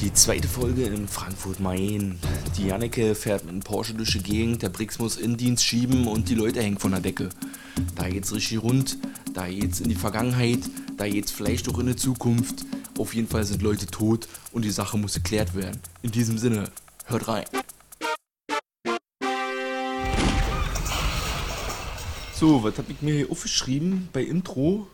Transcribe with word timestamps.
Die 0.00 0.12
zweite 0.12 0.48
Folge 0.48 0.84
in 0.84 1.06
Frankfurt-Main. 1.08 2.18
Die 2.56 2.66
Janneke 2.66 3.14
fährt 3.14 3.44
mit 3.44 3.52
einem 3.52 3.62
Porsche 3.62 3.94
durch 3.94 4.12
die 4.12 4.22
Gegend, 4.22 4.62
der 4.62 4.68
Brix 4.68 4.98
muss 4.98 5.16
Indienst 5.16 5.64
schieben 5.64 6.08
und 6.08 6.28
die 6.28 6.34
Leute 6.34 6.60
hängen 6.60 6.78
von 6.78 6.90
der 6.90 7.00
Decke. 7.00 7.28
Da 7.94 8.08
geht's 8.08 8.34
richtig 8.34 8.62
rund, 8.62 8.98
da 9.32 9.46
geht's 9.46 9.80
in 9.80 9.88
die 9.88 9.94
Vergangenheit, 9.94 10.58
da 10.96 11.08
geht's 11.08 11.30
vielleicht 11.30 11.68
auch 11.68 11.78
in 11.78 11.86
die 11.86 11.96
Zukunft. 11.96 12.66
Auf 12.98 13.14
jeden 13.14 13.28
Fall 13.28 13.44
sind 13.44 13.62
Leute 13.62 13.86
tot 13.86 14.28
und 14.52 14.62
die 14.62 14.70
Sache 14.70 14.98
muss 14.98 15.14
geklärt 15.14 15.54
werden. 15.54 15.80
In 16.02 16.10
diesem 16.10 16.38
Sinne, 16.38 16.70
hört 17.06 17.28
rein. 17.28 17.44
So, 22.34 22.62
was 22.62 22.76
hab 22.76 22.90
ich 22.90 23.00
mir 23.00 23.14
hier 23.14 23.30
aufgeschrieben 23.30 24.08
bei 24.12 24.22
Intro? 24.22 24.88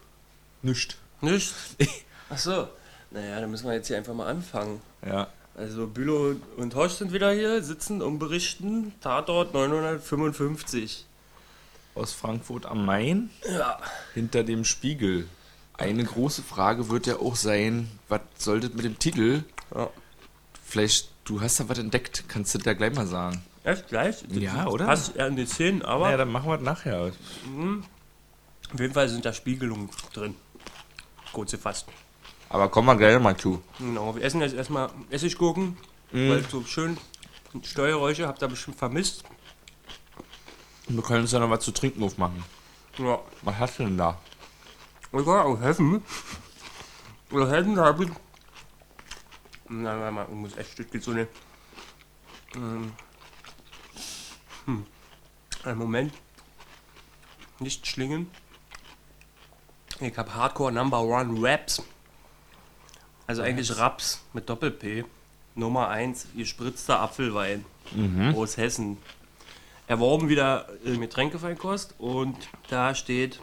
Nicht. 0.63 0.99
Nicht? 1.23 1.55
Ach 2.31 2.39
so. 2.39 2.69
Naja, 3.11 3.41
dann 3.41 3.51
müssen 3.51 3.67
wir 3.67 3.75
jetzt 3.75 3.89
hier 3.89 3.97
einfach 3.97 4.15
mal 4.15 4.27
anfangen. 4.29 4.81
Ja. 5.05 5.29
Also 5.57 5.87
Bülow 5.89 6.37
und 6.57 6.75
Horst 6.75 6.99
sind 6.99 7.13
wieder 7.13 7.33
hier, 7.33 7.63
sitzen 7.63 8.03
und 8.03 8.19
berichten. 8.19 8.93
Tatort 9.01 9.53
955. 9.53 11.07
Aus 11.95 12.13
Frankfurt 12.13 12.67
am 12.67 12.87
Main. 12.87 13.31
Ja. 13.51 13.79
hinter 14.15 14.45
dem 14.45 14.65
Spiegel. 14.65 15.29
Eine 15.77 16.05
große 16.05 16.43
Frage 16.43 16.89
wird 16.89 17.07
ja 17.07 17.17
auch 17.17 17.37
sein, 17.37 17.91
was 18.09 18.21
sollte 18.39 18.69
mit 18.71 18.85
dem 18.85 18.99
Titel? 18.99 19.43
ja. 19.75 19.89
Vielleicht, 20.63 21.09
du 21.25 21.41
hast 21.41 21.59
da 21.59 21.69
was 21.69 21.79
entdeckt, 21.79 22.25
kannst 22.29 22.55
du 22.55 22.59
da 22.59 22.75
gleich 22.75 22.95
mal 22.95 23.07
sagen. 23.09 23.43
Erst 23.65 23.89
gleich? 23.89 24.23
Ja, 24.31 24.69
oder? 24.69 24.85
Passt 24.87 25.17
eher 25.17 25.27
in 25.27 25.35
die 25.35 25.45
Szenen, 25.47 25.83
aber 25.83 26.05
Naja, 26.05 26.19
dann 26.19 26.31
machen 26.31 26.49
wir 26.49 26.59
das 26.59 26.65
nachher. 26.65 27.01
auf 28.73 28.79
jeden 28.79 28.95
Fall 28.95 29.09
sind 29.09 29.25
da 29.25 29.33
Spiegelungen 29.33 29.91
drin. 30.13 30.37
Kurz 31.33 31.51
gefasst. 31.51 31.87
Aber 32.51 32.69
kommen 32.69 32.89
wir 32.89 32.97
gleich 32.97 33.19
mal 33.21 33.37
zu. 33.37 33.63
Genau, 33.79 34.15
wir 34.15 34.23
essen 34.23 34.41
jetzt 34.41 34.55
erstmal 34.55 34.91
Essiggurken, 35.09 35.79
weil 36.11 36.45
so 36.49 36.65
schön 36.65 36.99
Steuerräusche 37.63 38.27
habt 38.27 38.43
ihr 38.43 38.49
bestimmt 38.49 38.77
vermisst. 38.77 39.23
Wir 40.89 41.03
können 41.03 41.23
uns 41.23 41.33
ja 41.33 41.39
noch 41.39 41.49
was 41.49 41.65
zu 41.65 41.71
trinken 41.71 42.03
aufmachen. 42.03 42.43
Ja. 42.99 43.21
Was 43.43 43.57
hast 43.57 43.79
du 43.79 43.85
denn 43.85 43.97
da? 43.97 44.19
Ich 45.13 45.27
war 45.27 45.45
aus 45.45 45.61
Hessen. 45.61 46.03
Aus 47.33 47.49
Hessen 47.49 47.79
habe 47.79 48.05
ich. 48.05 48.11
Na, 49.69 49.99
warte 50.01 50.13
mal, 50.13 50.27
ich 50.29 50.35
muss 50.35 50.57
echt 50.57 50.73
Stück 50.73 50.89
so 51.01 51.13
eine. 51.13 51.29
Ähm, 52.57 52.93
hm. 54.65 54.87
Einen 55.63 55.79
Moment. 55.79 56.13
Nicht 57.61 57.87
schlingen. 57.87 58.29
Ich 60.01 60.19
habe 60.19 60.35
Hardcore 60.35 60.73
Number 60.73 61.01
One 61.01 61.39
Raps. 61.41 61.81
Also 63.31 63.43
eigentlich 63.43 63.79
Raps 63.79 64.25
mit 64.33 64.49
Doppel-P. 64.51 65.05
Nummer 65.55 65.89
1, 65.89 66.27
gespritzter 66.37 66.99
Apfelwein 66.99 67.65
aus 68.35 68.57
Hessen. 68.57 68.97
Erworben 69.87 70.29
wieder 70.29 70.67
im 70.85 71.01
Getränkefeinkost 71.01 71.95
und 71.99 72.35
da 72.71 72.93
steht 72.97 73.41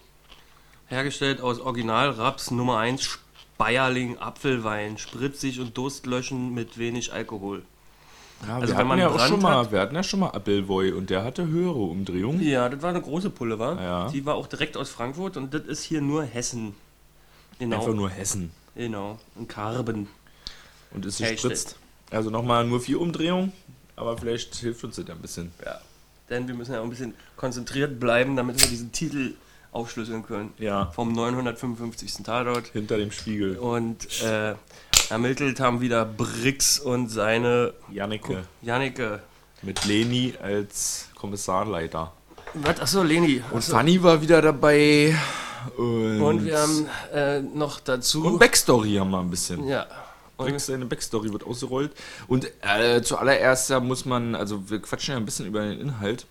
Hergestellt 0.88 1.40
aus 1.40 1.62
Original 1.62 2.10
Raps 2.10 2.52
Nummer 2.52 2.80
1 2.80 3.02
Speierling 3.56 4.18
Apfelwein, 4.18 4.98
spritzig 4.98 5.62
und 5.62 5.78
durstlöschen 5.78 6.54
mit 6.54 6.78
wenig 6.78 7.14
Alkohol. 7.14 7.62
Ja, 8.46 8.56
Also 8.56 8.68
wir, 8.74 8.76
hatten 8.78 8.88
man 8.90 9.00
ja 9.00 9.08
auch 9.08 9.16
Brand 9.16 9.30
schon 9.30 9.42
mal, 9.42 9.56
hat- 9.56 9.72
wir 9.72 9.80
hatten 9.80 9.96
ja 9.96 10.04
schon 10.04 10.20
mal 10.20 10.32
Appleboy 10.32 10.92
und 10.92 11.10
der 11.10 11.24
hatte 11.24 11.48
höhere 11.48 11.80
Umdrehungen. 11.80 12.42
Ja, 12.42 12.68
das 12.68 12.82
war 12.82 12.90
eine 12.90 13.02
große 13.02 13.30
Pulle, 13.30 13.58
war? 13.58 13.82
Ja. 13.82 14.10
Die 14.10 14.26
war 14.26 14.36
auch 14.36 14.48
direkt 14.48 14.76
aus 14.76 14.90
Frankfurt 14.90 15.38
und 15.38 15.54
das 15.54 15.62
ist 15.62 15.84
hier 15.84 16.02
nur 16.02 16.24
Hessen. 16.24 16.76
Genau. 17.58 17.78
Einfach 17.80 17.94
nur 17.94 18.10
Hessen. 18.10 18.52
Genau. 18.78 19.20
In 19.36 19.48
Karben. 19.48 20.08
Und 20.92 21.06
ist 21.06 21.18
gespritzt. 21.18 21.76
Also 22.12 22.30
nochmal 22.30 22.66
nur 22.66 22.80
vier 22.80 23.02
Umdrehungen, 23.02 23.52
aber 23.96 24.18
vielleicht 24.18 24.56
hilft 24.56 24.84
uns 24.86 24.96
das 24.96 25.08
ja 25.08 25.14
ein 25.14 25.20
bisschen. 25.22 25.52
Ja. 25.66 25.82
Denn 26.30 26.48
wir 26.48 26.56
müssen 26.56 26.74
ja 26.74 26.80
auch 26.80 26.84
ein 26.84 26.90
bisschen 26.90 27.14
konzentriert 27.36 28.00
bleiben, 28.00 28.36
damit 28.36 28.62
wir 28.62 28.68
diesen 28.68 28.92
Titel 28.92 29.34
aufschlüsseln 29.72 30.24
können. 30.26 30.54
Ja. 30.58 30.92
Vom 30.92 31.12
955. 31.12 32.24
Tatort. 32.24 32.68
Hinter 32.68 32.98
dem 32.98 33.12
Spiegel. 33.12 33.58
Und 33.58 34.22
äh, 34.22 34.56
ermittelt 35.10 35.60
haben 35.60 35.82
wieder 35.82 36.06
Brix 36.06 36.80
und 36.80 37.10
seine 37.10 37.74
Janneke 37.92 38.44
Jannike. 38.62 39.22
mit 39.62 39.86
Leni 39.86 40.34
als 40.42 41.10
Kommissarleiter. 41.16 42.14
Was? 42.54 42.80
Achso, 42.80 43.04
Leni. 43.04 43.42
Und 43.52 43.58
Achso. 43.58 43.74
Fanny 43.74 44.02
war 44.02 44.22
wieder 44.22 44.42
dabei. 44.42 45.16
Und, 45.78 46.22
Und 46.22 46.46
wir 46.46 46.60
haben 46.60 46.88
äh, 47.14 47.42
noch 47.42 47.80
dazu. 47.80 48.26
Und 48.26 48.40
Backstory 48.40 48.96
haben 48.96 49.12
wir 49.12 49.20
ein 49.20 49.30
bisschen. 49.30 49.68
ja. 49.68 49.86
Und, 50.38 50.62
seine 50.62 50.86
Backstory 50.86 51.34
wird 51.34 51.44
ausgerollt. 51.44 51.92
Und 52.28 52.48
äh, 52.62 53.02
zuallererst 53.02 53.72
da 53.72 53.80
muss 53.80 54.06
man, 54.06 54.36
also 54.36 54.70
wir 54.70 54.80
quatschen 54.80 55.14
ja 55.14 55.18
ein 55.18 55.26
bisschen 55.26 55.48
über 55.48 55.62
den 55.62 55.80
Inhalt. 55.80 56.28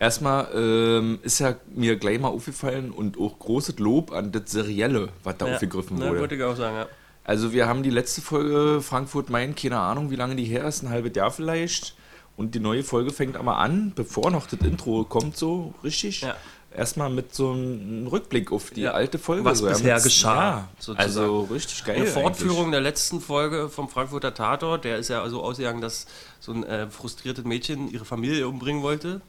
Erstmal 0.00 0.48
ähm, 0.54 1.18
ist 1.22 1.38
ja 1.40 1.56
mir 1.74 1.96
gleich 1.96 2.20
mal 2.20 2.28
aufgefallen 2.28 2.90
und 2.90 3.18
auch 3.18 3.38
großes 3.38 3.78
Lob 3.78 4.12
an 4.12 4.30
das 4.30 4.50
Serielle, 4.50 5.08
was 5.24 5.38
da 5.38 5.46
ja, 5.46 5.54
aufgegriffen 5.54 5.98
ne, 5.98 6.08
wurde. 6.08 6.20
wollte 6.20 6.34
ich 6.36 6.42
auch 6.42 6.56
sagen, 6.56 6.76
ja. 6.76 6.86
Also 7.24 7.52
wir 7.52 7.66
haben 7.66 7.82
die 7.82 7.90
letzte 7.90 8.22
Folge 8.22 8.80
Frankfurt-Main, 8.80 9.54
keine 9.54 9.78
Ahnung, 9.78 10.10
wie 10.10 10.16
lange 10.16 10.34
die 10.34 10.44
her 10.44 10.64
ist, 10.66 10.82
ein 10.82 10.88
halbes 10.88 11.14
Jahr 11.14 11.30
vielleicht. 11.30 11.94
Und 12.36 12.54
die 12.54 12.60
neue 12.60 12.84
Folge 12.84 13.10
fängt 13.10 13.36
aber 13.36 13.58
an, 13.58 13.92
bevor 13.94 14.30
noch 14.30 14.46
das 14.46 14.60
Intro 14.60 15.04
kommt, 15.04 15.36
so 15.36 15.74
richtig. 15.82 16.20
Ja. 16.20 16.36
Erstmal 16.76 17.08
mit 17.10 17.34
so 17.34 17.52
einem 17.52 18.06
Rückblick 18.06 18.52
auf 18.52 18.70
die 18.70 18.82
Ja. 18.82 18.92
alte 18.92 19.18
Folge. 19.18 19.44
Was 19.44 19.58
so, 19.58 19.66
bisher 19.66 19.98
geschah, 20.00 20.68
Ja, 20.86 20.94
also 20.96 21.48
richtig 21.50 21.82
geil. 21.84 21.96
Eine 21.96 22.06
Fortführung 22.06 22.58
eigentlich. 22.58 22.70
der 22.72 22.80
letzten 22.82 23.20
Folge 23.20 23.68
vom 23.68 23.88
Frankfurter 23.88 24.34
Tatort, 24.34 24.84
der 24.84 24.98
ist 24.98 25.08
ja 25.08 25.26
so 25.28 25.42
ausgegangen, 25.42 25.80
dass 25.80 26.06
so 26.40 26.52
ein 26.52 26.64
äh, 26.64 26.88
frustriertes 26.90 27.44
Mädchen 27.44 27.90
ihre 27.90 28.04
Familie 28.04 28.46
umbringen 28.46 28.82
wollte. 28.82 29.22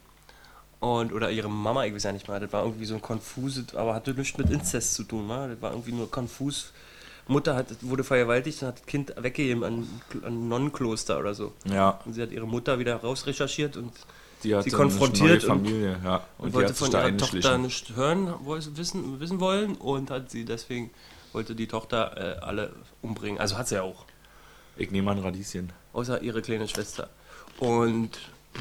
Und, 0.81 1.11
oder 1.11 1.29
ihre 1.31 1.49
Mama, 1.49 1.85
ich 1.85 1.93
weiß 1.93 2.03
ja 2.03 2.11
nicht 2.11 2.27
mal, 2.27 2.39
das 2.39 2.53
war 2.53 2.63
irgendwie 2.63 2.85
so 2.85 2.95
ein 2.95 3.01
konfuses, 3.01 3.75
aber 3.75 3.93
hatte 3.95 4.13
nichts 4.13 4.37
mit 4.37 4.49
Inzest 4.49 4.93
zu 4.93 5.03
tun, 5.03 5.27
wa? 5.27 5.47
das 5.47 5.61
war 5.61 5.71
irgendwie 5.71 5.91
nur 5.91 6.09
konfus. 6.09 6.71
Mutter 7.27 7.55
hat, 7.55 7.67
wurde 7.81 8.03
vergewaltigt 8.03 8.61
und 8.63 8.69
hat 8.69 8.79
das 8.79 8.85
Kind 8.85 9.13
weggegeben 9.17 9.63
an, 9.63 9.87
an 10.23 10.33
ein 10.33 10.47
Nonnenkloster 10.49 11.19
oder 11.19 11.35
so. 11.35 11.51
Ja, 11.65 11.99
Und 12.05 12.13
sie 12.13 12.21
hat 12.21 12.31
ihre 12.31 12.47
Mutter 12.47 12.79
wieder 12.79 12.95
rausrecherchiert 12.95 13.77
und, 13.77 13.91
die 14.43 14.55
hat 14.55 14.63
Sie 14.63 14.71
konfrontiert 14.71 15.43
eine 15.43 15.53
und- 15.53 15.63
Familie, 15.65 15.99
ja. 16.03 16.15
Und, 16.37 16.47
und 16.47 16.53
wollte 16.53 16.73
von 16.73 16.91
ihrer 16.91 17.17
Tochter 17.17 17.57
nicht 17.57 17.95
hören, 17.95 18.33
wissen, 18.75 19.19
wissen 19.19 19.39
wollen 19.39 19.75
und 19.75 20.09
hat 20.11 20.31
sie 20.31 20.45
deswegen, 20.45 20.91
wollte 21.33 21.55
die 21.55 21.67
Tochter 21.67 22.37
äh, 22.37 22.39
alle 22.39 22.71
umbringen. 23.01 23.39
Also 23.39 23.57
hat 23.57 23.67
sie 23.67 23.75
ja 23.75 23.81
auch. 23.83 24.05
Ich 24.77 24.91
nehme 24.91 25.11
ein 25.11 25.19
Radieschen. 25.19 25.73
außer 25.93 26.21
ihre 26.21 26.41
kleine 26.41 26.67
Schwester. 26.67 27.09
Und 27.59 28.11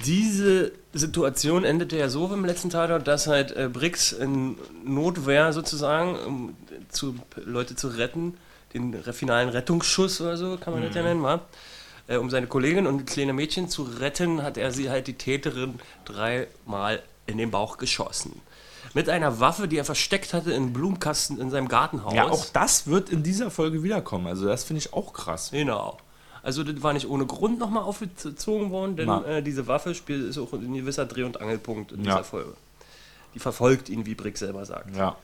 diese 0.05 0.73
Situation 0.93 1.65
endete 1.65 1.97
ja 1.97 2.09
so 2.09 2.33
im 2.33 2.45
letzten 2.45 2.71
Tatort, 2.71 3.07
dass 3.07 3.27
halt 3.27 3.57
äh, 3.57 3.69
Brix 3.73 4.13
in 4.13 4.57
Notwehr 4.85 5.53
sozusagen, 5.53 6.17
um 6.19 6.57
zu, 6.89 7.15
Leute 7.37 7.77
zu 7.77 7.89
retten, 7.89 8.37
den 8.75 8.95
finalen 9.13 9.49
Rettungsschuss 9.49 10.21
oder 10.21 10.37
so, 10.37 10.59
kann 10.59 10.75
man 10.75 10.83
das 10.83 10.95
ja 10.95 11.03
nennen, 11.03 11.23
wa? 11.23 11.41
Äh, 12.09 12.17
um 12.17 12.31
seine 12.31 12.47
Kollegin 12.49 12.87
und 12.87 13.07
kleine 13.07 13.33
Mädchen 13.33 13.69
zu 13.69 13.83
retten, 13.85 14.43
hat 14.43 14.57
er 14.57 14.73
sie 14.73 14.91
halt 14.91 15.07
die 15.07 15.15
Täterin 15.15 15.79
dreimal 16.05 17.03
in 17.27 17.39
den 17.39 17.51
Bauch 17.51 17.77
geschossen. 17.79 18.41
Mit 18.95 19.09
einer 19.11 19.39
Waffe, 19.39 19.69
die 19.69 19.77
er 19.77 19.85
versteckt 19.85 20.33
hatte 20.33 20.51
in 20.53 20.73
Blumenkasten 20.73 21.39
in 21.39 21.51
seinem 21.51 21.69
Gartenhaus. 21.69 22.15
Ja, 22.15 22.25
auch 22.29 22.47
das 22.47 22.87
wird 22.87 23.11
in 23.11 23.23
dieser 23.23 23.51
Folge 23.51 23.83
wiederkommen. 23.83 24.27
Also 24.27 24.47
das 24.47 24.65
finde 24.65 24.79
ich 24.79 24.93
auch 24.95 25.13
krass. 25.13 25.51
Genau. 25.53 25.99
Also 26.43 26.65
das 26.65 26.83
war 26.83 26.95
nicht 26.95 27.07
ohne 27.09 27.27
Grund 27.27 27.59
nochmal 27.59 27.83
aufgezogen 27.83 28.71
worden, 28.71 28.97
denn 28.97 29.09
äh, 29.25 29.43
diese 29.43 29.67
Waffe 29.67 29.95
spielt 29.95 30.25
ist 30.25 30.39
auch 30.39 30.53
ein 30.55 30.73
gewisser 30.73 31.05
Dreh- 31.05 31.25
und 31.25 31.41
Angelpunkt 31.41 31.93
in 31.93 32.05
Ja. 32.05 32.13
dieser 32.13 32.25
Folge. 32.25 32.55
Die 33.35 33.39
verfolgt 33.39 33.91
ihn, 33.91 34.07
wie 34.07 34.15
Brick 34.15 34.39
selber 34.39 34.65
sagt. 34.65 34.97
Ja. 34.97 35.17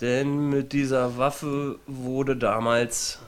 Denn 0.00 0.48
mit 0.48 0.72
dieser 0.72 1.18
Waffe 1.18 1.78
wurde 1.86 2.36
damals, 2.36 3.18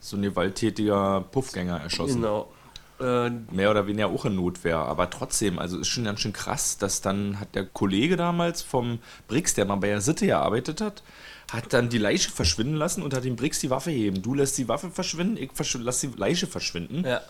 So 0.00 0.16
ein 0.16 0.22
gewalttätiger 0.22 1.24
Puffgänger 1.32 1.80
erschossen. 1.80 2.22
genau, 2.22 2.52
äh, 3.00 3.30
mehr 3.30 3.70
oder 3.70 3.86
weniger 3.86 4.08
auch 4.08 4.24
in 4.24 4.36
Notwehr. 4.36 4.78
Aber 4.78 5.10
trotzdem, 5.10 5.58
also 5.58 5.78
ist 5.78 5.88
schon 5.88 6.04
ganz 6.04 6.20
schön 6.20 6.32
krass, 6.32 6.78
dass 6.78 7.00
dann 7.00 7.40
hat 7.40 7.54
der 7.54 7.64
Kollege 7.64 8.16
damals 8.16 8.62
vom 8.62 8.98
Brix, 9.26 9.54
der 9.54 9.64
mal 9.64 9.76
bei 9.76 9.88
der 9.88 10.00
Sitte 10.00 10.26
gearbeitet 10.26 10.80
hat, 10.80 11.02
hat 11.50 11.72
dann 11.72 11.88
die 11.88 11.98
Leiche 11.98 12.30
verschwinden 12.30 12.74
lassen 12.74 13.02
und 13.02 13.14
hat 13.14 13.24
dem 13.24 13.36
Brix 13.36 13.58
die 13.60 13.70
Waffe 13.70 13.90
gegeben. 13.90 14.20
Du 14.22 14.34
lässt 14.34 14.58
die 14.58 14.68
Waffe 14.68 14.90
verschwinden, 14.90 15.36
ich 15.38 15.50
verschw 15.54 15.78
lass 15.80 16.00
die 16.00 16.10
Leiche 16.16 16.46
verschwinden. 16.46 17.04
ja, 17.06 17.22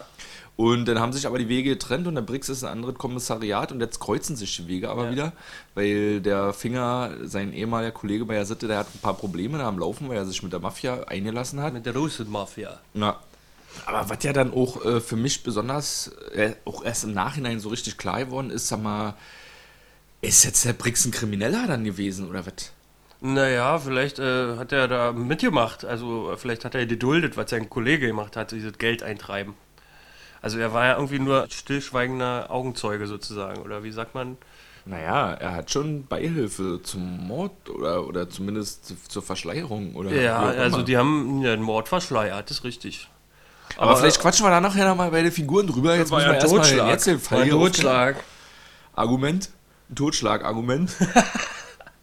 Und 0.56 0.86
dann 0.86 0.98
haben 0.98 1.12
sich 1.12 1.24
aber 1.26 1.38
die 1.38 1.48
Wege 1.48 1.70
getrennt 1.70 2.08
und 2.08 2.16
der 2.16 2.22
Brix 2.22 2.48
ist 2.48 2.64
ein 2.64 2.70
anderes 2.72 2.96
Kommissariat 2.96 3.70
und 3.70 3.80
jetzt 3.80 4.00
kreuzen 4.00 4.34
sich 4.34 4.56
die 4.56 4.66
Wege 4.66 4.90
aber 4.90 5.04
Ja. 5.04 5.10
wieder, 5.12 5.32
weil 5.76 6.20
der 6.20 6.52
Finger, 6.52 7.12
sein 7.24 7.52
ehemaliger 7.52 7.92
Kollege 7.92 8.24
bei 8.24 8.34
der 8.34 8.44
Sitte, 8.46 8.66
der 8.66 8.78
hat 8.78 8.88
ein 8.92 8.98
paar 8.98 9.14
Probleme 9.14 9.56
da 9.58 9.68
am 9.68 9.78
Laufen, 9.78 10.08
weil 10.08 10.16
er 10.16 10.26
sich 10.26 10.42
mit 10.42 10.52
der 10.52 10.58
Mafia 10.60 11.04
eingelassen 11.04 11.60
hat. 11.62 11.72
mit 11.72 11.86
der 11.86 11.94
Russenmafia. 11.94 12.80
Na, 12.94 13.20
aber 13.86 14.10
was 14.10 14.24
ja 14.24 14.32
dann 14.32 14.52
auch 14.52 14.84
äh, 14.84 15.00
für 15.00 15.14
mich 15.14 15.44
besonders, 15.44 16.08
äh, 16.34 16.54
auch 16.64 16.82
erst 16.84 17.04
im 17.04 17.12
Nachhinein 17.12 17.60
so 17.60 17.68
richtig 17.68 17.96
klar 17.96 18.24
geworden 18.24 18.50
ist, 18.50 18.66
sag 18.66 18.82
mal, 18.82 19.14
ist 20.22 20.44
jetzt 20.44 20.64
der 20.64 20.72
Brix 20.72 21.04
ein 21.04 21.12
Krimineller 21.12 21.68
dann 21.68 21.84
gewesen 21.84 22.28
oder 22.28 22.44
was? 22.44 22.72
Naja, 23.20 23.78
vielleicht 23.78 24.18
äh, 24.18 24.56
hat 24.56 24.72
er 24.72 24.86
da 24.86 25.12
mitgemacht. 25.12 25.84
Also 25.84 26.34
vielleicht 26.36 26.64
hat 26.64 26.74
er 26.74 26.86
geduldet, 26.86 27.36
was 27.36 27.50
sein 27.50 27.68
Kollege 27.68 28.06
gemacht 28.06 28.36
hat, 28.36 28.52
dieses 28.52 28.78
Geld 28.78 29.02
eintreiben. 29.02 29.54
Also 30.40 30.58
er 30.58 30.72
war 30.72 30.86
ja 30.86 30.94
irgendwie 30.94 31.18
nur 31.18 31.46
stillschweigender 31.50 32.46
Augenzeuge 32.50 33.06
sozusagen. 33.08 33.62
Oder 33.62 33.82
wie 33.82 33.90
sagt 33.90 34.14
man? 34.14 34.36
Naja, 34.84 35.32
er 35.34 35.52
hat 35.52 35.70
schon 35.70 36.06
Beihilfe 36.06 36.80
zum 36.82 37.26
Mord 37.26 37.68
oder, 37.68 38.06
oder 38.06 38.30
zumindest 38.30 38.94
zur 39.10 39.22
Verschleierung. 39.22 39.96
Oder 39.96 40.12
Ja, 40.12 40.38
also 40.38 40.82
die 40.82 40.96
haben 40.96 41.42
ja, 41.42 41.54
den 41.54 41.62
Mord 41.62 41.88
verschleiert, 41.88 42.48
das 42.48 42.58
ist 42.58 42.64
richtig. 42.64 43.10
Aber, 43.76 43.96
vielleicht 43.96 44.20
quatschen 44.20 44.46
wir 44.46 44.50
da 44.50 44.60
nachher 44.60 44.88
nochmal 44.88 45.10
bei 45.10 45.22
den 45.22 45.32
Figuren 45.32 45.66
drüber. 45.66 45.94
Jetzt 45.94 46.10
war 46.10 46.20
müssen 46.20 46.30
wir 46.30 46.36
ja 46.36 46.88
erstmal 46.88 47.44
den 47.44 47.50
Totschlag. 47.50 48.16
Argument. 48.94 49.50
Totschlagargument. 49.94 50.90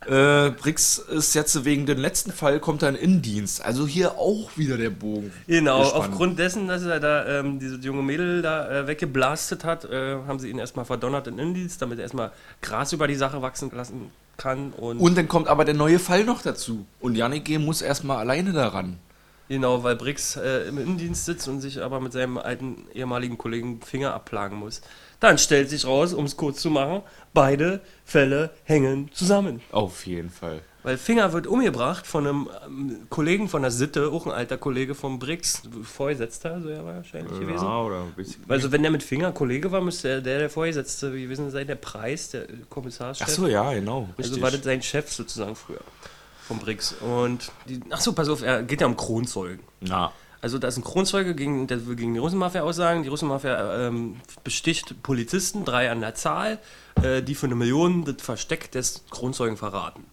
äh, 0.07 0.51
Brix 0.51 0.97
ist 0.97 1.33
jetzt 1.33 1.65
wegen 1.65 1.85
dem 1.85 1.97
letzten 1.97 2.31
Fall 2.31 2.59
kommt 2.59 2.83
er 2.83 2.89
in 2.89 2.95
Innendienst. 2.95 3.63
Also 3.63 3.87
hier 3.87 4.17
auch 4.17 4.55
wieder 4.55 4.77
der 4.77 4.89
Bogen. 4.89 5.31
Genau, 5.47 5.81
aufgrund 5.81 6.39
dessen, 6.39 6.67
dass 6.67 6.83
er 6.83 6.99
da 6.99 7.39
ähm, 7.39 7.59
diese 7.59 7.77
junge 7.77 8.03
Mädel 8.03 8.41
da 8.41 8.69
äh, 8.69 8.87
weggeblastet 8.87 9.63
hat, 9.63 9.85
äh, 9.85 10.17
haben 10.27 10.39
sie 10.39 10.49
ihn 10.49 10.59
erstmal 10.59 10.85
verdonnert 10.85 11.27
in 11.27 11.39
Indienst, 11.39 11.81
damit 11.81 11.99
er 11.99 12.03
erstmal 12.03 12.31
Gras 12.61 12.93
über 12.93 13.07
die 13.07 13.15
Sache 13.15 13.41
wachsen 13.41 13.71
lassen 13.73 14.11
kann. 14.37 14.71
Und, 14.73 14.99
Und 14.99 15.17
dann 15.17 15.27
kommt 15.27 15.47
aber 15.47 15.65
der 15.65 15.73
neue 15.75 15.99
Fall 15.99 16.23
noch 16.23 16.41
dazu. 16.41 16.85
Und 16.99 17.15
Janik 17.15 17.49
muss 17.59 17.81
erstmal 17.81 18.17
alleine 18.17 18.51
daran. 18.51 18.97
Genau, 19.47 19.83
weil 19.83 19.95
Brix 19.95 20.35
äh, 20.35 20.67
im 20.67 20.77
Innendienst 20.77 21.25
sitzt 21.25 21.47
und 21.47 21.61
sich 21.61 21.81
aber 21.81 21.99
mit 21.99 22.13
seinem 22.13 22.37
alten 22.37 22.87
ehemaligen 22.93 23.37
Kollegen 23.37 23.81
Finger 23.81 24.13
abplagen 24.13 24.57
muss. 24.57 24.81
Dann 25.19 25.37
stellt 25.37 25.69
sich 25.69 25.85
raus, 25.85 26.13
um 26.13 26.25
es 26.25 26.37
kurz 26.37 26.61
zu 26.61 26.69
machen, 26.69 27.01
beide 27.33 27.81
Fälle 28.03 28.51
hängen 28.63 29.09
zusammen. 29.13 29.61
Auf 29.71 30.05
jeden 30.05 30.29
Fall. 30.29 30.61
Weil 30.85 30.99
Finger 30.99 31.33
wird 31.33 31.47
umgebracht 31.47 32.05
von 32.05 32.27
einem 32.27 32.49
ähm, 32.63 33.07
Kollegen 33.09 33.49
von 33.49 33.63
der 33.63 33.71
Sitte, 33.71 34.11
auch 34.11 34.27
ein 34.27 34.31
alter 34.31 34.59
Kollege 34.59 34.93
vom 34.93 35.17
Brix, 35.17 35.63
Vorgesetzter, 35.83 36.61
so 36.61 36.69
ja 36.69 36.85
wahrscheinlich 36.85 37.39
gewesen. 37.39 37.65
oder 37.65 38.03
ein 38.03 38.13
bisschen. 38.15 38.43
Also 38.47 38.71
wenn 38.71 38.83
der 38.83 38.91
mit 38.91 39.01
Finger 39.01 39.31
Kollege 39.31 39.71
war, 39.71 39.81
müsste 39.81 40.09
der, 40.09 40.21
der, 40.21 40.39
der 40.39 40.49
Vorgesetzte 40.51 41.11
gewesen 41.11 41.49
sein, 41.49 41.65
der 41.65 41.73
Preis, 41.73 42.29
der 42.29 42.45
Kommissarschef. 42.69 43.25
Ach 43.27 43.31
so, 43.31 43.47
ja, 43.47 43.73
genau. 43.73 44.09
Richtig. 44.15 44.33
Also 44.33 44.41
war 44.43 44.51
das 44.51 44.63
sein 44.63 44.83
Chef 44.83 45.11
sozusagen 45.11 45.55
früher 45.55 45.81
vom 46.47 46.59
Brix. 46.59 46.93
Und 46.93 47.51
die, 47.67 47.79
ach 47.89 48.01
so, 48.01 48.13
pass 48.13 48.29
auf, 48.29 48.41
er 48.41 48.63
geht 48.63 48.81
ja 48.81 48.87
um 48.87 48.97
Kronzeugen. 48.97 49.63
Na, 49.81 50.11
Also 50.41 50.59
da 50.59 50.67
ist 50.67 50.77
ein 50.77 50.83
Kronzeuge, 50.83 51.33
gegen, 51.35 51.67
der 51.67 51.87
will 51.87 51.95
gegen 51.95 52.13
die 52.13 52.19
Russenmafia 52.19 52.61
aussagen. 52.61 53.03
Die 53.03 53.09
Russenmafia 53.09 53.87
ähm, 53.87 54.17
besticht 54.43 55.01
Polizisten, 55.01 55.65
drei 55.65 55.89
an 55.89 56.01
der 56.01 56.15
Zahl, 56.15 56.59
äh, 57.01 57.21
die 57.23 57.35
für 57.35 57.47
eine 57.47 57.55
Million 57.55 58.05
das 58.05 58.17
Versteck 58.19 58.71
des 58.71 59.05
Kronzeugen 59.09 59.57
verraten. 59.57 60.05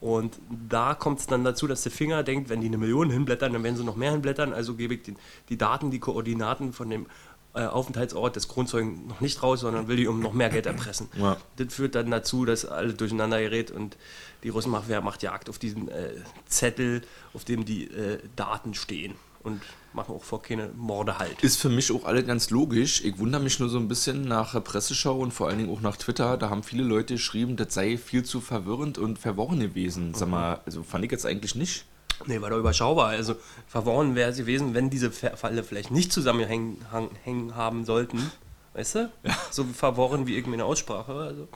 Und 0.00 0.38
da 0.48 0.94
kommt 0.94 1.20
es 1.20 1.26
dann 1.26 1.44
dazu, 1.44 1.66
dass 1.66 1.82
der 1.82 1.92
Finger 1.92 2.22
denkt, 2.22 2.48
wenn 2.48 2.62
die 2.62 2.68
eine 2.68 2.78
Million 2.78 3.10
hinblättern, 3.10 3.52
dann 3.52 3.62
werden 3.62 3.76
sie 3.76 3.84
noch 3.84 3.96
mehr 3.96 4.12
hinblättern. 4.12 4.54
Also 4.54 4.74
gebe 4.74 4.94
ich 4.94 5.02
den, 5.02 5.16
die 5.50 5.58
Daten, 5.58 5.90
die 5.90 5.98
Koordinaten 5.98 6.72
von 6.72 6.88
dem 6.88 7.06
äh, 7.54 7.66
Aufenthaltsort 7.66 8.36
des 8.36 8.48
Kronzeugen 8.48 9.06
noch 9.08 9.20
nicht 9.20 9.42
raus, 9.42 9.60
sondern 9.60 9.88
will 9.88 9.96
die 9.96 10.06
um 10.06 10.20
noch 10.20 10.32
mehr 10.32 10.50
Geld 10.50 10.66
erpressen. 10.66 11.08
Ja. 11.16 11.36
Das 11.56 11.74
führt 11.74 11.94
dann 11.94 12.10
dazu, 12.10 12.44
dass 12.44 12.64
alles 12.64 12.96
durcheinander 12.96 13.40
gerät 13.40 13.70
und 13.70 13.96
die 14.44 14.50
Russenmafia 14.50 15.00
macht 15.00 15.22
Jagd 15.22 15.48
auf 15.48 15.58
diesen 15.58 15.88
äh, 15.88 16.12
Zettel, 16.46 17.02
auf 17.34 17.44
dem 17.44 17.64
die 17.64 17.84
äh, 17.84 18.18
Daten 18.36 18.74
stehen 18.74 19.14
und 19.42 19.60
machen 19.92 20.14
auch 20.14 20.22
vor 20.22 20.42
keine 20.42 20.70
Morde 20.76 21.18
halt. 21.18 21.42
Ist 21.42 21.56
für 21.56 21.68
mich 21.68 21.90
auch 21.92 22.04
alle 22.04 22.22
ganz 22.24 22.50
logisch. 22.50 23.04
Ich 23.04 23.18
wundere 23.18 23.42
mich 23.42 23.58
nur 23.58 23.68
so 23.68 23.78
ein 23.78 23.88
bisschen 23.88 24.22
nach 24.22 24.52
der 24.52 24.60
Presseschau 24.60 25.18
und 25.18 25.32
vor 25.32 25.48
allen 25.48 25.58
Dingen 25.58 25.72
auch 25.72 25.80
nach 25.80 25.96
Twitter. 25.96 26.36
Da 26.36 26.50
haben 26.50 26.62
viele 26.62 26.84
Leute 26.84 27.14
geschrieben, 27.14 27.56
das 27.56 27.74
sei 27.74 27.98
viel 27.98 28.24
zu 28.24 28.40
verwirrend 28.40 28.98
und 28.98 29.18
verworren 29.18 29.60
gewesen. 29.60 30.14
Sag 30.14 30.28
mal, 30.28 30.60
also 30.66 30.82
fand 30.82 31.04
ich 31.04 31.10
jetzt 31.10 31.26
eigentlich 31.26 31.54
nicht. 31.54 31.84
Nee, 32.26 32.40
war 32.40 32.50
doch 32.50 32.58
überschaubar. 32.58 33.08
Also 33.08 33.34
verworren 33.68 34.14
wäre 34.14 34.30
es 34.30 34.36
gewesen, 34.36 34.74
wenn 34.74 34.90
diese 34.90 35.10
Fälle 35.10 35.64
vielleicht 35.64 35.90
nicht 35.90 36.12
zusammenhängen 36.12 36.84
hang- 36.92 37.54
haben 37.54 37.84
sollten. 37.84 38.30
Weißt 38.74 38.94
du? 38.96 39.12
So 39.50 39.64
verworren 39.64 40.26
wie 40.26 40.36
irgendwie 40.36 40.54
eine 40.54 40.64
Aussprache. 40.64 41.12
Also, 41.12 41.48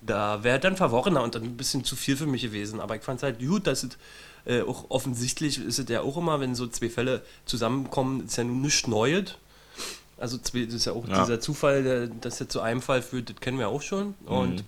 da 0.00 0.42
wäre 0.44 0.60
dann 0.60 0.76
verworrener 0.76 1.22
und 1.22 1.34
dann 1.34 1.42
ein 1.44 1.56
bisschen 1.56 1.84
zu 1.84 1.96
viel 1.96 2.16
für 2.16 2.26
mich 2.26 2.42
gewesen. 2.42 2.80
Aber 2.80 2.94
ich 2.96 3.02
fand 3.02 3.18
es 3.18 3.22
halt 3.22 3.38
gut, 3.40 3.66
dass 3.66 3.82
es 3.84 3.96
äh, 4.44 4.62
auch 4.62 4.86
offensichtlich 4.90 5.58
ist 5.64 5.78
es 5.78 5.88
ja 5.88 6.02
auch 6.02 6.16
immer, 6.16 6.40
wenn 6.40 6.54
so 6.54 6.66
zwei 6.66 6.88
Fälle 6.90 7.22
zusammenkommen, 7.46 8.24
ist 8.26 8.36
ja 8.36 8.44
nun 8.44 8.60
nichts 8.62 8.86
Neues. 8.86 9.36
Also 10.18 10.36
das 10.36 10.52
ist 10.54 10.84
ja 10.84 10.92
auch 10.92 11.06
Ja. 11.08 11.20
dieser 11.20 11.40
Zufall, 11.40 11.82
der, 11.82 12.06
dass 12.06 12.40
er 12.40 12.48
zu 12.48 12.60
einem 12.60 12.82
Fall 12.82 13.02
führt, 13.02 13.30
das 13.30 13.36
kennen 13.40 13.58
wir 13.58 13.68
auch 13.68 13.82
schon. 13.82 14.14
Und 14.26 14.64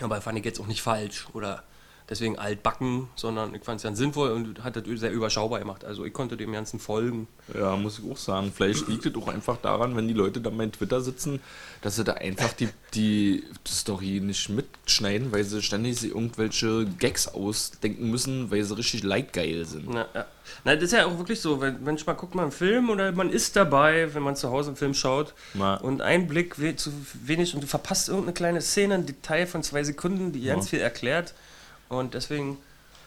aber 0.00 0.20
fand 0.20 0.38
ich 0.38 0.44
jetzt 0.44 0.60
auch 0.60 0.66
nicht 0.66 0.82
falsch 0.82 1.26
oder 1.34 1.62
deswegen 2.08 2.38
altbacken, 2.38 3.08
sondern 3.16 3.54
ich 3.54 3.62
fand 3.62 3.76
es 3.78 3.82
ganz 3.84 3.98
sinnvoll 3.98 4.30
und 4.30 4.64
hat 4.64 4.76
das 4.76 4.84
sehr 4.86 5.12
überschaubar 5.12 5.58
gemacht. 5.58 5.84
Also 5.84 6.04
ich 6.04 6.12
konnte 6.12 6.36
dem 6.36 6.52
Ganzen 6.52 6.80
folgen. 6.80 7.28
Ja, 7.54 7.76
muss 7.76 7.98
ich 7.98 8.10
auch 8.10 8.16
sagen. 8.16 8.52
Vielleicht 8.54 8.88
liegt 8.88 9.04
es 9.04 9.14
auch 9.14 9.28
einfach 9.28 9.58
daran, 9.58 9.94
wenn 9.96 10.08
die 10.08 10.14
Leute 10.14 10.40
dann 10.40 10.56
bei 10.56 10.66
Twitter 10.66 11.00
sitzen, 11.00 11.40
dass 11.82 11.96
sie 11.96 12.04
da 12.04 12.14
einfach 12.14 12.52
die, 12.54 12.68
die 12.94 13.44
Story 13.66 14.20
nicht 14.20 14.48
mitschneiden, 14.48 15.32
weil 15.32 15.44
sie 15.44 15.62
ständig 15.62 16.00
sich 16.00 16.10
irgendwelche 16.10 16.86
Gags 16.98 17.28
ausdenken 17.28 18.10
müssen, 18.10 18.50
weil 18.50 18.62
sie 18.64 18.76
richtig 18.76 19.02
like-geil 19.02 19.64
sind. 19.66 19.88
Na, 19.90 20.06
ja. 20.14 20.26
Na, 20.64 20.74
das 20.74 20.84
ist 20.84 20.92
ja 20.92 21.04
auch 21.04 21.18
wirklich 21.18 21.40
so, 21.40 21.60
wenn, 21.60 21.84
wenn 21.84 21.96
ich 21.96 22.06
mal 22.06 22.14
guckt 22.14 22.34
mal 22.34 22.42
einen 22.44 22.52
Film 22.52 22.88
oder 22.88 23.12
man 23.12 23.28
ist 23.28 23.54
dabei, 23.54 24.12
wenn 24.14 24.22
man 24.22 24.34
zu 24.34 24.48
Hause 24.50 24.68
einen 24.70 24.76
Film 24.76 24.94
schaut 24.94 25.34
Ja. 25.54 25.74
und 25.74 26.00
ein 26.00 26.26
Blick 26.26 26.58
we 26.58 26.74
zu 26.74 26.90
wenig 27.24 27.54
und 27.54 27.62
du 27.62 27.66
verpasst 27.66 28.08
irgendeine 28.08 28.32
kleine 28.32 28.60
Szene, 28.62 28.94
ein 28.94 29.04
Detail 29.06 29.46
von 29.46 29.62
zwei 29.62 29.84
Sekunden, 29.84 30.32
die 30.32 30.42
ganz 30.44 30.64
Ja. 30.66 30.70
viel 30.70 30.80
erklärt 30.80 31.34
und 31.88 32.14
deswegen 32.14 32.58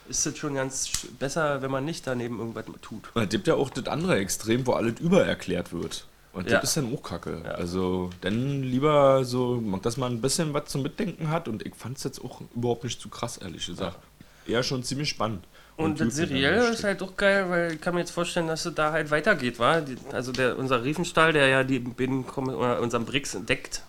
ist 0.08 0.26
es 0.26 0.36
schon 0.36 0.54
ganz 0.54 0.90
besser, 1.18 1.62
wenn 1.62 1.70
man 1.70 1.84
nicht 1.84 2.06
daneben 2.06 2.38
irgendwas 2.38 2.64
tut. 2.82 3.04
Und 3.14 3.22
es 3.22 3.28
gibt 3.28 3.46
ja 3.46 3.54
auch 3.54 3.70
das 3.70 3.86
andere 3.86 4.16
Extrem, 4.16 4.66
wo 4.66 4.72
alles 4.72 4.98
übererklärt 5.00 5.72
wird. 5.72 6.06
Und 6.32 6.48
Ja. 6.50 6.60
das 6.60 6.70
ist 6.70 6.76
dann 6.78 6.92
auch 6.94 7.02
kacke. 7.02 7.42
Ja. 7.44 7.52
Also, 7.52 8.10
dann 8.22 8.62
lieber 8.62 9.24
so, 9.24 9.60
dass 9.82 9.96
man 9.98 10.12
ein 10.14 10.20
bisschen 10.20 10.54
was 10.54 10.64
zum 10.66 10.82
Mitdenken 10.82 11.28
hat. 11.30 11.46
Und 11.46 11.64
ich 11.64 11.74
fand 11.74 11.98
es 11.98 12.04
jetzt 12.04 12.24
auch 12.24 12.40
überhaupt 12.54 12.84
nicht 12.84 13.00
zu 13.00 13.08
krass, 13.10 13.36
ehrlich 13.36 13.66
gesagt. 13.66 13.98
Eher 14.46 14.62
schon 14.62 14.82
ziemlich 14.82 15.10
spannend. 15.10 15.44
Und, 15.76 16.00
das 16.00 16.08
gut 16.08 16.14
Serielle 16.16 16.68
ist 16.68 16.84
halt 16.84 17.02
auch 17.02 17.16
geil, 17.16 17.48
weil 17.48 17.72
ich 17.74 17.80
kann 17.80 17.94
mir 17.94 18.00
jetzt 18.00 18.10
vorstellen, 18.10 18.46
dass 18.46 18.64
es 18.66 18.74
da 18.74 18.92
halt 18.92 19.10
weitergeht, 19.10 19.58
war. 19.58 19.82
Also 20.12 20.32
der, 20.32 20.58
unser 20.58 20.82
Riefenstahl, 20.84 21.32
der 21.32 21.48
ja 21.48 21.64
die 21.64 21.80
Kommi- 21.80 22.54
oder 22.54 22.80
unseren 22.80 23.04
Bricks 23.04 23.34
entdeckt, 23.34 23.82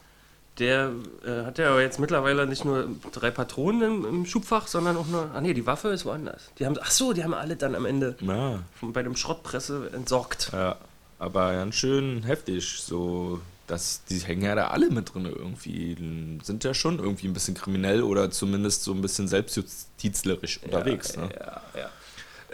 der 0.60 0.92
äh, 1.26 1.46
hat 1.46 1.58
ja 1.58 1.70
aber 1.72 1.82
jetzt 1.82 2.00
mittlerweile 2.00 2.46
nicht 2.46 2.64
nur 2.64 2.88
drei 3.12 3.32
Patronen 3.32 3.82
im, 3.82 4.06
im 4.06 4.26
Schubfach, 4.26 4.68
sondern 4.68 4.98
auch 4.98 5.08
nur. 5.08 5.32
Ah 5.34 5.42
nee, 5.42 5.54
die 5.54 5.66
Waffe 5.66 5.90
ist 5.90 6.06
woanders. 6.06 6.44
Die 6.60 6.66
haben, 6.66 6.78
ach 6.82 6.92
so, 6.92 7.14
die 7.14 7.24
haben 7.24 7.34
alle 7.34 7.56
dann 7.56 7.74
am 7.76 7.86
Ende 7.86 8.16
Ja, 8.22 8.60
von, 8.80 8.94
bei 8.94 9.02
dem 9.04 9.16
Schrottpresse 9.16 9.90
entsorgt. 9.94 10.50
ja, 10.54 10.78
aber 11.20 11.54
ganz 11.54 11.76
schön 11.76 12.24
heftig. 12.24 12.70
So, 12.82 13.40
dass 13.66 14.04
die 14.06 14.20
hängen 14.20 14.44
ja 14.44 14.54
da 14.56 14.68
alle 14.68 14.90
mit 14.92 15.14
drin 15.14 15.26
irgendwie. 15.26 15.96
Sind 16.44 16.64
ja 16.64 16.74
schon 16.74 17.00
irgendwie 17.00 17.28
ein 17.28 17.34
bisschen 17.34 17.56
kriminell 17.56 18.04
oder 18.04 18.30
zumindest 18.30 18.84
so 18.84 18.92
ein 18.94 19.02
bisschen 19.02 19.28
selbstjustizlerisch 19.28 20.62
unterwegs. 20.64 21.16
ja, 21.16 21.22
ne? 21.22 21.30
ja, 21.40 21.62
ja. 21.82 21.90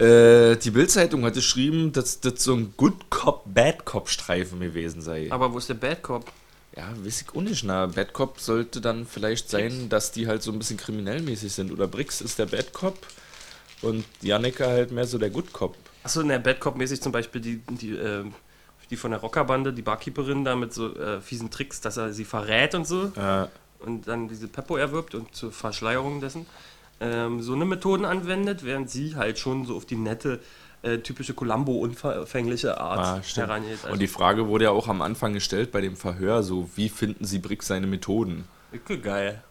Äh, 0.00 0.56
die 0.56 0.70
Bildzeitung 0.70 1.24
hat 1.26 1.34
geschrieben, 1.34 1.92
dass 1.92 2.20
das 2.20 2.42
so 2.42 2.54
ein 2.54 2.72
Good 2.78 3.10
Cop, 3.10 3.42
Bad 3.44 3.84
Cop 3.84 4.08
Streifen 4.08 4.60
gewesen 4.60 5.02
sei. 5.02 5.28
Aber 5.30 5.52
wo 5.52 5.58
ist 5.58 5.68
der 5.68 5.74
Bad 5.74 6.02
Cop? 6.02 6.24
Ja, 6.76 6.88
weiß 7.04 7.22
ich 7.22 7.36
auch 7.36 7.40
nicht. 7.40 7.64
Na, 7.64 7.86
Bad 7.86 8.12
Cop 8.12 8.40
sollte 8.40 8.80
dann 8.80 9.06
vielleicht 9.06 9.50
sein, 9.50 9.88
dass 9.88 10.12
die 10.12 10.26
halt 10.26 10.42
so 10.42 10.52
ein 10.52 10.58
bisschen 10.58 10.76
kriminellmäßig 10.76 11.52
sind. 11.52 11.72
Oder 11.72 11.88
Brix 11.88 12.20
ist 12.20 12.38
der 12.38 12.46
Bad 12.46 12.72
Cop 12.72 12.96
und 13.82 14.04
Janneke 14.20 14.66
halt 14.66 14.92
mehr 14.92 15.06
so 15.06 15.18
der 15.18 15.30
Good 15.30 15.52
Cop. 15.52 15.76
Achso, 16.02 16.20
in 16.20 16.28
der 16.28 16.38
Bad 16.38 16.60
Cop-mäßig 16.60 17.00
zum 17.00 17.12
Beispiel 17.12 17.40
die, 17.40 17.60
die, 17.80 17.90
äh, 17.92 18.24
die 18.88 18.96
von 18.96 19.10
der 19.10 19.20
Rockerbande, 19.20 19.72
die 19.72 19.82
Barkeeperin 19.82 20.44
da 20.44 20.56
mit 20.56 20.72
so 20.72 20.94
äh, 20.96 21.20
fiesen 21.20 21.50
Tricks, 21.50 21.80
dass 21.80 21.96
er 21.96 22.12
sie 22.12 22.24
verrät 22.24 22.74
und 22.74 22.86
so. 22.86 23.12
Äh, 23.16 23.46
und 23.80 24.08
dann 24.08 24.28
diese 24.28 24.48
Peppo 24.48 24.76
erwirbt 24.76 25.14
und 25.14 25.34
zur 25.34 25.52
Verschleierung 25.52 26.20
dessen 26.20 26.46
ähm, 27.00 27.42
so 27.42 27.54
eine 27.54 27.64
Methoden 27.64 28.04
anwendet, 28.04 28.64
während 28.64 28.90
sie 28.90 29.16
halt 29.16 29.38
schon 29.38 29.64
so 29.64 29.76
auf 29.76 29.86
die 29.86 29.96
nette, 29.96 30.40
äh, 30.82 30.98
typische 30.98 31.34
Columbo-unverfängliche 31.34 32.80
Art 32.80 33.22
ah, 33.22 33.36
herangeht. 33.36 33.78
Also, 33.82 33.92
und 33.92 34.00
die 34.00 34.06
Frage 34.06 34.48
wurde 34.48 34.64
ja 34.64 34.70
auch 34.70 34.88
am 34.88 35.02
Anfang 35.02 35.34
gestellt 35.34 35.72
bei 35.72 35.80
dem 35.80 35.96
Verhör, 35.96 36.42
so 36.42 36.70
wie 36.76 36.88
finden 36.88 37.24
Sie 37.24 37.38
Brix 37.38 37.66
seine 37.66 37.86
Methoden? 37.86 38.44
Geil. 39.02 39.42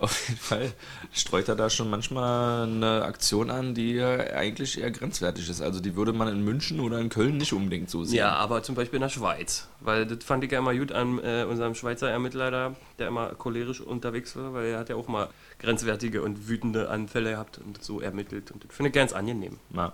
Auf 0.00 0.28
jeden 0.28 0.40
Fall 0.40 0.72
streut 1.12 1.48
er 1.48 1.56
da 1.56 1.68
schon 1.70 1.90
manchmal 1.90 2.68
eine 2.68 3.02
Aktion 3.02 3.50
an, 3.50 3.74
die 3.74 3.94
ja 3.94 4.10
eigentlich 4.10 4.80
eher 4.80 4.90
grenzwertig 4.92 5.48
ist. 5.50 5.60
Also 5.60 5.80
die 5.80 5.96
würde 5.96 6.12
man 6.12 6.28
in 6.28 6.44
München 6.44 6.78
oder 6.80 7.00
in 7.00 7.08
Köln 7.08 7.36
nicht 7.36 7.52
unbedingt 7.52 7.90
so 7.90 8.04
sehen. 8.04 8.16
Ja, 8.16 8.34
aber 8.34 8.62
zum 8.62 8.76
Beispiel 8.76 8.98
in 8.98 9.02
der 9.02 9.08
Schweiz. 9.08 9.66
Weil 9.80 10.06
das 10.06 10.24
fand 10.24 10.44
ich 10.44 10.52
ja 10.52 10.60
immer 10.60 10.74
gut 10.74 10.92
an 10.92 11.18
äh, 11.18 11.44
unserem 11.48 11.74
Schweizer 11.74 12.10
Ermittler 12.10 12.50
da, 12.50 12.76
der 12.98 13.08
immer 13.08 13.30
cholerisch 13.30 13.80
unterwegs 13.80 14.36
war, 14.36 14.54
weil 14.54 14.66
er 14.66 14.78
hat 14.78 14.88
ja 14.88 14.94
auch 14.94 15.08
mal 15.08 15.28
grenzwertige 15.58 16.22
und 16.22 16.48
wütende 16.48 16.90
Anfälle 16.90 17.30
gehabt 17.32 17.58
und 17.58 17.82
so 17.82 18.00
ermittelt. 18.00 18.52
Und 18.52 18.64
das 18.64 18.74
finde 18.74 18.88
ich 18.90 18.94
ganz 18.94 19.12
angenehm. 19.12 19.58
Na. 19.70 19.92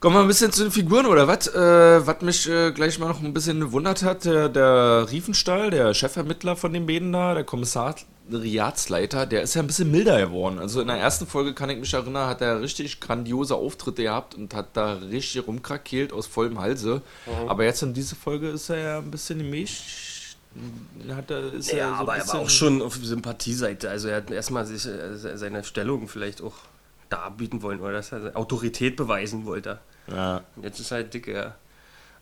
Kommen 0.00 0.16
wir 0.16 0.22
ein 0.22 0.26
bisschen 0.26 0.50
zu 0.50 0.64
den 0.64 0.72
Figuren, 0.72 1.06
oder 1.06 1.28
was? 1.28 1.46
Äh, 1.46 2.06
was 2.06 2.22
mich 2.22 2.48
äh, 2.48 2.72
gleich 2.72 2.98
mal 2.98 3.06
noch 3.06 3.22
ein 3.22 3.32
bisschen 3.32 3.60
gewundert 3.60 4.02
hat, 4.02 4.24
der, 4.24 4.48
der 4.48 5.06
Riefenstahl, 5.08 5.70
der 5.70 5.94
Chefermittler 5.94 6.56
von 6.56 6.72
den 6.72 6.86
beiden 6.86 7.12
da, 7.12 7.34
der 7.34 7.44
Kommissar, 7.44 7.94
Riadsleiter, 8.30 9.26
der 9.26 9.42
ist 9.42 9.54
ja 9.54 9.62
ein 9.62 9.66
bisschen 9.66 9.90
milder 9.90 10.20
geworden. 10.20 10.58
Also 10.58 10.80
in 10.80 10.88
der 10.88 10.96
ersten 10.96 11.26
Folge 11.26 11.54
kann 11.54 11.70
ich 11.70 11.78
mich 11.78 11.92
erinnern, 11.92 12.28
hat 12.28 12.40
er 12.40 12.60
richtig 12.60 13.00
grandiose 13.00 13.54
Auftritte 13.54 14.02
gehabt 14.02 14.34
und 14.34 14.54
hat 14.54 14.68
da 14.74 14.94
richtig 14.94 15.46
rumkrakeelt 15.46 16.12
aus 16.12 16.26
vollem 16.26 16.60
Halse. 16.60 17.02
Mhm. 17.26 17.48
Aber 17.48 17.64
jetzt 17.64 17.82
in 17.82 17.94
dieser 17.94 18.16
Folge 18.16 18.48
ist 18.50 18.68
er 18.68 18.78
ja 18.78 18.98
ein 18.98 19.10
bisschen 19.10 19.38
gemischt. 19.38 20.36
Hat 21.08 21.30
er, 21.30 21.52
ist 21.54 21.72
ja, 21.72 21.78
er 21.78 21.88
so 21.88 21.94
aber 21.94 22.16
er 22.16 22.28
war 22.28 22.40
auch 22.40 22.50
schon 22.50 22.82
auf 22.82 22.94
Sympathieseite. 22.94 23.88
Also 23.90 24.08
er 24.08 24.18
hat 24.18 24.30
erstmal 24.30 24.66
sich 24.66 24.86
äh, 24.86 25.16
seine 25.16 25.64
Stellung 25.64 26.08
vielleicht 26.08 26.42
auch 26.42 26.54
darbieten 27.08 27.62
wollen 27.62 27.80
oder 27.80 27.92
dass 27.92 28.12
er 28.12 28.36
Autorität 28.36 28.96
beweisen 28.96 29.44
wollte. 29.44 29.78
Ja. 30.08 30.42
Jetzt 30.62 30.80
ist 30.80 30.90
er 30.90 30.98
halt 30.98 31.14
dick, 31.14 31.26
ja. 31.26 31.54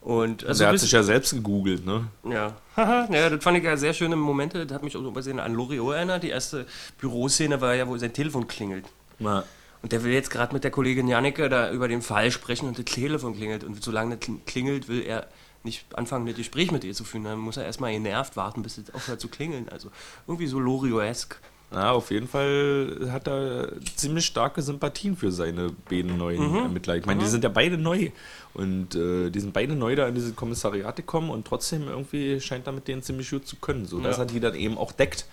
Und, 0.01 0.47
also 0.47 0.65
er 0.65 0.71
hat 0.71 0.79
sich 0.79 0.93
ja 0.93 1.03
selbst 1.03 1.33
gegoogelt, 1.33 1.85
ne? 1.85 2.07
Ja. 2.25 2.57
ja, 2.77 3.29
das 3.29 3.45
fand 3.45 3.59
ich 3.59 3.65
ja 3.65 3.77
sehr 3.77 3.93
schöne 3.93 4.17
Momente. 4.17 4.65
Das 4.67 4.75
hat 4.75 4.83
mich 4.83 4.97
auch 4.97 5.03
so 5.03 5.31
ein 5.31 5.41
an 5.41 5.55
Loriot 5.55 5.95
erinnert. 5.95 6.23
Die 6.23 6.31
erste 6.31 6.67
Büroszene 6.99 7.61
war 7.61 7.75
ja, 7.75 7.87
wo 7.87 7.97
sein 7.99 8.13
Telefon 8.13 8.49
klingelt. 8.49 8.87
Ja. 9.19 9.45
Und 9.83 9.93
der 9.93 10.03
will 10.03 10.13
jetzt 10.13 10.31
gerade 10.31 10.55
mit 10.55 10.65
der 10.65 10.71
Kollegin 10.71 11.09
Jannike 11.09 11.49
da 11.49 11.71
über 11.71 11.89
den 11.89 12.03
Fall 12.03 12.31
sprechen 12.31 12.69
und 12.69 12.79
das 12.79 12.85
Telefon 12.87 13.37
klingelt. 13.37 13.63
Und 13.63 13.83
solange 13.83 14.17
das 14.17 14.29
klingelt, 14.47 14.89
will 14.89 15.03
er 15.03 15.27
nicht 15.63 15.85
anfangen, 15.95 16.27
ein 16.27 16.35
Gespräch 16.35 16.73
mit 16.73 16.85
ihr 16.85 16.95
zu 16.95 17.05
führen. 17.05 17.25
Dann 17.25 17.39
muss 17.39 17.59
er 17.59 17.65
erstmal 17.65 17.93
genervt 17.93 18.37
warten, 18.37 18.63
bis 18.63 18.79
es 18.79 18.93
aufhört 18.95 19.21
zu 19.21 19.29
klingeln. 19.29 19.69
Also 19.69 19.91
irgendwie 20.27 20.47
so 20.47 20.59
Loriot-esk. 20.59 21.39
Ja, 21.73 21.93
auf 21.93 22.11
jeden 22.11 22.27
Fall 22.27 23.09
hat 23.13 23.29
er 23.29 23.73
ziemlich 23.95 24.27
starke 24.27 24.61
Sympathien 24.61 25.17
für 25.17 25.31
seine 25.31 25.71
beiden 25.89 26.19
neuen 26.19 26.51
mhm. 26.51 26.57
Ermittler. 26.57 26.97
Ich 26.97 27.07
meine, 27.07 27.21
die 27.21 27.29
sind 27.29 27.45
ja 27.45 27.51
beide 27.51 27.79
neu. 27.79 28.11
Und 28.55 28.97
äh, 28.97 29.31
die 29.31 29.39
sind 29.39 29.53
beide 29.53 29.77
neu 29.77 29.95
da 29.95 30.09
in 30.09 30.15
diese 30.17 30.33
Kommissariate 30.33 31.03
gekommen 31.03 31.31
und 31.31 31.47
trotzdem 31.47 31.87
irgendwie 31.87 32.41
scheint 32.41 32.67
er 32.67 32.73
mit 32.73 32.89
denen 32.89 33.03
ziemlich 33.03 33.31
gut 33.31 33.47
zu 33.47 33.57
können, 33.57 33.87
sodass 33.87 34.17
ja. 34.17 34.25
er 34.25 34.27
die 34.27 34.41
dann 34.41 34.55
eben 34.57 34.77
auch 34.77 34.91
deckt. 34.91 35.27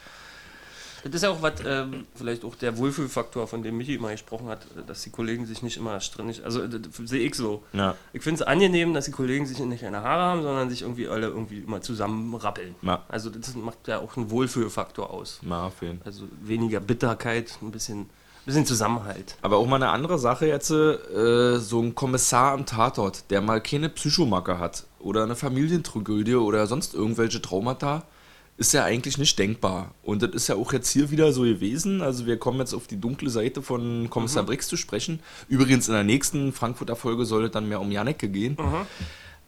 Das 1.03 1.13
ist 1.13 1.23
ja 1.23 1.29
auch 1.29 1.41
was, 1.41 1.53
ähm, 1.65 2.05
vielleicht 2.15 2.43
auch 2.43 2.55
der 2.55 2.77
Wohlfühlfaktor, 2.77 3.47
von 3.47 3.63
dem 3.63 3.77
Michi 3.77 3.95
immer 3.95 4.11
gesprochen 4.11 4.47
hat, 4.47 4.67
dass 4.87 5.03
die 5.03 5.09
Kollegen 5.09 5.45
sich 5.45 5.61
nicht 5.63 5.77
immer 5.77 5.99
strindig, 5.99 6.43
also 6.43 6.61
sehe 7.05 7.21
ich 7.21 7.35
so. 7.35 7.63
Ja. 7.73 7.95
Ich 8.13 8.23
finde 8.23 8.41
es 8.41 8.47
angenehm, 8.47 8.93
dass 8.93 9.05
die 9.05 9.11
Kollegen 9.11 9.45
sich 9.45 9.59
nicht 9.59 9.85
eine 9.85 10.01
Haare 10.01 10.23
haben, 10.23 10.43
sondern 10.43 10.69
sich 10.69 10.81
irgendwie 10.81 11.07
alle 11.07 11.27
irgendwie 11.27 11.59
immer 11.59 11.81
zusammenrappeln. 11.81 12.75
Ja. 12.81 13.03
Also 13.07 13.29
das 13.29 13.55
macht 13.55 13.87
ja 13.87 13.99
auch 13.99 14.17
einen 14.17 14.29
Wohlfühlfaktor 14.29 15.09
aus. 15.09 15.39
Ja. 15.47 15.71
Also 16.05 16.27
weniger 16.41 16.79
Bitterkeit, 16.79 17.57
ein 17.61 17.71
bisschen 17.71 18.09
bisschen 18.47 18.65
Zusammenhalt. 18.65 19.35
Aber 19.41 19.57
auch 19.57 19.67
mal 19.67 19.75
eine 19.75 19.89
andere 19.89 20.17
Sache 20.17 20.47
jetzt, 20.47 20.71
äh, 20.71 21.57
so 21.57 21.81
ein 21.81 21.93
Kommissar 21.93 22.53
am 22.53 22.65
Tatort, 22.65 23.29
der 23.29 23.41
mal 23.41 23.61
keine 23.61 23.89
Psychomacke 23.89 24.57
hat 24.57 24.85
oder 24.99 25.23
eine 25.23 25.35
Familientragödie 25.35 26.35
oder 26.35 26.65
sonst 26.65 26.95
irgendwelche 26.95 27.41
Traumata, 27.41 28.03
ist 28.57 28.73
ja 28.73 28.83
eigentlich 28.83 29.17
nicht 29.17 29.37
denkbar. 29.37 29.93
Und 30.01 30.23
das 30.23 30.31
ist 30.31 30.47
ja 30.47 30.55
auch 30.55 30.73
jetzt 30.73 30.89
hier 30.89 31.11
wieder 31.11 31.31
so 31.31 31.43
gewesen. 31.43 32.01
Also 32.01 32.25
wir 32.25 32.37
kommen 32.37 32.59
jetzt 32.59 32.73
auf 32.73 32.87
die 32.87 32.99
dunkle 32.99 33.29
Seite 33.29 33.61
von 33.61 34.09
Kommissar 34.09 34.43
mhm. 34.43 34.47
Brix 34.47 34.67
zu 34.67 34.77
sprechen. 34.77 35.19
Übrigens 35.47 35.87
in 35.87 35.93
der 35.93 36.03
nächsten 36.03 36.51
Frankfurter 36.53 36.95
Folge 36.95 37.25
soll 37.25 37.45
es 37.45 37.51
dann 37.51 37.69
mehr 37.69 37.79
um 37.79 37.91
Janecke 37.91 38.29
gehen. 38.29 38.57
Mhm. 38.59 38.87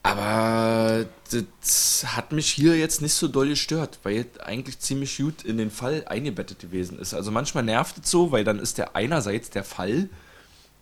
Aber 0.01 1.05
das 1.29 2.05
hat 2.07 2.31
mich 2.31 2.49
hier 2.49 2.77
jetzt 2.77 3.01
nicht 3.01 3.13
so 3.13 3.27
doll 3.27 3.49
gestört, 3.49 3.99
weil 4.03 4.25
es 4.33 4.39
eigentlich 4.39 4.79
ziemlich 4.79 5.17
gut 5.17 5.43
in 5.43 5.57
den 5.57 5.71
Fall 5.71 6.05
eingebettet 6.07 6.59
gewesen 6.59 6.99
ist. 6.99 7.13
Also 7.13 7.31
manchmal 7.31 7.63
nervt 7.63 7.97
es 7.97 8.09
so, 8.09 8.31
weil 8.31 8.43
dann 8.43 8.59
ist 8.59 8.77
der 8.77 8.95
einerseits 8.95 9.49
der 9.49 9.65
Fall 9.65 10.07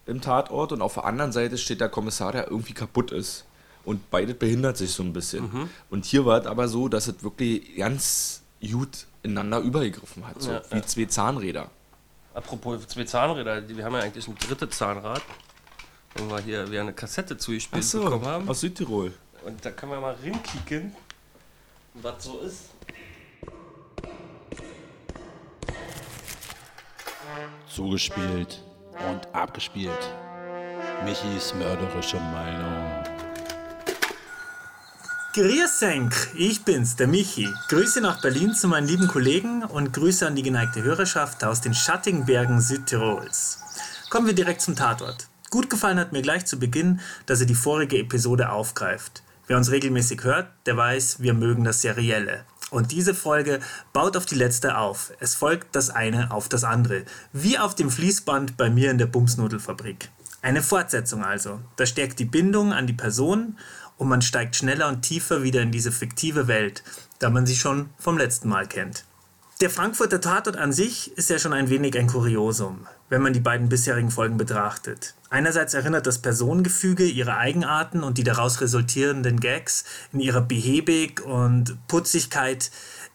im 0.06 0.22
Tatort 0.22 0.72
und 0.72 0.82
auf 0.82 0.94
der 0.94 1.06
anderen 1.06 1.32
Seite 1.32 1.58
steht 1.58 1.82
der 1.82 1.90
Kommissar, 1.90 2.32
der 2.32 2.52
irgendwie 2.52 2.74
kaputt 2.74 3.12
ist. 3.12 3.46
Und 3.88 4.12
beide 4.12 4.34
behindert 4.34 4.78
sich 4.78 4.92
so 4.92 5.02
ein 5.02 5.14
bisschen. 5.14 5.46
Mhm. 5.46 5.70
Und 5.90 6.06
hier 6.06 6.26
war 6.26 6.40
es 6.42 6.46
aber 6.46 6.68
so, 6.68 6.90
dass 6.90 7.08
es 7.08 7.24
wirklich 7.24 7.78
ganz 7.78 8.42
gut 8.62 9.08
ineinander 9.24 9.60
übergegriffen 9.60 10.28
hat, 10.28 10.42
so 10.42 10.52
ja, 10.52 10.62
wie 10.70 10.76
ja. 10.76 10.86
zwei 10.86 11.06
Zahnräder. 11.06 11.70
Apropos 12.34 12.88
zwei 12.88 13.06
Zahnräder, 13.06 13.68
wir 13.68 13.84
haben 13.84 13.94
ja 13.94 14.02
eigentlich 14.02 14.28
ein 14.28 14.36
drittes 14.36 14.78
Zahnrad 14.78 15.24
wo 16.20 16.30
wir 16.30 16.40
hier 16.42 16.70
wieder 16.70 16.82
eine 16.82 16.94
Kassette 16.94 17.38
zugespielt 17.38 17.84
so, 17.84 18.04
bekommen 18.04 18.26
haben. 18.26 18.50
Aus 18.50 18.62
Südtirol. 18.62 19.14
Und 19.46 19.64
da 19.64 19.72
kann 19.72 19.90
man 19.90 20.02
mal 20.02 20.16
rinkicken, 20.16 20.96
was 21.94 22.24
so 22.24 22.40
ist. 22.40 22.70
Zugespielt 27.70 28.64
und 29.10 29.34
abgespielt. 29.34 29.92
Michis 31.06 31.54
mörderische 31.54 32.18
Meinung. 32.18 33.17
Grüßenk, 35.38 36.32
ich 36.34 36.66
bin's, 36.66 36.96
der 36.96 37.06
Michi. 37.06 37.48
Grüße 37.68 38.02
nach 38.02 38.20
Berlin 38.22 38.56
zu 38.56 38.68
meinen 38.68 38.88
lieben 38.88 39.08
Kollegen 39.08 39.64
und 39.64 39.94
Grüße 39.94 40.26
an 40.26 40.36
die 40.36 40.42
geneigte 40.42 40.82
Hörerschaft 40.82 41.44
aus 41.44 41.62
den 41.62 41.76
schattigen 41.76 42.26
Bergen 42.26 42.60
Südtirols. 42.60 43.60
Kommen 44.10 44.26
wir 44.26 44.34
direkt 44.34 44.62
zum 44.62 44.76
Tatort. 44.76 45.28
Gut 45.52 45.70
gefallen 45.70 46.00
hat 46.00 46.12
mir 46.12 46.24
gleich 46.24 46.48
zu 46.48 46.58
Beginn, 46.58 47.02
dass 47.28 47.40
er 47.40 47.46
die 47.46 47.54
vorige 47.54 48.00
Episode 48.00 48.50
aufgreift. 48.50 49.22
Wer 49.46 49.58
uns 49.58 49.70
regelmäßig 49.70 50.24
hört, 50.24 50.48
der 50.66 50.76
weiß, 50.76 51.22
wir 51.22 51.36
mögen 51.36 51.64
das 51.64 51.82
Serielle. 51.82 52.44
Und 52.72 52.92
diese 52.92 53.14
Folge 53.14 53.60
baut 53.94 54.18
auf 54.18 54.26
die 54.26 54.34
letzte 54.34 54.80
auf. 54.80 55.14
Es 55.20 55.36
folgt 55.36 55.76
das 55.76 55.92
eine 55.92 56.32
auf 56.32 56.50
das 56.50 56.64
andere. 56.64 57.04
Wie 57.32 57.60
auf 57.60 57.76
dem 57.76 57.92
Fließband 57.92 58.58
bei 58.58 58.72
mir 58.72 58.90
in 58.90 58.98
der 58.98 59.06
Bumsnudelfabrik. 59.06 60.10
Eine 60.42 60.64
Fortsetzung 60.64 61.24
also. 61.24 61.60
Das 61.76 61.90
stärkt 61.90 62.18
die 62.18 62.26
Bindung 62.26 62.74
an 62.74 62.88
die 62.88 62.94
Person 62.94 63.58
und 63.98 64.08
man 64.08 64.22
steigt 64.22 64.56
schneller 64.56 64.88
und 64.88 65.02
tiefer 65.02 65.44
wieder 65.44 65.62
in 65.62 65.72
diese 65.72 65.92
fiktive 65.92 66.48
Welt, 66.48 66.84
da 67.20 67.30
man 67.30 67.46
sie 67.46 67.56
schon 67.56 67.90
vom 67.98 68.18
letzten 68.18 68.50
Mal 68.50 68.68
kennt. 68.68 69.06
Der 69.60 69.72
Frankfurter 69.72 70.22
Tatort 70.22 70.56
an 70.56 70.72
sich 70.72 71.18
ist 71.18 71.32
ja 71.32 71.40
schon 71.40 71.52
ein 71.52 71.72
wenig 71.72 71.98
ein 71.98 72.06
Kuriosum, 72.06 72.86
wenn 73.10 73.24
man 73.24 73.34
die 73.34 73.40
beiden 73.40 73.70
bisherigen 73.70 74.12
Folgen 74.12 74.38
betrachtet. 74.38 75.16
Einerseits 75.32 75.74
erinnert 75.74 76.06
das 76.06 76.20
Personengefüge, 76.20 77.06
ihre 77.06 77.38
Eigenarten 77.38 78.04
und 78.04 78.20
die 78.20 78.24
daraus 78.24 78.62
resultierenden 78.62 79.40
Gags 79.40 79.84
in 80.14 80.20
ihrer 80.20 80.42
Behäbig 80.42 81.26
und 81.26 81.76
Putzigkeit 81.88 82.70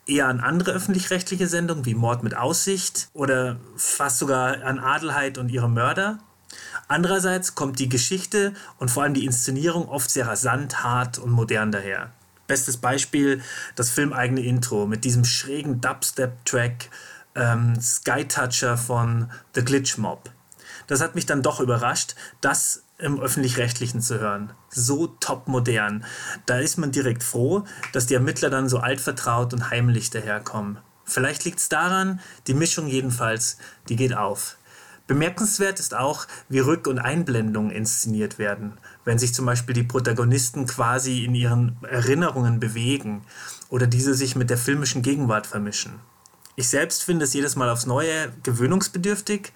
eher 0.05 0.27
an 0.27 0.41
andere 0.41 0.73
öffentlich-rechtliche 0.73 1.47
Sendungen 1.47 1.87
wie 1.87 1.95
Mord 1.95 2.25
mit 2.25 2.37
Aussicht 2.37 3.09
oder 3.15 3.61
fast 3.77 4.19
sogar 4.19 4.65
an 4.65 4.81
Adelheid 4.81 5.39
und 5.39 5.49
ihre 5.49 5.71
Mörder. 5.71 6.19
Andererseits 6.93 7.55
kommt 7.55 7.79
die 7.79 7.89
Geschichte 7.89 8.53
und 8.77 8.91
vor 8.91 9.03
allem 9.03 9.15
die 9.15 9.25
Inszenierung 9.25 9.89
oft 9.89 10.11
sehr 10.11 10.27
rasant, 10.27 10.85
hart 10.85 11.17
und 11.17 11.31
modern 11.31 11.73
daher. 11.73 12.13
Bestes 12.47 12.77
Beispiel 12.77 13.41
das 13.77 13.89
filmeigene 13.89 14.43
Intro 14.43 14.87
mit 14.87 15.05
diesem 15.05 15.25
schrägen 15.25 15.81
Dubstep-Track 15.81 16.91
ähm, 17.35 17.81
Sky 17.81 18.29
Toucher 18.29 18.77
von 18.77 19.31
The 19.55 19.65
Glitch 19.65 19.97
Mob. 19.97 20.29
Das 20.87 21.01
hat 21.01 21.15
mich 21.15 21.25
dann 21.25 21.43
doch 21.43 21.61
überrascht, 21.61 22.15
das 22.43 22.83
im 22.99 23.19
öffentlich-rechtlichen 23.19 24.03
zu 24.03 24.21
hören. 24.21 24.53
So 24.69 25.07
top 25.07 25.49
modern. 25.49 26.05
Da 26.45 26.59
ist 26.59 26.77
man 26.77 26.93
direkt 26.93 27.23
froh, 27.23 27.65
dass 27.95 28.05
die 28.05 28.15
Ermittler 28.17 28.51
dann 28.51 28.69
so 28.69 28.81
altvertraut 28.81 29.55
und 29.55 29.71
heimlich 29.71 30.11
daherkommen. 30.11 30.77
Vielleicht 31.07 31.47
liegt 31.47 31.59
es 31.59 31.71
daran, 31.71 32.21
die 32.49 32.55
Mischung 32.55 32.87
jedenfalls, 32.87 33.57
die 33.89 33.97
geht 33.97 34.15
auf. 34.15 34.59
Bemerkenswert 35.13 35.79
ist 35.79 35.95
auch, 35.95 36.27
wie 36.49 36.61
Rück- 36.61 36.89
und 36.89 36.99
Einblendungen 36.99 37.71
inszeniert 37.71 38.39
werden, 38.39 38.79
wenn 39.05 39.19
sich 39.19 39.35
zum 39.35 39.45
Beispiel 39.45 39.75
die 39.75 39.83
Protagonisten 39.83 40.67
quasi 40.67 41.27
in 41.27 41.35
ihren 41.35 41.77
Erinnerungen 41.83 42.61
bewegen 42.61 43.21
oder 43.69 43.87
diese 43.87 44.15
sich 44.15 44.37
mit 44.37 44.49
der 44.49 44.57
filmischen 44.57 45.03
Gegenwart 45.03 45.47
vermischen. 45.47 46.01
Ich 46.57 46.71
selbst 46.71 47.03
finde 47.03 47.27
es 47.27 47.35
jedes 47.35 47.57
Mal 47.57 47.69
aufs 47.69 47.85
Neue 47.85 48.33
gewöhnungsbedürftig, 48.43 49.53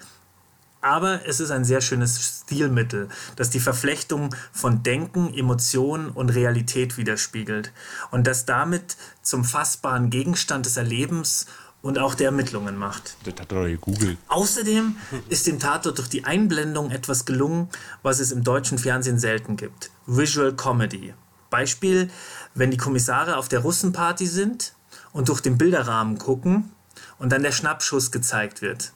aber 0.83 1.27
es 1.27 1.41
ist 1.41 1.51
ein 1.51 1.65
sehr 1.65 1.81
schönes 1.81 2.43
Stilmittel, 2.45 3.09
das 3.37 3.49
die 3.49 3.59
Verflechtung 3.59 4.35
von 4.53 4.83
Denken, 4.83 5.33
Emotionen 5.33 6.11
und 6.11 6.29
Realität 6.29 6.99
widerspiegelt 6.99 7.73
und 8.11 8.27
das 8.27 8.45
damit 8.45 8.99
zum 9.23 9.43
fassbaren 9.43 10.11
Gegenstand 10.11 10.67
des 10.67 10.77
Erlebens 10.77 11.47
und 11.87 11.99
auch 12.01 12.17
der 12.17 12.27
Ermittlungen 12.27 12.77
macht. 12.77 13.17
Das 13.23 13.35
hat 13.39 13.53
er 13.53 13.69
gegoogelt. 13.69 14.19
Außerdem 14.27 14.97
ist 15.29 15.47
dem 15.47 15.61
Tatort 15.61 15.99
durch 15.99 16.09
die 16.09 16.25
Einblendung 16.25 16.91
etwas 16.91 17.25
gelungen, 17.25 17.69
was 18.03 18.19
es 18.19 18.33
im 18.33 18.43
deutschen 18.43 18.79
Fernsehen 18.79 19.21
selten 19.21 19.57
gibt. 19.57 19.91
Visual 20.07 20.53
Comedy. 20.55 21.15
Beispiel, 21.49 22.11
wenn 22.55 22.73
die 22.73 22.77
Kommissare 22.77 23.37
auf 23.37 23.49
der 23.49 23.61
Russenparty 23.61 24.27
sind 24.27 24.75
und 25.13 25.29
durch 25.29 25.41
den 25.41 25.59
Bilderrahmen 25.59 26.19
gucken 26.19 26.73
und 27.19 27.31
dann 27.31 27.45
der 27.45 27.53
Schnappschuss 27.53 28.11
gezeigt 28.11 28.63
wird. 28.63 28.93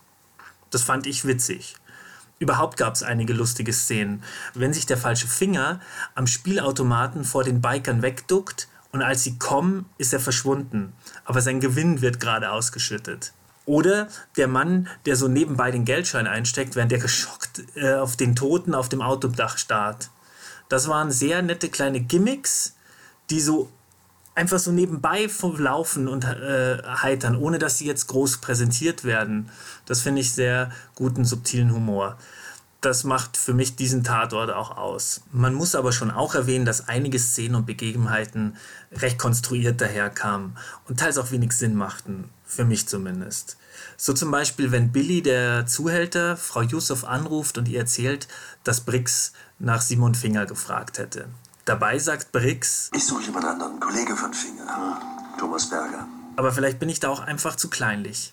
Das 0.71 0.83
fand 0.83 1.07
ich 1.07 1.25
witzig. 1.25 1.77
Überhaupt 2.41 2.77
gab 2.77 2.95
es 2.95 3.05
einige 3.05 3.35
lustige 3.35 3.73
Szenen. 3.73 4.25
Wenn 4.55 4.73
sich 4.73 4.87
der 4.87 4.97
falsche 4.97 5.29
Finger 5.29 5.79
am 6.17 6.27
Spielautomaten 6.27 7.23
vor 7.23 7.45
den 7.45 7.61
Bikern 7.61 8.03
wegduckt 8.03 8.67
und 8.93 9.03
als 9.03 9.23
sie 9.25 9.39
kommen, 9.39 9.87
ist 9.99 10.13
er 10.13 10.21
verschwunden, 10.21 10.93
aber 11.25 11.41
sein 11.41 11.61
Gewinn 11.61 12.01
wird 12.01 12.21
gerade 12.21 12.51
ausgeschüttet. 12.51 13.33
Oder 13.67 14.09
der 14.37 14.49
Mann, 14.49 14.89
der 15.07 15.15
so 15.15 15.29
nebenbei 15.29 15.71
den 15.71 15.85
Geldschein 15.85 16.27
einsteckt, 16.27 16.75
während 16.75 16.93
er 16.93 16.99
geschockt 16.99 17.63
äh, 17.77 17.95
auf 17.95 18.17
den 18.17 18.35
Toten 18.35 18.75
auf 18.75 18.89
dem 18.89 19.03
Autodach 19.03 19.59
starrt. 19.59 20.11
Das 20.69 20.89
waren 20.89 21.11
sehr 21.11 21.43
nette 21.43 21.69
kleine 21.69 22.01
Gimmicks, 22.01 22.75
die 23.29 23.41
so 23.41 23.71
einfach 24.35 24.59
so 24.59 24.73
nebenbei 24.73 25.29
laufen 25.59 26.09
und 26.09 26.25
äh, 26.25 26.83
heitern, 26.85 27.37
ohne 27.37 27.59
dass 27.59 27.79
sie 27.79 27.87
jetzt 27.87 28.07
groß 28.07 28.39
präsentiert 28.39 29.05
werden. 29.05 29.51
Das 29.87 30.01
finde 30.01 30.23
ich 30.23 30.33
sehr 30.33 30.71
guten, 30.95 31.25
subtilen 31.25 31.73
Humor. 31.73 32.17
Das 32.81 33.05
macht 33.05 33.37
für 33.37 33.53
mich 33.53 33.77
diesen 33.77 34.05
Tatort 34.05 34.51
auch 34.51 34.77
aus. 34.77 35.21
Man 35.33 35.53
muss 35.53 35.75
aber 35.75 35.93
schon 35.93 36.11
auch 36.11 36.35
erwähnen, 36.35 36.65
dass 36.65 36.89
einige 36.89 37.19
Szenen 37.19 37.55
und 37.57 37.67
Begebenheiten 37.67 38.57
recht 38.91 39.19
konstruiert 39.19 39.83
daherkamen 39.83 40.57
und 40.89 40.99
teils 40.99 41.19
auch 41.19 41.31
wenig 41.31 41.53
Sinn 41.53 41.75
machten, 41.75 42.31
für 42.47 42.65
mich 42.65 42.89
zumindest. 42.89 43.59
So 43.99 44.15
zum 44.15 44.31
Beispiel, 44.31 44.73
wenn 44.73 44.93
Billy, 44.93 45.21
der 45.21 45.67
Zuhälter, 45.67 46.39
Frau 46.39 46.63
Yusuf 46.63 47.05
anruft 47.05 47.59
und 47.59 47.69
ihr 47.69 47.81
erzählt, 47.81 48.29
dass 48.65 48.81
Brix 48.81 49.33
nach 49.59 49.83
Simon 49.83 50.15
Finger 50.15 50.47
gefragt 50.47 50.97
hätte. 50.97 51.29
Dabei 51.67 51.99
sagt 51.99 52.33
Brix, 52.33 52.91
ich 52.97 53.05
suche 53.05 53.25
jemand 53.25 53.45
anderen, 53.45 53.79
Kollege 53.79 54.17
von 54.17 54.33
Finger, 54.33 54.75
hm? 54.75 55.39
Thomas 55.39 55.69
Berger. 55.69 56.09
Aber 56.37 56.51
vielleicht 56.53 56.79
bin 56.79 56.89
ich 56.89 57.01
da 57.01 57.11
auch 57.11 57.21
einfach 57.21 57.57
zu 57.57 57.69
kleinlich. 57.69 58.33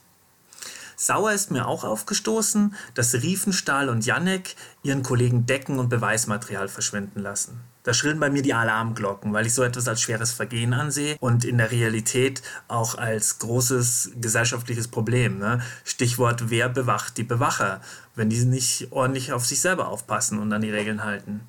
Sauer 1.00 1.32
ist 1.32 1.52
mir 1.52 1.68
auch 1.68 1.84
aufgestoßen, 1.84 2.74
dass 2.96 3.14
Riefenstahl 3.14 3.88
und 3.88 4.08
Janek 4.08 4.56
ihren 4.82 5.04
Kollegen 5.04 5.46
Decken 5.46 5.78
und 5.78 5.90
Beweismaterial 5.90 6.68
verschwinden 6.68 7.20
lassen. 7.20 7.62
Da 7.84 7.94
schrillen 7.94 8.20
bei 8.20 8.32
mir 8.32 8.42
die 8.42 8.56
Alarmglocken, 8.56 9.32
weil 9.32 9.46
ich 9.46 9.54
so 9.54 9.62
etwas 9.62 9.88
als 9.88 10.02
schweres 10.02 10.32
Vergehen 10.32 10.74
ansehe 10.74 11.16
und 11.20 11.46
in 11.46 11.60
der 11.60 11.70
Realität 11.70 12.42
auch 12.68 12.98
als 12.98 13.38
großes 13.38 14.14
gesellschaftliches 14.20 14.88
Problem. 14.88 15.38
Ne? 15.38 15.62
Stichwort, 15.86 16.50
wer 16.50 16.68
bewacht 16.68 17.16
die 17.18 17.24
Bewacher, 17.24 17.80
wenn 18.16 18.32
die 18.32 18.44
nicht 18.44 18.92
ordentlich 18.92 19.34
auf 19.34 19.46
sich 19.46 19.62
selber 19.62 19.90
aufpassen 19.90 20.40
und 20.40 20.52
an 20.52 20.64
die 20.64 20.72
Regeln 20.72 21.04
halten. 21.04 21.42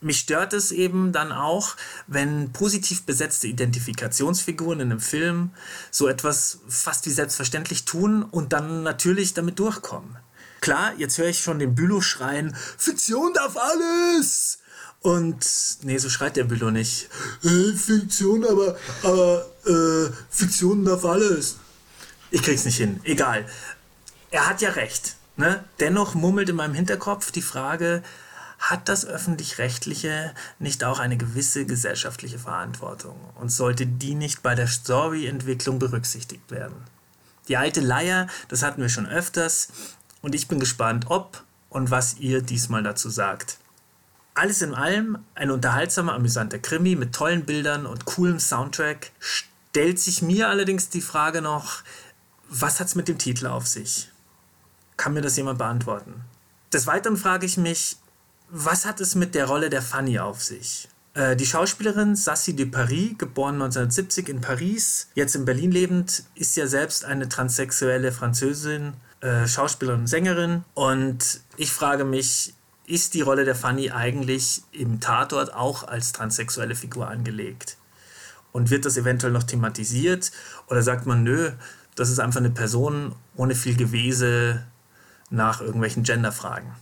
Mich 0.00 0.20
stört 0.20 0.54
es 0.54 0.72
eben 0.72 1.12
dann 1.12 1.30
auch, 1.30 1.76
wenn 2.06 2.52
positiv 2.52 3.04
besetzte 3.04 3.48
Identifikationsfiguren 3.48 4.80
in 4.80 4.90
einem 4.90 5.00
Film 5.00 5.50
so 5.90 6.08
etwas 6.08 6.60
fast 6.68 7.06
wie 7.06 7.10
selbstverständlich 7.10 7.84
tun 7.84 8.22
und 8.22 8.52
dann 8.54 8.82
natürlich 8.82 9.34
damit 9.34 9.58
durchkommen. 9.58 10.16
Klar, 10.60 10.92
jetzt 10.96 11.18
höre 11.18 11.28
ich 11.28 11.40
schon 11.40 11.58
den 11.58 11.74
Bülow 11.74 12.00
schreien, 12.00 12.56
Fiktion 12.76 13.32
darf 13.34 13.56
alles! 13.56 14.58
Und 15.02 15.46
nee, 15.82 15.96
so 15.96 16.10
schreit 16.10 16.36
der 16.36 16.44
Bülow 16.44 16.70
nicht. 16.70 17.08
Äh, 17.42 17.72
Fiktion, 17.72 18.44
aber, 18.44 18.76
aber 19.02 19.46
äh, 19.66 20.12
Fiktion 20.28 20.84
darf 20.84 21.04
alles. 21.06 21.56
Ich 22.30 22.42
krieg's 22.42 22.66
nicht 22.66 22.76
hin. 22.76 23.00
Egal. 23.04 23.46
Er 24.30 24.48
hat 24.48 24.60
ja 24.60 24.70
recht. 24.70 25.16
Ne? 25.36 25.64
Dennoch 25.80 26.14
mummelt 26.14 26.50
in 26.50 26.56
meinem 26.56 26.74
Hinterkopf 26.74 27.32
die 27.32 27.40
Frage, 27.40 28.02
hat 28.60 28.88
das 28.90 29.06
öffentlich-rechtliche 29.06 30.34
nicht 30.58 30.84
auch 30.84 31.00
eine 31.00 31.16
gewisse 31.16 31.64
gesellschaftliche 31.64 32.38
Verantwortung 32.38 33.18
und 33.34 33.48
sollte 33.48 33.86
die 33.86 34.14
nicht 34.14 34.42
bei 34.42 34.54
der 34.54 34.66
Storyentwicklung 34.66 35.78
berücksichtigt 35.78 36.50
werden? 36.50 36.76
Die 37.48 37.56
alte 37.56 37.80
Leier, 37.80 38.28
das 38.48 38.62
hatten 38.62 38.82
wir 38.82 38.90
schon 38.90 39.08
öfters 39.08 39.68
und 40.20 40.34
ich 40.34 40.46
bin 40.46 40.60
gespannt, 40.60 41.06
ob 41.08 41.42
und 41.70 41.90
was 41.90 42.18
ihr 42.18 42.42
diesmal 42.42 42.82
dazu 42.82 43.08
sagt. 43.08 43.58
Alles 44.34 44.62
in 44.62 44.74
allem 44.74 45.18
ein 45.34 45.50
unterhaltsamer, 45.50 46.14
amüsanter 46.14 46.58
Krimi 46.58 46.96
mit 46.96 47.14
tollen 47.14 47.46
Bildern 47.46 47.86
und 47.86 48.04
coolem 48.04 48.38
Soundtrack. 48.38 49.10
Stellt 49.18 49.98
sich 49.98 50.22
mir 50.22 50.48
allerdings 50.48 50.88
die 50.90 51.00
Frage 51.00 51.40
noch, 51.42 51.82
was 52.48 52.78
hat 52.78 52.88
es 52.88 52.94
mit 52.94 53.08
dem 53.08 53.18
Titel 53.18 53.46
auf 53.46 53.66
sich? 53.66 54.10
Kann 54.96 55.14
mir 55.14 55.22
das 55.22 55.36
jemand 55.36 55.58
beantworten? 55.58 56.24
Des 56.72 56.86
Weiteren 56.86 57.16
frage 57.16 57.46
ich 57.46 57.56
mich, 57.56 57.96
was 58.50 58.84
hat 58.84 59.00
es 59.00 59.14
mit 59.14 59.34
der 59.34 59.46
Rolle 59.46 59.70
der 59.70 59.82
Fanny 59.82 60.18
auf 60.18 60.42
sich? 60.42 60.88
Äh, 61.14 61.36
die 61.36 61.46
Schauspielerin 61.46 62.16
Sassy 62.16 62.54
de 62.54 62.66
Paris, 62.66 63.16
geboren 63.16 63.54
1970 63.54 64.28
in 64.28 64.40
Paris, 64.40 65.08
jetzt 65.14 65.34
in 65.34 65.44
Berlin 65.44 65.70
lebend, 65.70 66.24
ist 66.34 66.56
ja 66.56 66.66
selbst 66.66 67.04
eine 67.04 67.28
transsexuelle 67.28 68.12
Französin, 68.12 68.94
äh, 69.20 69.46
Schauspielerin 69.46 70.00
und 70.00 70.06
Sängerin. 70.06 70.64
Und 70.74 71.40
ich 71.56 71.72
frage 71.72 72.04
mich, 72.04 72.54
ist 72.86 73.14
die 73.14 73.20
Rolle 73.20 73.44
der 73.44 73.54
Fanny 73.54 73.90
eigentlich 73.90 74.62
im 74.72 75.00
Tatort 75.00 75.54
auch 75.54 75.84
als 75.86 76.12
transsexuelle 76.12 76.74
Figur 76.74 77.08
angelegt? 77.08 77.76
Und 78.52 78.70
wird 78.70 78.84
das 78.84 78.96
eventuell 78.96 79.32
noch 79.32 79.44
thematisiert? 79.44 80.32
Oder 80.66 80.82
sagt 80.82 81.06
man, 81.06 81.22
nö, 81.22 81.52
das 81.94 82.10
ist 82.10 82.18
einfach 82.18 82.40
eine 82.40 82.50
Person 82.50 83.14
ohne 83.36 83.54
viel 83.54 83.76
Gewese 83.76 84.66
nach 85.30 85.60
irgendwelchen 85.60 86.02
Genderfragen? 86.02 86.72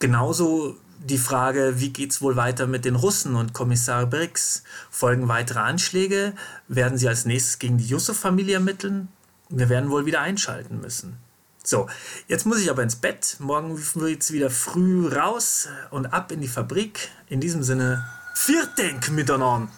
Genauso 0.00 0.78
die 0.98 1.18
Frage, 1.18 1.74
wie 1.76 1.90
geht 1.90 2.12
es 2.12 2.22
wohl 2.22 2.34
weiter 2.34 2.66
mit 2.66 2.86
den 2.86 2.96
Russen 2.96 3.36
und 3.36 3.52
Kommissar 3.52 4.06
Briggs? 4.06 4.64
Folgen 4.90 5.28
weitere 5.28 5.58
Anschläge? 5.58 6.32
Werden 6.68 6.96
sie 6.96 7.06
als 7.06 7.26
nächstes 7.26 7.58
gegen 7.58 7.76
die 7.76 7.86
Yusuf-Familie 7.86 8.54
ermitteln? 8.54 9.08
Wir 9.50 9.68
werden 9.68 9.90
wohl 9.90 10.06
wieder 10.06 10.22
einschalten 10.22 10.80
müssen. 10.80 11.18
So, 11.62 11.86
jetzt 12.28 12.46
muss 12.46 12.60
ich 12.60 12.70
aber 12.70 12.82
ins 12.82 12.96
Bett. 12.96 13.36
Morgen 13.40 13.76
wird 13.76 14.22
es 14.22 14.32
wieder 14.32 14.48
früh 14.48 15.06
raus 15.06 15.68
und 15.90 16.06
ab 16.06 16.32
in 16.32 16.40
die 16.40 16.48
Fabrik. 16.48 17.10
In 17.28 17.40
diesem 17.40 17.62
Sinne, 17.62 18.08
Vierdenk 18.34 19.10
miteinander. 19.10 19.70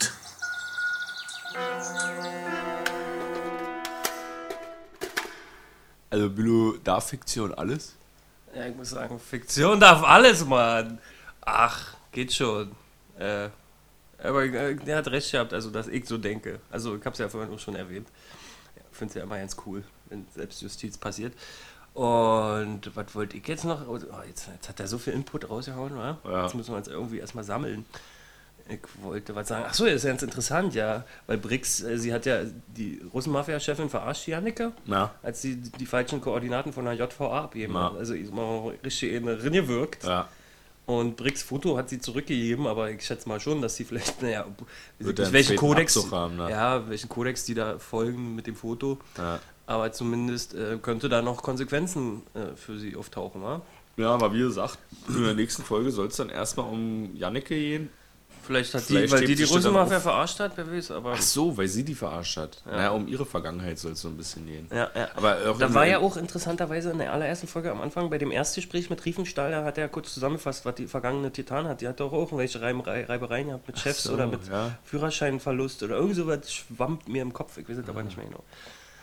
Also, 6.10 6.30
Billo, 6.30 6.76
darf 6.84 7.08
Fiktion 7.08 7.52
alles? 7.52 7.96
Ja, 8.54 8.66
ich 8.66 8.76
muss 8.76 8.90
sagen, 8.90 9.18
Fiktion 9.18 9.80
darf 9.80 10.02
alles, 10.02 10.44
Mann. 10.44 10.98
Ach, 11.40 11.94
geht 12.10 12.32
schon. 12.32 12.72
Äh, 13.18 13.48
aber 14.22 14.44
äh, 14.44 14.76
der 14.76 14.98
hat 14.98 15.08
recht 15.08 15.32
gehabt, 15.32 15.52
also 15.52 15.70
dass 15.70 15.88
ich 15.88 16.06
so 16.06 16.18
denke. 16.18 16.60
Also 16.70 16.96
ich 16.96 17.04
habe 17.04 17.12
es 17.14 17.18
ja 17.18 17.28
vorhin 17.28 17.52
auch 17.52 17.58
schon 17.58 17.76
erwähnt. 17.76 18.08
Ich 18.76 18.96
finde 18.96 19.10
es 19.10 19.14
ja 19.16 19.22
immer 19.22 19.38
ganz 19.38 19.56
cool, 19.66 19.82
wenn 20.10 20.26
Selbstjustiz 20.34 20.98
passiert. 20.98 21.32
Und 21.94 22.94
was 22.94 23.14
wollte 23.14 23.36
ich 23.36 23.46
jetzt 23.46 23.64
noch? 23.64 23.86
Oh, 23.86 23.98
jetzt, 24.26 24.48
jetzt, 24.54 24.68
hat 24.68 24.80
er 24.80 24.86
so 24.86 24.98
viel 24.98 25.12
Input 25.12 25.48
rausgehauen, 25.48 25.94
wa? 25.96 26.18
Ja. 26.24 26.44
Jetzt 26.44 26.54
müssen 26.54 26.72
wir 26.72 26.78
uns 26.78 26.88
irgendwie 26.88 27.18
erstmal 27.18 27.44
sammeln. 27.44 27.84
Ich 28.72 29.02
wollte 29.02 29.34
was 29.34 29.48
sagen. 29.48 29.64
Achso, 29.64 29.84
das 29.84 29.96
ist 29.96 30.04
ganz 30.04 30.22
interessant, 30.22 30.74
ja. 30.74 31.04
Weil 31.26 31.38
Brix, 31.38 31.82
äh, 31.82 31.98
sie 31.98 32.12
hat 32.12 32.26
ja 32.26 32.42
die 32.76 33.02
Russenmafia-Chefin 33.12 33.88
verarscht, 33.88 34.28
Janneke, 34.28 34.72
ja. 34.86 35.14
als 35.22 35.42
sie 35.42 35.56
die 35.56 35.86
falschen 35.86 36.20
Koordinaten 36.20 36.72
von 36.72 36.84
der 36.84 36.94
JVA 36.94 37.44
abgeben 37.44 37.74
ja. 37.74 37.92
Also 37.92 38.14
ist 38.14 38.32
mal 38.32 38.74
richtig 38.84 39.12
in 39.12 39.28
eine 39.28 39.42
Rinne 39.42 39.68
wirkt. 39.68 40.04
Ja. 40.04 40.28
Und 40.84 41.16
Brix 41.16 41.42
Foto 41.42 41.76
hat 41.76 41.90
sie 41.90 42.00
zurückgegeben, 42.00 42.66
aber 42.66 42.90
ich 42.90 43.04
schätze 43.04 43.28
mal 43.28 43.38
schon, 43.38 43.62
dass 43.62 43.76
sie 43.76 43.84
vielleicht, 43.84 44.20
naja, 44.22 44.46
welchen 44.98 45.56
Kodex, 45.56 46.10
haben, 46.10 46.36
ne? 46.36 46.50
ja, 46.50 46.88
welchen 46.88 47.08
Kodex 47.08 47.44
die 47.44 47.54
da 47.54 47.78
folgen 47.78 48.34
mit 48.34 48.46
dem 48.46 48.56
Foto. 48.56 48.98
Ja. 49.16 49.38
Aber 49.66 49.92
zumindest 49.92 50.54
äh, 50.54 50.78
könnte 50.82 51.08
da 51.08 51.22
noch 51.22 51.42
Konsequenzen 51.42 52.22
äh, 52.34 52.56
für 52.56 52.78
sie 52.78 52.96
auftauchen, 52.96 53.42
wa? 53.42 53.62
Ja, 53.96 54.10
aber 54.10 54.32
wie 54.32 54.40
gesagt, 54.40 54.78
in 55.08 55.22
der 55.22 55.34
nächsten 55.34 55.62
Folge 55.62 55.90
soll 55.92 56.08
es 56.08 56.16
dann 56.16 56.30
erstmal 56.30 56.66
um 56.66 57.14
Janneke 57.14 57.54
gehen 57.54 57.90
Vielleicht 58.42 58.74
hat 58.74 58.82
Vielleicht 58.82 59.06
die, 59.06 59.12
weil 59.12 59.24
die 59.24 59.34
die 59.36 59.44
Rosenmafia 59.44 60.00
verarscht 60.00 60.40
hat, 60.40 60.52
wer 60.56 60.70
weiß, 60.70 60.90
aber. 60.90 61.12
Ach 61.12 61.22
so, 61.22 61.56
weil 61.56 61.68
sie 61.68 61.84
die 61.84 61.94
verarscht 61.94 62.36
hat. 62.36 62.62
Ja. 62.66 62.72
Naja, 62.72 62.90
um 62.90 63.06
ihre 63.06 63.24
Vergangenheit 63.24 63.78
soll 63.78 63.92
es 63.92 64.00
so 64.00 64.08
ein 64.08 64.16
bisschen 64.16 64.46
gehen. 64.46 64.66
Ja, 64.70 64.90
ja. 64.94 65.08
Aber 65.14 65.54
da 65.58 65.72
war 65.72 65.86
ja 65.86 65.98
auch 65.98 66.16
interessanterweise 66.16 66.90
in 66.90 66.98
der 66.98 67.12
allerersten 67.12 67.46
Folge 67.46 67.70
am 67.70 67.80
Anfang 67.80 68.10
bei 68.10 68.18
dem 68.18 68.32
Erstgespräch 68.32 68.90
mit 68.90 69.04
Riefenstahl, 69.04 69.52
da 69.52 69.64
hat 69.64 69.78
er 69.78 69.88
kurz 69.88 70.12
zusammengefasst, 70.12 70.64
was 70.64 70.74
die 70.74 70.86
vergangene 70.86 71.30
Titan 71.32 71.68
hat. 71.68 71.80
Die 71.80 71.88
hat 71.88 72.00
doch 72.00 72.12
auch 72.12 72.32
irgendwelche 72.32 72.60
Reibereien 72.60 73.48
gehabt 73.48 73.66
mit 73.66 73.78
Chefs 73.78 74.04
so, 74.04 74.14
oder 74.14 74.26
mit 74.26 74.40
ja. 74.48 74.76
Führerscheinverlust 74.84 75.82
oder 75.84 75.96
irgend 75.96 76.16
sowas 76.16 76.52
schwammt 76.52 77.08
mir 77.08 77.22
im 77.22 77.32
Kopf. 77.32 77.58
Ich 77.58 77.68
weiß 77.68 77.78
es 77.78 77.88
aber 77.88 78.02
nicht 78.02 78.16
mehr 78.16 78.26
genau. 78.26 78.42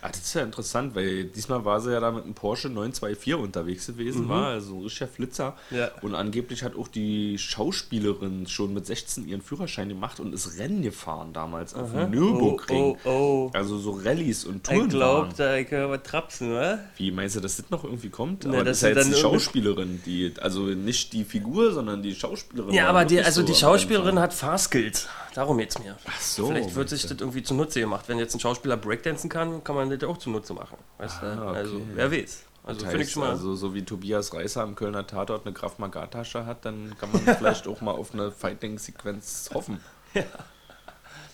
Ach, 0.02 0.12
das 0.12 0.22
ist 0.22 0.34
ja 0.34 0.44
interessant, 0.44 0.96
weil 0.96 1.26
diesmal 1.26 1.66
war 1.66 1.82
sie 1.82 1.92
ja 1.92 2.00
da 2.00 2.12
mit 2.12 2.24
einem 2.24 2.34
Porsche 2.34 2.70
924 2.70 3.36
unterwegs 3.36 3.88
gewesen, 3.88 4.26
mhm. 4.26 4.30
war 4.30 4.48
also 4.48 4.76
ein 4.78 4.84
richtiger 4.84 5.08
Flitzer. 5.08 5.56
Ja. 5.72 5.92
Und 6.02 6.16
angeblich 6.16 6.64
hat 6.64 6.76
auch 6.76 6.88
die 6.88 7.38
Schauspielerin 7.38 8.48
schon 8.48 8.74
mit 8.74 8.86
16 8.86 9.28
ihren 9.28 9.42
Führerschein 9.42 9.90
gemacht 9.90 10.20
und 10.20 10.34
ist 10.34 10.58
Rennen 10.58 10.82
gefahren 10.82 11.34
damals 11.34 11.74
auf 11.74 11.92
dem 11.92 12.12
Nürburgring. 12.12 12.82
Oh, 12.82 12.98
oh, 13.04 13.10
oh. 13.10 13.52
Also 13.54 13.78
so 13.78 13.92
Rallyes 13.92 14.46
und 14.46 14.64
Touren. 14.64 14.84
Ich 14.84 14.90
glaube, 14.90 15.30
da 15.36 15.64
kann 15.64 15.90
man 15.90 16.04
trapsen, 16.04 16.52
oder? 16.52 16.80
Wie 16.98 17.12
meinst 17.12 17.36
du, 17.36 17.42
dass 17.42 17.58
das 17.58 17.70
noch 17.70 17.84
irgendwie 17.84 18.10
kommt? 18.10 18.46
Na, 18.46 18.54
aber 18.54 18.64
das 18.64 18.78
ist 18.78 18.84
ja 18.84 18.90
jetzt 18.90 19.10
die 19.10 19.20
Schauspielerin, 19.20 20.02
die, 20.06 20.34
also 20.40 20.62
nicht 20.62 21.14
die 21.14 21.24
Figur, 21.24 21.74
sondern 21.74 22.02
die 22.02 22.16
Schauspielerin. 22.16 22.74
Ja, 22.74 22.88
aber 22.88 23.06
die, 23.06 23.20
also 23.20 23.42
so 23.42 23.48
die 23.48 23.56
Schauspielerin 23.56 24.20
hat 24.20 24.34
Fahrskills. 24.34 25.08
Darum 25.34 25.60
jetzt 25.60 25.80
mir. 25.80 25.96
Ach 26.06 26.20
so. 26.22 26.48
Vielleicht 26.48 26.76
wird 26.76 26.90
sich 26.90 27.04
das 27.04 27.12
irgendwie 27.20 27.44
zunutze 27.44 27.80
gemacht. 27.80 28.06
Wenn 28.08 28.18
jetzt 28.18 28.34
ein 28.34 28.40
Schauspieler 28.40 28.78
Breakdancen 28.78 29.30
kann, 29.30 29.64
kann 29.64 29.76
man 29.76 29.90
das 29.90 30.08
auch 30.08 30.18
zunutze 30.18 30.54
machen. 30.54 30.78
Weißt 30.98 31.24
ah, 31.24 31.50
okay. 31.50 31.58
Also, 31.58 31.82
wer 31.94 32.12
weiß. 32.12 32.44
Also, 32.64 32.86
das 32.86 32.94
heißt, 32.94 33.18
also 33.18 33.56
so 33.56 33.74
wie 33.74 33.84
Tobias 33.84 34.34
Reißer 34.34 34.62
am 34.62 34.76
Kölner 34.76 35.08
Tatort 35.08 35.46
eine 35.46 35.54
Graf 35.54 35.80
Magat-Tasche 35.80 36.46
hat, 36.46 36.66
dann 36.66 36.96
kann 37.00 37.12
man 37.12 37.22
vielleicht 37.38 37.68
auch 37.68 37.82
mal 37.82 37.92
auf 37.92 38.14
eine 38.14 38.32
Fighting-Sequenz 38.32 39.50
hoffen. 39.54 39.80
Ja. 40.16 40.24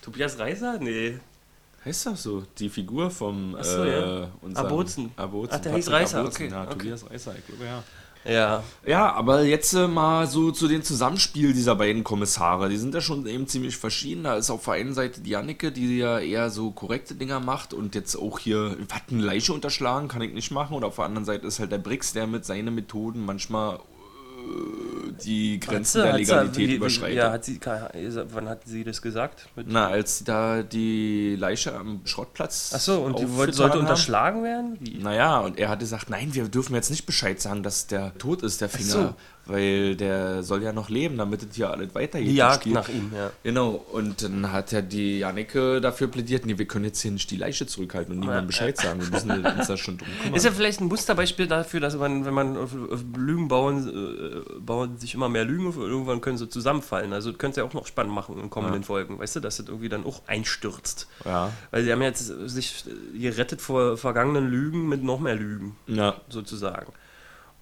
Tobias 0.02 0.38
Reißer? 0.38 0.80
Nee. 0.80 1.18
Heißt 1.86 2.08
das 2.08 2.24
so? 2.24 2.44
Die 2.58 2.68
Figur 2.68 3.10
vom 3.10 3.56
so, 3.62 3.86
äh, 3.86 4.22
ja. 4.22 4.32
Abozen. 4.56 5.14
Abozen. 5.16 5.54
Ach, 5.56 5.62
der 5.62 5.76
hieß 5.76 5.92
Reißer, 5.92 6.20
Abozen, 6.20 6.48
okay. 6.48 6.52
Ja, 6.54 6.64
okay. 6.64 6.74
Tobias 6.74 7.10
Reißer, 7.10 7.36
ich 7.38 7.48
glaube 7.48 7.64
ja. 7.64 7.84
Ja. 8.28 8.64
Ja, 8.86 9.14
aber 9.14 9.44
jetzt 9.44 9.74
äh, 9.74 9.88
mal 9.88 10.28
so 10.28 10.52
zu 10.52 10.68
dem 10.68 10.84
Zusammenspiel 10.84 11.54
dieser 11.54 11.76
beiden 11.76 12.04
Kommissare. 12.04 12.70
Die 12.70 12.78
sind 12.78 12.94
ja 12.94 13.02
schon 13.02 13.26
eben 13.28 13.48
ziemlich 13.48 13.78
verschieden. 13.78 14.24
Da 14.24 14.36
ist 14.36 14.50
auf 14.50 14.66
der 14.66 14.76
einen 14.76 14.94
Seite 14.94 15.22
die 15.22 15.30
Jannike, 15.30 15.72
die 15.72 15.98
ja 15.98 16.20
eher 16.20 16.50
so 16.50 16.72
korrekte 16.72 17.14
Dinger 17.14 17.40
macht 17.40 17.74
und 17.74 17.94
jetzt 17.94 18.16
auch 18.16 18.40
hier, 18.40 18.78
was, 18.90 19.02
eine 19.12 19.22
Leiche 19.22 19.54
unterschlagen, 19.54 20.08
kann 20.08 20.22
ich 20.22 20.34
nicht 20.34 20.52
machen. 20.52 20.76
Und 20.76 20.84
auf 20.84 20.96
der 20.96 21.06
anderen 21.06 21.26
Seite 21.26 21.46
ist 21.46 21.60
halt 21.60 21.72
der 21.72 21.78
Brix, 21.78 22.14
der 22.14 22.26
mit 22.26 22.46
seinen 22.46 22.74
Methoden 22.74 23.24
manchmal 23.24 23.80
die 25.24 25.60
Grenzen 25.60 26.02
der 26.04 26.14
sie- 26.14 26.20
Legalität 26.20 26.58
wie- 26.58 26.68
wie- 26.72 26.76
überschreitet. 26.76 27.18
Ja, 27.18 27.32
hat 27.32 27.46
sie, 27.46 27.60
wann 28.34 28.50
hat 28.50 28.62
sie 28.66 28.84
das 28.84 29.02
gesagt? 29.02 29.48
Mit 29.56 29.68
Na, 29.70 29.88
als 29.88 30.24
da 30.24 30.62
die 30.64 31.36
Leiche 31.38 31.74
am 31.76 32.02
Schrottplatz. 32.06 32.72
Achso, 32.74 32.98
und 33.06 33.20
die 33.20 33.32
wollte, 33.36 33.54
sollte 33.54 33.74
haben. 33.76 33.82
unterschlagen 33.82 34.44
werden? 34.44 34.78
Wie? 34.80 34.98
Naja, 34.98 35.40
und 35.40 35.58
er 35.58 35.70
hat 35.70 35.80
gesagt, 35.80 36.10
nein, 36.10 36.34
wir 36.34 36.46
dürfen 36.50 36.76
jetzt 36.76 36.90
nicht 36.90 37.06
Bescheid 37.06 37.40
sagen, 37.42 37.64
dass 37.64 37.88
der 37.88 38.18
tot 38.18 38.44
ist, 38.44 38.62
der 38.62 38.70
Finger. 38.70 38.90
so. 38.90 39.14
Weil 39.48 39.96
der 39.96 40.42
soll 40.42 40.64
ja 40.64 40.74
noch 40.74 40.90
leben, 40.90 41.20
damit 41.20 41.44
es 41.48 41.56
hier 41.56 41.70
alles 41.70 41.94
weitergeht. 41.94 42.30
Die 42.30 42.34
Jagd 42.36 42.66
nach 42.66 42.90
ihm, 42.90 43.12
ja. 43.16 43.30
Genau, 43.44 43.86
und 43.92 44.24
dann 44.24 44.52
hat 44.52 44.72
ja 44.72 44.82
die 44.82 45.20
Jannike 45.20 45.80
dafür 45.82 46.08
plädiert, 46.08 46.48
nee, 46.48 46.58
wir 46.58 46.66
können 46.66 46.86
jetzt 46.86 47.00
hier 47.02 47.12
nicht 47.12 47.30
die 47.30 47.38
Leiche 47.38 47.68
zurückhalten 47.68 48.12
und 48.16 48.22
niemandem 48.22 48.48
Bescheid 48.48 48.76
sagen. 48.76 49.02
Wir 49.04 49.12
müssen 49.12 49.46
uns 49.46 49.68
da 49.68 49.78
schon 49.78 50.00
drum 50.00 50.08
kümmern. 50.24 50.34
Ist 50.36 50.46
ja 50.46 50.52
vielleicht 50.52 50.82
ein 50.82 50.88
Musterbeispiel 50.88 51.46
dafür, 51.46 51.80
dass 51.80 51.96
man, 51.96 52.26
wenn 52.26 52.34
man 52.34 52.58
auf, 52.58 52.72
auf 52.92 53.02
Lügen 53.16 53.48
bauen, 53.48 53.88
äh, 53.88 54.35
bauen 54.60 54.98
sich 54.98 55.14
immer 55.14 55.30
mehr 55.30 55.46
Lügen 55.46 55.68
auf 55.68 55.78
und 55.78 55.84
irgendwann 55.90 56.22
können 56.22 56.38
sie 56.38 56.50
zusammenfallen. 56.50 57.14
Also 57.14 57.32
das 57.32 57.38
könnte 57.40 57.62
ja 57.62 57.68
auch 57.68 57.74
noch 57.74 57.88
spannend 57.88 58.14
machen 58.14 58.40
in 58.40 58.50
kommenden 58.50 58.84
Folgen, 58.84 59.20
weißt 59.20 59.36
du, 59.38 59.40
dass 59.40 59.58
das 59.58 59.68
irgendwie 59.68 59.90
dann 59.90 60.06
auch 60.06 60.22
einstürzt. 60.28 61.08
ja. 61.26 61.52
Weil 61.72 61.84
sie 61.84 61.92
haben 61.92 62.02
jetzt 62.02 62.26
sich 62.26 62.84
gerettet 63.20 63.62
vor 63.62 63.98
vergangenen 63.98 64.50
Lügen 64.50 64.88
mit 64.88 65.04
noch 65.04 65.20
mehr 65.20 65.36
Lügen, 65.36 65.76
ja. 65.88 66.16
sozusagen. 66.30 66.92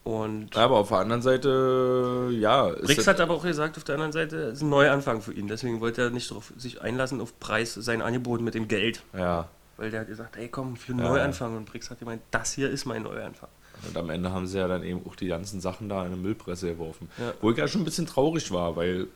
Und 0.04 0.58
Aber 0.58 0.76
auf 0.80 0.90
der 0.90 0.98
anderen 0.98 1.22
Seite, 1.22 2.30
ja. 2.34 2.72
das- 2.72 3.08
hat 3.08 3.22
aber 3.22 3.36
auch 3.36 3.44
gesagt, 3.44 3.78
auf 3.78 3.86
der 3.86 3.96
anderen 3.96 4.12
Seite, 4.12 4.36
es 4.48 4.58
ist 4.58 4.62
ein 4.62 4.70
Neuanfang 4.70 5.22
für 5.22 5.32
ihn. 5.34 5.48
Deswegen 5.48 5.80
wollte 5.80 6.02
er 6.02 6.10
nicht 6.10 6.30
darauf 6.30 6.52
sich 6.58 6.82
einlassen 6.82 7.22
auf 7.22 7.40
Preis, 7.40 7.74
sein 7.74 8.02
Angebot 8.02 8.42
mit 8.42 8.54
dem 8.54 8.68
Geld. 8.68 9.02
Ja. 9.18 9.48
Weil 9.78 9.92
der 9.92 10.02
hat 10.02 10.08
gesagt, 10.08 10.36
ey 10.36 10.50
komm, 10.50 10.76
für 10.76 10.92
einen 10.92 11.00
Ja, 11.04 11.10
Neuanfang. 11.10 11.56
Und 11.56 11.66
Brix 11.66 11.90
hat 11.90 12.00
gemeint, 12.00 12.22
das 12.32 12.52
hier 12.54 12.70
ist 12.70 12.86
mein 12.86 13.04
Neuanfang. 13.04 13.50
Und 13.88 13.98
am 13.98 14.10
Ende 14.10 14.32
haben 14.32 14.48
sie 14.48 14.58
ja 14.58 14.68
dann 14.68 14.84
eben 14.84 15.02
auch 15.08 15.16
die 15.16 15.28
ganzen 15.28 15.62
Sachen 15.62 15.90
da 15.90 16.02
in 16.02 16.08
eine 16.14 16.16
Müllpresse 16.18 16.68
geworfen. 16.70 17.10
Ja. 17.18 17.34
Wo 17.42 17.52
ich 17.52 17.58
ja 17.58 17.68
schon 17.68 17.82
ein 17.82 17.86
bisschen 17.86 18.06
traurig 18.06 18.52
war, 18.52 18.76
weil 18.76 19.08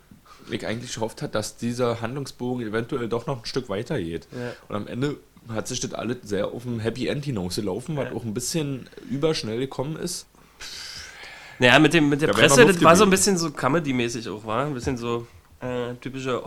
ich 0.49 0.65
eigentlich 0.65 0.93
gehofft 0.93 1.21
hat, 1.21 1.35
dass 1.35 1.57
dieser 1.57 2.01
Handlungsbogen 2.01 2.65
eventuell 2.67 3.07
doch 3.09 3.27
noch 3.27 3.39
ein 3.39 3.45
Stück 3.45 3.69
weiter 3.69 3.99
geht. 3.99 4.27
Ja. 4.31 4.53
Und 4.69 4.75
am 4.75 4.87
Ende 4.87 5.17
hat 5.49 5.67
sich 5.67 5.79
das 5.79 5.93
alles 5.93 6.17
sehr 6.23 6.47
auf 6.47 6.65
ein 6.65 6.79
Happy 6.79 7.07
End 7.07 7.25
hinausgelaufen, 7.25 7.95
was 7.95 8.05
Ja. 8.05 8.13
auch 8.13 8.23
ein 8.23 8.33
bisschen 8.33 8.89
überschnell 9.09 9.59
gekommen 9.59 9.95
ist. 9.95 10.25
Naja, 11.59 11.79
mit, 11.79 11.93
dem, 11.93 12.09
mit 12.09 12.21
der 12.21 12.27
Da 12.29 12.33
Presse, 12.33 12.65
das 12.65 12.81
war 12.83 12.95
so 12.95 13.03
ein 13.03 13.09
bisschen 13.09 13.37
so 13.37 13.49
Comedy-mäßig 13.49 14.29
auch, 14.29 14.45
war 14.45 14.65
Ein 14.65 14.73
bisschen 14.73 14.97
so 14.97 15.25
äh, 15.59 15.95
typische 15.95 16.43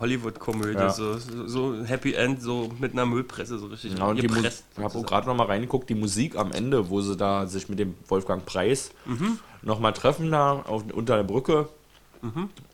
Hollywood-Komödie, 0.00 0.78
Ja. 0.78 0.90
so, 0.90 1.16
so, 1.18 1.46
so 1.46 1.84
Happy 1.84 2.14
End, 2.14 2.42
so 2.42 2.70
mit 2.78 2.92
einer 2.92 3.06
Müllpresse, 3.06 3.58
so 3.58 3.66
richtig 3.66 3.96
Ja, 3.98 4.06
und 4.06 4.16
die 4.16 4.26
gepresst. 4.26 4.64
ich 4.76 4.82
habe 4.82 4.98
auch 4.98 5.06
gerade 5.06 5.26
noch 5.26 5.36
mal 5.36 5.46
reingeguckt, 5.46 5.88
die 5.88 5.94
Musik 5.94 6.36
am 6.36 6.52
Ende, 6.52 6.90
wo 6.90 7.00
sie 7.00 7.16
da 7.16 7.46
sich 7.46 7.68
mit 7.68 7.78
dem 7.78 7.94
Wolfgang 8.08 8.44
Preis 8.44 8.90
noch 9.62 9.80
mal 9.80 9.92
treffen 9.92 10.30
da 10.30 10.52
auf, 10.66 10.84
unter 10.92 11.16
der 11.16 11.24
Brücke 11.24 11.68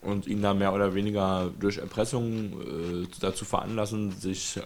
und 0.03 0.27
ihn 0.27 0.43
da 0.43 0.53
mehr 0.55 0.75
oder 0.75 0.95
weniger 0.95 1.51
durch 1.59 1.79
Erpressung 1.79 2.53
äh, 3.05 3.07
dazu 3.21 3.45
veranlassen, 3.47 4.11
sich 4.13 4.57
äh, 4.59 4.61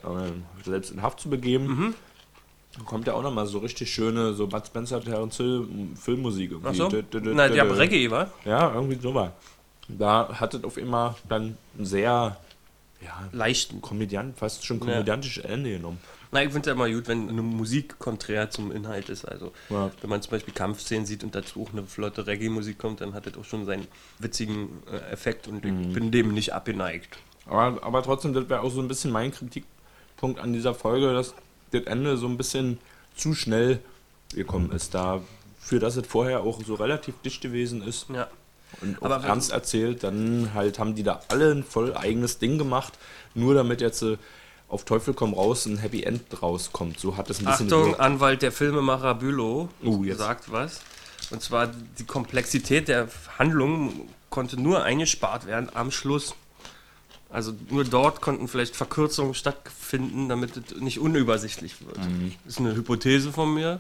selbst 0.65 0.91
in 0.91 1.03
Haft 1.03 1.21
zu 1.21 1.29
begeben. 1.31 1.95
Dann 2.75 2.87
kommt 2.87 3.07
ja 3.07 3.13
auch 3.13 3.23
noch 3.23 3.33
mal 3.35 3.47
so 3.47 3.59
richtig 3.59 3.93
schöne, 3.93 4.33
so 4.33 4.47
Bud 4.47 4.67
Spencer, 4.67 5.01
Terence 5.01 5.37
Hill 5.37 5.69
Filmmusik. 5.95 6.53
Ach 6.53 6.73
irgendwie. 6.73 6.77
so? 6.79 6.87
Dü- 6.87 7.03
dü- 7.13 7.21
dü- 7.21 7.33
Na, 7.35 7.47
der 7.49 7.65
dü. 7.67 7.73
Reggae, 7.75 8.11
war? 8.11 8.31
Ja, 8.47 8.73
irgendwie 8.75 8.99
so 9.01 9.15
war. 9.15 9.33
Da 9.89 10.41
hat 10.41 10.55
es 10.55 10.65
auf 10.65 10.77
immer 10.77 11.17
dann 11.29 11.57
ein 11.79 11.85
sehr, 11.85 12.37
ja, 13.01 13.29
Leichten. 13.33 13.81
komödiant, 13.83 14.39
fast 14.39 14.65
schon 14.65 14.81
komödiantisches 14.81 15.45
Ende 15.45 15.71
genommen. 15.73 15.99
Na, 16.31 16.41
ich 16.43 16.49
finde 16.51 16.61
es 16.61 16.67
ja 16.69 16.73
immer 16.73 16.89
gut, 16.91 17.09
wenn 17.09 17.29
eine 17.29 17.43
Musik 17.43 17.99
konträr 17.99 18.49
zum 18.49 18.73
Inhalt 18.73 19.09
ist. 19.11 19.25
Also, 19.27 19.53
Ja. 19.69 19.91
wenn 20.01 20.09
man 20.09 20.23
zum 20.23 20.31
Beispiel 20.31 20.55
Kampfszenen 20.55 21.05
sieht 21.05 21.25
und 21.25 21.35
dazu 21.35 21.63
auch 21.63 21.73
eine 21.73 21.83
flotte 21.83 22.27
Reggae-Musik 22.27 22.79
kommt, 22.79 23.01
dann 23.03 23.13
hat 23.13 23.27
das 23.27 23.37
auch 23.37 23.45
schon 23.45 23.67
seinen 23.67 23.87
witzigen 24.19 24.83
äh, 24.91 24.97
Effekt 25.13 25.47
und 25.49 25.65
Mhm. 25.65 25.81
ich 25.89 25.93
bin 25.93 26.11
dem 26.11 26.33
nicht 26.33 26.55
abgeneigt. 26.55 27.19
Aber, 27.45 27.83
aber 27.83 28.03
trotzdem, 28.03 28.33
das 28.33 28.49
wäre 28.49 28.61
auch 28.63 28.71
so 28.71 28.81
ein 28.81 28.89
bisschen 28.89 29.11
mein 29.11 29.31
Kritikpunkt 29.33 30.39
an 30.41 30.53
dieser 30.55 30.75
Folge, 30.75 31.13
dass 31.13 31.35
das 31.73 31.83
Ende 31.83 32.17
so 32.17 32.29
ein 32.29 32.37
bisschen 32.39 32.79
zu 33.15 33.35
schnell 33.35 33.81
gekommen 34.35 34.71
ist. 34.73 34.95
Da, 34.95 35.21
für 35.61 35.81
das 35.81 35.97
es 35.97 36.07
vorher 36.07 36.41
auch 36.41 36.63
so 36.65 36.75
relativ 36.77 37.15
dicht 37.23 37.43
gewesen 37.43 37.83
ist 37.83 38.07
Ja. 38.09 38.29
Und 38.81 39.03
Aber- 39.03 39.25
ernst 39.25 39.53
erzählt, 39.53 40.03
dann 40.03 40.51
halt 40.55 40.79
haben 40.79 40.95
die 40.95 41.03
da 41.03 41.21
alle 41.29 41.53
ein 41.53 41.65
voll 41.65 41.95
eigenes 41.97 42.39
Ding 42.39 42.59
gemacht, 42.59 42.95
nur 43.35 43.55
damit 43.55 43.81
jetzt 43.81 44.03
äh, 44.03 44.17
auf 44.69 44.85
Teufel 44.85 45.13
komm 45.15 45.35
raus 45.35 45.67
ein 45.67 45.77
Happy 45.79 46.03
End 46.03 46.23
rauskommt. 46.43 46.99
So 46.99 47.17
hat 47.17 47.29
es 47.31 47.41
ein 47.41 47.45
bisschen 47.45 47.67
Achtung, 47.67 47.81
gewirkt. 47.83 48.01
Anwalt 48.01 48.43
der 48.43 48.53
Filmemacher 48.53 49.15
Bülow 49.15 49.69
jetzt. 50.03 50.19
sagt 50.19 50.51
was. 50.51 50.81
Und 51.31 51.43
zwar 51.43 51.69
die 51.99 52.05
Komplexität 52.05 52.89
der 52.89 53.09
Handlung 53.39 54.09
konnte 54.31 54.61
nur 54.61 54.83
eingespart 54.83 55.47
werden 55.47 55.69
am 55.75 55.91
Schluss. 55.91 56.35
Also 57.31 57.55
nur 57.71 57.85
dort 57.85 58.21
konnten 58.21 58.49
vielleicht 58.49 58.77
Verkürzungen 58.77 59.35
stattfinden, 59.35 60.29
damit 60.29 60.57
es 60.57 60.81
nicht 60.81 60.99
unübersichtlich 60.99 61.85
wird. 61.87 61.99
Mhm. 61.99 62.35
Das 62.45 62.55
ist 62.55 62.61
eine 62.61 62.75
Hypothese 62.75 63.33
von 63.33 63.53
mir. 63.55 63.79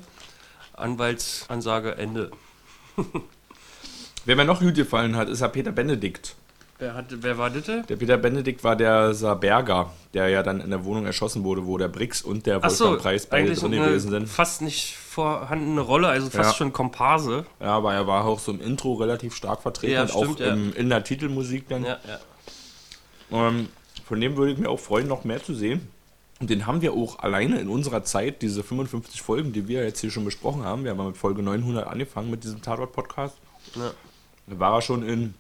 Anwaltsansage 0.75 1.97
Ende. 1.97 2.31
Wer 4.25 4.37
mir 4.37 4.45
noch 4.45 4.61
gut 4.61 4.75
gefallen 4.75 5.17
hat, 5.17 5.29
ist 5.29 5.41
ja 5.41 5.49
Peter 5.49 5.73
Benedikt. 5.73 6.37
Wer, 6.79 6.95
hat, 6.95 7.07
wer 7.11 7.39
war 7.39 7.51
das? 7.51 7.65
Der 7.87 7.97
Peter 7.97 8.17
Benedikt 8.17 8.65
war 8.65 8.75
der 8.75 9.15
Saberger, 9.15 9.93
der 10.15 10.29
ja 10.29 10.43
dann 10.43 10.61
in 10.61 10.71
der 10.71 10.85
Wohnung 10.85 11.07
erschossen 11.07 11.45
wurde, 11.45 11.65
wo 11.67 11.79
der 11.79 11.89
Brix 11.89 12.23
und 12.23 12.47
der 12.47 12.63
Achso, 12.65 12.85
Wolfgang 12.87 13.03
Preis 13.03 13.27
beide 13.27 13.55
drin 13.55 13.73
gewesen 13.73 14.11
sind. 14.11 14.29
fast 14.29 14.63
nicht 14.63 14.97
vorhandene 14.97 15.81
Rolle, 15.81 16.09
also 16.09 16.29
fast 16.31 16.51
Ja. 16.53 16.57
schon 16.57 16.73
Komparse. 16.73 17.47
Ja, 17.61 17.69
aber 17.77 17.95
er 17.95 18.07
war 18.09 18.25
auch 18.25 18.41
so 18.41 18.51
im 18.53 18.61
Intro 18.61 18.95
relativ 18.95 19.35
stark 19.35 19.63
vertreten 19.63 19.93
Ja, 19.95 20.03
und 20.03 20.11
stimmt, 20.11 20.37
auch 20.37 20.41
ja. 20.41 20.53
im, 20.55 20.73
in 20.75 20.89
der 20.89 21.05
Titelmusik 21.05 21.69
dann. 21.69 21.85
Ja, 21.85 21.99
ja. 22.09 23.49
Ähm, 23.49 23.69
von 24.05 24.21
dem 24.21 24.37
würde 24.37 24.53
ich 24.53 24.59
mir 24.59 24.69
auch 24.69 24.81
freuen, 24.81 25.07
noch 25.07 25.25
mehr 25.25 25.43
zu 25.43 25.55
sehen. 25.55 25.87
Und 26.41 26.51
den 26.51 26.67
haben 26.67 26.83
wir 26.83 26.93
auch 26.95 27.21
alleine 27.21 27.61
in 27.61 27.69
unserer 27.69 28.03
Zeit, 28.03 28.43
diese 28.43 28.65
55 28.65 29.23
Folgen, 29.23 29.53
die 29.53 29.69
wir 29.69 29.85
jetzt 29.85 30.01
hier 30.01 30.11
schon 30.11 30.25
besprochen 30.25 30.65
haben. 30.65 30.83
Wir 30.83 30.91
haben 30.91 30.99
ja 30.99 31.05
mit 31.05 31.17
Folge 31.17 31.43
900 31.43 31.87
angefangen 31.87 32.29
mit 32.31 32.43
diesem 32.43 32.61
Tatort-Podcast. 32.61 33.37
Ja. 33.77 33.93
Da 34.47 34.59
war 34.59 34.75
er 34.75 34.83
schon 34.83 35.03
in 35.03 35.35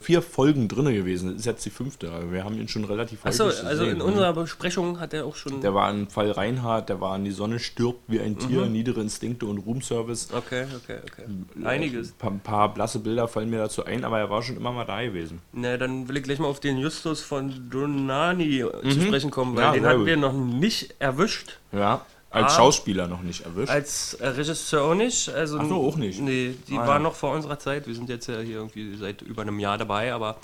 vier 0.00 0.20
Folgen 0.20 0.68
drin 0.68 0.84
gewesen. 0.84 1.30
Das 1.30 1.38
ist 1.40 1.46
jetzt 1.46 1.64
die 1.64 1.70
fünfte. 1.70 2.12
Wir 2.30 2.44
haben 2.44 2.58
ihn 2.58 2.68
schon 2.68 2.84
relativ 2.84 3.24
Achso, 3.24 3.46
häufig 3.46 3.64
also 3.64 3.84
gesehen. 3.84 3.96
in 4.00 4.02
unserer 4.02 4.34
Besprechung 4.34 5.00
hat 5.00 5.14
er 5.14 5.24
auch 5.24 5.34
schon. 5.34 5.62
Der 5.62 5.72
war 5.72 5.90
in 5.90 6.08
Fall 6.10 6.30
Reinhardt, 6.30 6.90
der 6.90 7.00
war 7.00 7.16
in 7.16 7.24
Die 7.24 7.30
Sonne 7.30 7.58
stirbt 7.58 8.00
wie 8.06 8.20
ein 8.20 8.38
Tier, 8.38 8.66
Mhm. 8.66 8.72
niedere 8.72 9.00
Instinkte 9.00 9.46
und 9.46 9.56
Roomservice. 9.58 10.28
Okay, 10.34 10.66
okay, 10.76 10.98
okay. 11.10 11.64
Einiges. 11.66 12.10
Ein 12.10 12.18
paar, 12.18 12.30
ein 12.32 12.40
paar 12.40 12.74
blasse 12.74 12.98
Bilder 12.98 13.28
fallen 13.28 13.48
mir 13.48 13.56
dazu 13.56 13.86
ein, 13.86 14.04
aber 14.04 14.18
er 14.18 14.28
war 14.28 14.42
schon 14.42 14.58
immer 14.58 14.72
mal 14.72 14.84
da 14.84 15.00
gewesen. 15.02 15.40
Na, 15.54 15.78
dann 15.78 16.06
will 16.06 16.18
ich 16.18 16.22
gleich 16.22 16.38
mal 16.38 16.48
auf 16.48 16.60
den 16.60 16.76
Justus 16.76 17.22
von 17.22 17.70
Donani 17.70 18.62
zu 18.82 19.00
sprechen 19.00 19.30
kommen, 19.30 19.56
weil 19.56 19.68
Mhm. 19.68 19.68
Ja, 19.68 19.72
den 19.72 19.86
hatten 19.86 20.06
wir 20.06 20.16
noch 20.18 20.34
nicht 20.34 20.96
erwischt. 20.98 21.58
Ja, 21.72 22.04
als 22.34 22.52
Ah. 22.52 22.56
Schauspieler 22.56 23.06
noch 23.06 23.22
nicht 23.22 23.44
erwischt. 23.44 23.70
Als 23.70 24.14
äh, 24.14 24.26
Regisseur 24.28 24.82
auch 24.82 24.94
nicht. 24.94 25.28
Also, 25.30 25.58
Ach 25.58 25.68
so, 25.68 25.86
auch 25.88 25.96
nicht? 25.96 26.20
Nee, 26.20 26.54
die 26.68 26.74
Ah, 26.76 26.86
war 26.86 26.94
ja. 26.96 26.98
noch 26.98 27.14
vor 27.14 27.32
unserer 27.32 27.58
Zeit. 27.58 27.86
Wir 27.86 27.94
sind 27.94 28.08
jetzt 28.08 28.26
ja 28.26 28.38
hier 28.40 28.56
irgendwie 28.56 28.96
seit 28.96 29.22
über 29.22 29.42
einem 29.42 29.58
Jahr 29.58 29.78
dabei, 29.78 30.12
aber 30.12 30.36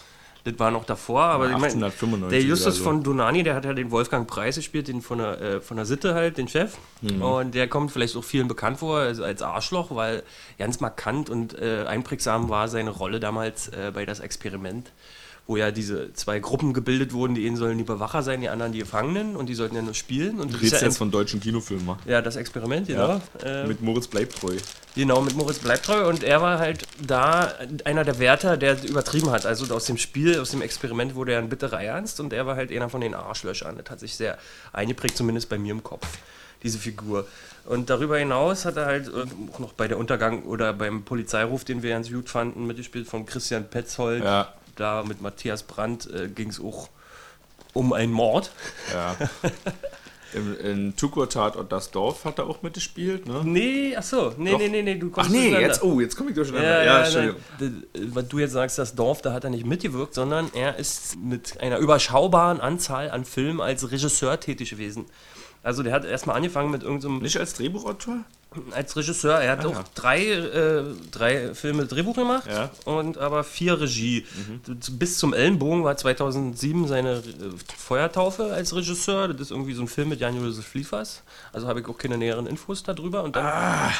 das 0.45 0.59
war 0.59 0.71
noch 0.71 0.85
davor. 0.85 1.21
Aber 1.23 1.45
mein, 1.45 1.55
1895 1.57 2.31
der 2.31 2.43
Justus 2.49 2.77
so. 2.77 2.85
von 2.85 3.03
Donani, 3.03 3.43
der 3.43 3.55
hat 3.55 3.65
ja 3.67 3.75
den 3.75 3.91
Wolfgang 3.91 4.27
Preis 4.27 4.57
gespielt, 4.57 4.89
den 4.89 5.03
von 5.03 5.19
der, 5.19 5.41
äh, 5.41 5.61
von 5.61 5.77
der 5.77 5.85
Sitte 5.85 6.15
halt, 6.15 6.39
den 6.39 6.49
Chef. 6.49 6.79
Mhm. 7.03 7.21
Und 7.21 7.55
der 7.55 7.69
kommt 7.69 7.91
vielleicht 7.93 8.17
auch 8.17 8.25
vielen 8.25 8.49
bekannt 8.49 8.79
vor 8.79 8.99
also 9.01 9.23
als 9.25 9.43
Arschloch, 9.43 9.95
weil 9.95 10.23
ganz 10.59 10.81
markant 10.81 11.29
und 11.29 11.59
äh, 11.59 11.85
einprägsam 11.87 12.49
war 12.49 12.69
seine 12.69 12.91
Rolle 12.91 13.21
damals 13.21 13.69
äh, 13.69 13.91
bei 13.93 14.07
das 14.07 14.21
Experiment. 14.21 14.91
Wo 15.51 15.57
ja 15.57 15.73
diese 15.73 16.15
zwei 16.15 16.39
Gruppen 16.39 16.73
gebildet 16.73 17.13
wurden, 17.13 17.35
die 17.35 17.45
einen 17.45 17.57
sollen 17.57 17.77
die 17.77 17.83
Bewacher 17.83 18.23
sein, 18.23 18.41
die 18.41 18.49
anderen 18.49 18.71
die 18.71 18.79
Gefangenen 18.79 19.35
und 19.35 19.49
die 19.49 19.57
sollten 19.57 19.75
ja 19.75 19.83
nur 19.83 19.95
spielen. 19.95 20.39
Und 20.39 20.51
Du 20.51 20.53
das 20.53 20.55
ist 20.55 20.63
redest 20.63 20.83
ja 20.83 20.87
jetzt 20.87 20.99
von 20.99 21.11
deutschen 21.11 21.41
Kinofilmen, 21.41 21.97
ja, 22.07 22.23
das 22.23 22.37
Experiment, 22.37 22.87
genau. 22.87 23.21
Äh, 23.45 23.67
Mit 23.67 23.83
Moritz 23.83 24.07
Bleibtreu. 24.07 24.55
Genau, 24.95 25.21
mit 25.23 25.35
Moritz 25.35 25.59
Bleibtreu 25.59 26.09
und 26.09 26.23
er 26.23 26.41
war 26.41 26.61
halt 26.61 26.85
da 27.05 27.53
einer 27.83 28.05
der 28.05 28.21
Wärter, 28.21 28.57
der 28.57 28.81
übertrieben 28.85 29.31
hat. 29.31 29.45
Also 29.45 29.75
aus 29.75 29.87
dem 29.87 29.99
Spiel, 29.99 30.39
aus 30.39 30.53
dem 30.53 30.63
Experiment 30.63 31.17
wurde 31.17 31.33
er 31.33 31.41
ein 31.41 31.49
bitterer 31.49 31.83
Ernst 31.83 32.21
und 32.21 32.33
er 32.33 32.47
war 32.47 32.55
halt 32.55 32.71
einer 32.71 32.89
von 32.89 33.01
den 33.01 33.15
Arschlöchern. 33.15 33.77
Das 33.77 33.91
hat 33.91 33.99
sich 33.99 34.15
sehr 34.15 34.39
eingeprägt, 34.73 35.17
zumindest 35.17 35.49
bei 35.49 35.59
mir 35.59 35.73
im 35.73 35.83
Kopf, 35.83 36.07
diese 36.63 36.79
Figur. 36.79 37.27
Und 37.65 37.91
darüber 37.91 38.19
hinaus 38.19 38.65
hat 38.65 38.77
er 38.77 38.87
halt 38.87 39.09
äh, 39.09 39.27
auch 39.53 39.59
noch 39.59 39.73
bei 39.73 39.89
der 39.89 39.99
Untergang 39.99 40.45
oder 40.45 40.73
beim 40.73 41.03
Polizeiruf, 41.03 41.65
den 41.65 41.83
wir 41.83 41.91
ganz 41.91 42.09
gut 42.09 42.29
fanden, 42.29 42.69
mitgespielt 42.69 43.09
von 43.09 43.27
Christian 43.27 43.69
Petzold. 43.69 44.23
Ja. 44.23 44.55
Da 44.81 45.03
mit 45.07 45.21
Matthias 45.21 45.63
Brandt 45.63 46.09
äh, 46.11 46.29
ging 46.29 46.49
es 46.49 46.59
auch 46.59 46.89
um 47.75 47.93
einen 47.93 48.13
Mord. 48.13 48.51
Ja. 48.93 49.15
Im, 50.33 50.57
in 50.61 50.95
Tukur-Tat 50.97 51.57
und 51.57 51.73
das 51.73 51.91
Dorf 51.91 52.25
hat 52.25 52.39
er 52.39 52.47
auch 52.47 52.63
mitgespielt, 52.63 53.27
ne? 53.27 53.43
Nee, 53.45 53.97
ach 53.97 54.05
so. 54.05 54.33
Nee, 54.39 54.53
Doch. 54.53 54.59
nee, 54.61 54.69
nee, 54.69 54.83
nee, 54.83 54.95
du 54.95 55.11
kommst 55.11 55.29
Ach 55.29 55.35
nee, 55.35 55.51
jetzt, 55.51 55.83
oh, 55.83 56.01
jetzt 56.01 56.15
komme 56.17 56.31
ich 56.31 56.37
durcheinander. 56.37 56.69
Ja, 56.69 56.85
Ja, 56.85 56.85
ja, 56.85 57.05
Entschuldigung. 57.05 57.41
nein. 57.59 57.85
Was 58.15 58.29
du 58.29 58.39
jetzt 58.39 58.53
sagst, 58.53 58.79
das 58.79 58.95
Dorf, 58.95 59.23
da 59.23 59.33
hat 59.33 59.43
er 59.43 59.51
nicht 59.51 59.67
mitgewirkt, 59.67 60.15
sondern 60.15 60.49
er 60.55 60.77
ist 60.77 61.19
mit 61.19 61.61
einer 61.61 61.79
überschaubaren 61.79 62.61
Anzahl 62.61 63.11
an 63.11 63.25
Filmen 63.25 63.61
als 63.61 63.91
Regisseur 63.91 64.39
tätig 64.39 64.71
gewesen. 64.71 65.07
Also 65.63 65.83
der 65.83 65.93
hat 65.93 66.05
erstmal 66.05 66.37
angefangen 66.37 66.71
mit 66.71 66.83
irgendeinem 66.83 67.19
Nicht 67.19 67.39
als 67.39 67.55
Drehbuchautor? 67.55 68.17
als 68.73 68.97
Regisseur. 68.97 69.39
Er 69.41 69.53
hat 69.53 69.65
Ah, 69.65 69.69
auch 69.69 69.75
ja. 69.75 69.85
drei, 69.95 70.25
äh, 70.27 70.83
drei 71.13 71.55
Filme 71.55 71.87
Drehbuch 71.87 72.17
gemacht 72.17 72.49
Ja. 72.51 72.71
und 72.85 73.17
aber 73.19 73.45
vier 73.45 73.81
Regie. 73.81 74.27
Bis 74.93 75.19
zum 75.19 75.35
Ellenbogen 75.35 75.85
war 75.85 75.97
2007 75.97 76.89
seine 76.89 77.19
äh, 77.19 77.23
Feuertaufe 77.77 78.53
als 78.53 78.75
Regisseur. 78.75 79.29
Das 79.29 79.41
ist 79.43 79.51
irgendwie 79.53 79.75
so 79.75 79.83
ein 79.83 79.89
Film 79.89 80.09
mit 80.09 80.19
Jan-Josef 80.21 80.75
Liefers. 80.75 81.23
Also 81.53 81.69
habe 81.69 81.81
ich 81.81 81.87
auch 81.87 81.97
keine 81.99 82.19
näheren 82.19 82.47
Infos 82.49 82.83
darüber. 82.83 83.23
Und 83.23 83.37
dann, 83.37 83.47
Ah. 83.47 83.93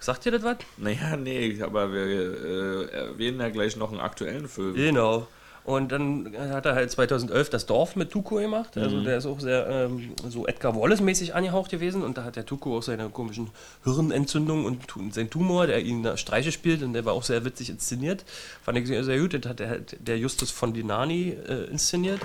Sagt 0.00 0.26
ihr 0.26 0.32
das 0.32 0.42
was? 0.42 0.56
Naja, 0.76 1.16
nee, 1.16 1.58
aber 1.62 1.90
wir 1.90 2.02
äh, 2.04 2.84
erwähnen 2.92 3.40
ja 3.40 3.48
gleich 3.48 3.74
noch 3.76 3.90
einen 3.90 4.00
aktuellen 4.00 4.48
Film. 4.50 4.74
Genau. 4.74 5.26
Und 5.64 5.92
dann 5.92 6.34
hat 6.36 6.66
er 6.66 6.74
halt 6.74 6.90
2011 6.90 7.48
das 7.48 7.64
Dorf 7.64 7.96
mit 7.96 8.10
Tuko 8.10 8.36
gemacht. 8.36 8.76
Also 8.76 8.96
Mhm. 8.96 9.04
der 9.04 9.16
ist 9.16 9.24
auch 9.24 9.40
sehr 9.40 9.66
ähm, 9.66 10.12
so 10.28 10.46
Edgar 10.46 10.76
Wallace-mäßig 10.76 11.34
angehaucht 11.34 11.70
gewesen. 11.70 12.02
Und 12.02 12.18
da 12.18 12.24
hat 12.24 12.36
der 12.36 12.44
Tuko 12.44 12.76
auch 12.76 12.82
seine 12.82 13.08
komischen 13.08 13.48
Hirnentzündungen 13.82 14.66
und 14.66 15.14
sein 15.14 15.30
Tumor, 15.30 15.66
der 15.66 15.82
ihn 15.82 16.02
da 16.02 16.18
Streiche 16.18 16.52
spielt. 16.52 16.82
Und 16.82 16.92
der 16.92 17.06
war 17.06 17.14
auch 17.14 17.22
sehr 17.22 17.46
witzig 17.46 17.70
inszeniert. 17.70 18.24
Fand 18.62 18.76
ich 18.76 18.86
sehr, 18.86 19.04
sehr 19.04 19.18
gut. 19.18 19.32
Das 19.32 19.46
hat 19.48 19.58
der, 19.60 19.78
der 19.78 20.18
Justus 20.18 20.50
von 20.50 20.74
Dinani 20.74 21.30
äh, 21.30 21.64
inszeniert. 21.70 22.20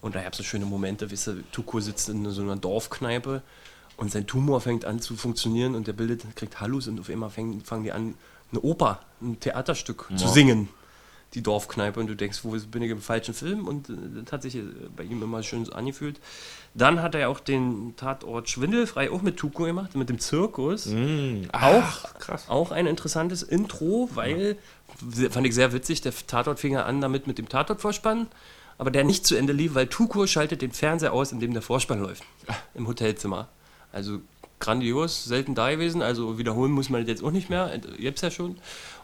Und 0.00 0.14
da 0.14 0.22
gab 0.22 0.32
es 0.32 0.38
so 0.38 0.44
schöne 0.44 0.64
Momente. 0.64 1.12
Weißt 1.12 1.26
du, 1.26 1.42
Tuko 1.52 1.80
sitzt 1.80 2.08
in 2.08 2.28
so 2.30 2.40
einer 2.40 2.56
Dorfkneipe 2.56 3.42
und 3.98 4.10
sein 4.10 4.26
Tumor 4.26 4.62
fängt 4.62 4.86
an 4.86 5.00
zu 5.00 5.16
funktionieren 5.16 5.74
und 5.74 5.86
der 5.86 5.92
bildet, 5.92 6.24
kriegt 6.34 6.58
Hallus 6.62 6.88
und 6.88 6.98
auf 6.98 7.10
einmal 7.10 7.28
fangen, 7.28 7.60
fangen 7.60 7.84
die 7.84 7.92
an, 7.92 8.14
eine 8.52 8.60
Oper, 8.62 9.00
ein 9.20 9.38
Theaterstück 9.38 10.08
zu 10.16 10.26
singen 10.28 10.70
die 11.34 11.42
Dorfkneipe 11.42 12.00
und 12.00 12.08
du 12.08 12.16
denkst, 12.16 12.40
wo 12.42 12.50
bin 12.50 12.82
ich 12.82 12.90
im 12.90 13.00
falschen 13.00 13.34
Film? 13.34 13.68
Und 13.68 13.88
äh, 13.88 13.94
das 14.22 14.32
hat 14.32 14.42
sich 14.42 14.56
äh, 14.56 14.62
bei 14.96 15.04
ihm 15.04 15.22
immer 15.22 15.42
schön 15.42 15.64
so 15.64 15.72
angefühlt. 15.72 16.20
Dann 16.74 17.02
hat 17.02 17.14
er 17.14 17.28
auch 17.28 17.40
den 17.40 17.94
Tatort 17.96 18.48
Schwindelfrei 18.48 19.10
auch 19.10 19.22
mit 19.22 19.36
Tuko 19.36 19.64
gemacht, 19.64 19.94
mit 19.96 20.08
dem 20.08 20.18
Zirkus. 20.18 20.86
auch, 21.52 22.14
krass. 22.18 22.44
auch 22.48 22.70
ein 22.70 22.86
interessantes 22.86 23.42
Intro, 23.42 24.08
weil, 24.14 24.56
fand 25.30 25.46
ich 25.46 25.54
sehr 25.54 25.72
witzig, 25.72 26.00
der 26.00 26.12
Tatort 26.26 26.60
fing 26.60 26.74
ja 26.74 26.84
an 26.84 27.00
damit 27.00 27.26
mit 27.26 27.38
dem 27.38 27.48
Tatortvorspann, 27.48 28.28
aber 28.78 28.90
der 28.90 29.04
nicht 29.04 29.26
zu 29.26 29.36
Ende 29.36 29.52
lief, 29.52 29.74
weil 29.74 29.88
Tuko 29.88 30.26
schaltet 30.26 30.62
den 30.62 30.72
Fernseher 30.72 31.12
aus, 31.12 31.32
in 31.32 31.40
dem 31.40 31.52
der 31.52 31.62
Vorspann 31.62 32.00
läuft, 32.00 32.24
im 32.74 32.86
Hotelzimmer. 32.86 33.48
Also 33.92 34.20
grandios, 34.60 35.24
selten 35.24 35.54
da 35.54 35.70
gewesen, 35.70 36.02
also 36.02 36.38
wiederholen 36.38 36.70
muss 36.70 36.90
man 36.90 37.00
das 37.00 37.08
jetzt 37.08 37.24
auch 37.24 37.32
nicht 37.32 37.50
mehr, 37.50 37.80
jetzt 37.98 38.22
ja 38.22 38.30
schon. 38.30 38.58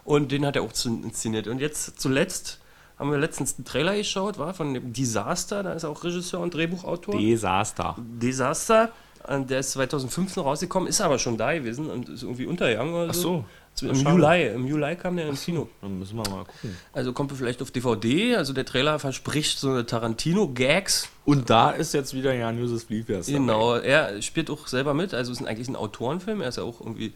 Und 0.07 0.31
den 0.31 0.45
hat 0.45 0.55
er 0.55 0.61
auch 0.61 0.71
inszeniert. 0.85 1.47
Und 1.47 1.59
jetzt 1.59 1.99
zuletzt 1.99 2.61
haben 2.97 3.11
wir 3.11 3.17
letztens 3.17 3.55
einen 3.57 3.65
Trailer 3.65 3.93
geschaut, 3.93 4.39
war 4.39 4.53
von 4.53 4.73
dem 4.73 4.93
Disaster, 4.93 5.63
da 5.63 5.73
ist 5.73 5.83
er 5.83 5.89
auch 5.89 6.01
Regisseur 6.01 6.39
und 6.39 6.53
Drehbuchautor. 6.53 7.19
Desaster. 7.19 7.97
Desaster, 7.99 8.93
der 9.27 9.59
ist 9.59 9.71
2015 9.71 10.41
rausgekommen, 10.41 10.87
ist 10.87 11.01
aber 11.01 11.19
schon 11.19 11.37
da 11.37 11.53
gewesen 11.53 11.89
und 11.89 12.07
ist 12.07 12.23
irgendwie 12.23 12.45
untergegangen 12.45 12.93
oder 12.93 13.09
Ach 13.09 13.13
so. 13.13 13.43
so. 13.73 13.89
Im 13.89 13.95
Schade. 13.95 14.09
Juli, 14.15 14.47
im 14.55 14.65
Juli 14.65 14.95
kam 14.95 15.17
der 15.17 15.27
ins 15.27 15.43
Kino. 15.43 15.67
Dann 15.81 15.99
müssen 15.99 16.15
wir 16.15 16.29
mal 16.29 16.45
gucken. 16.45 16.77
Also 16.93 17.11
kommt 17.11 17.33
vielleicht 17.33 17.61
auf 17.61 17.69
DVD. 17.69 18.37
Also 18.37 18.53
der 18.53 18.65
Trailer 18.65 18.99
verspricht 18.99 19.59
so 19.59 19.71
eine 19.71 19.85
Tarantino-Gags. 19.85 21.09
Und 21.25 21.49
da 21.49 21.71
ist 21.71 21.93
jetzt 21.93 22.13
wieder 22.13 22.33
Jan 22.33 22.57
Josef 22.57 22.89
Liefers. 22.89 23.25
dabei. 23.25 23.39
Genau, 23.39 23.75
er 23.75 24.21
spielt 24.21 24.49
auch 24.49 24.67
selber 24.67 24.93
mit. 24.93 25.13
Also 25.13 25.33
es 25.33 25.41
ist 25.41 25.45
eigentlich 25.45 25.67
ein 25.67 25.75
Autorenfilm. 25.75 26.39
Er 26.39 26.47
ist 26.47 26.55
ja 26.57 26.63
auch 26.63 26.79
irgendwie 26.79 27.11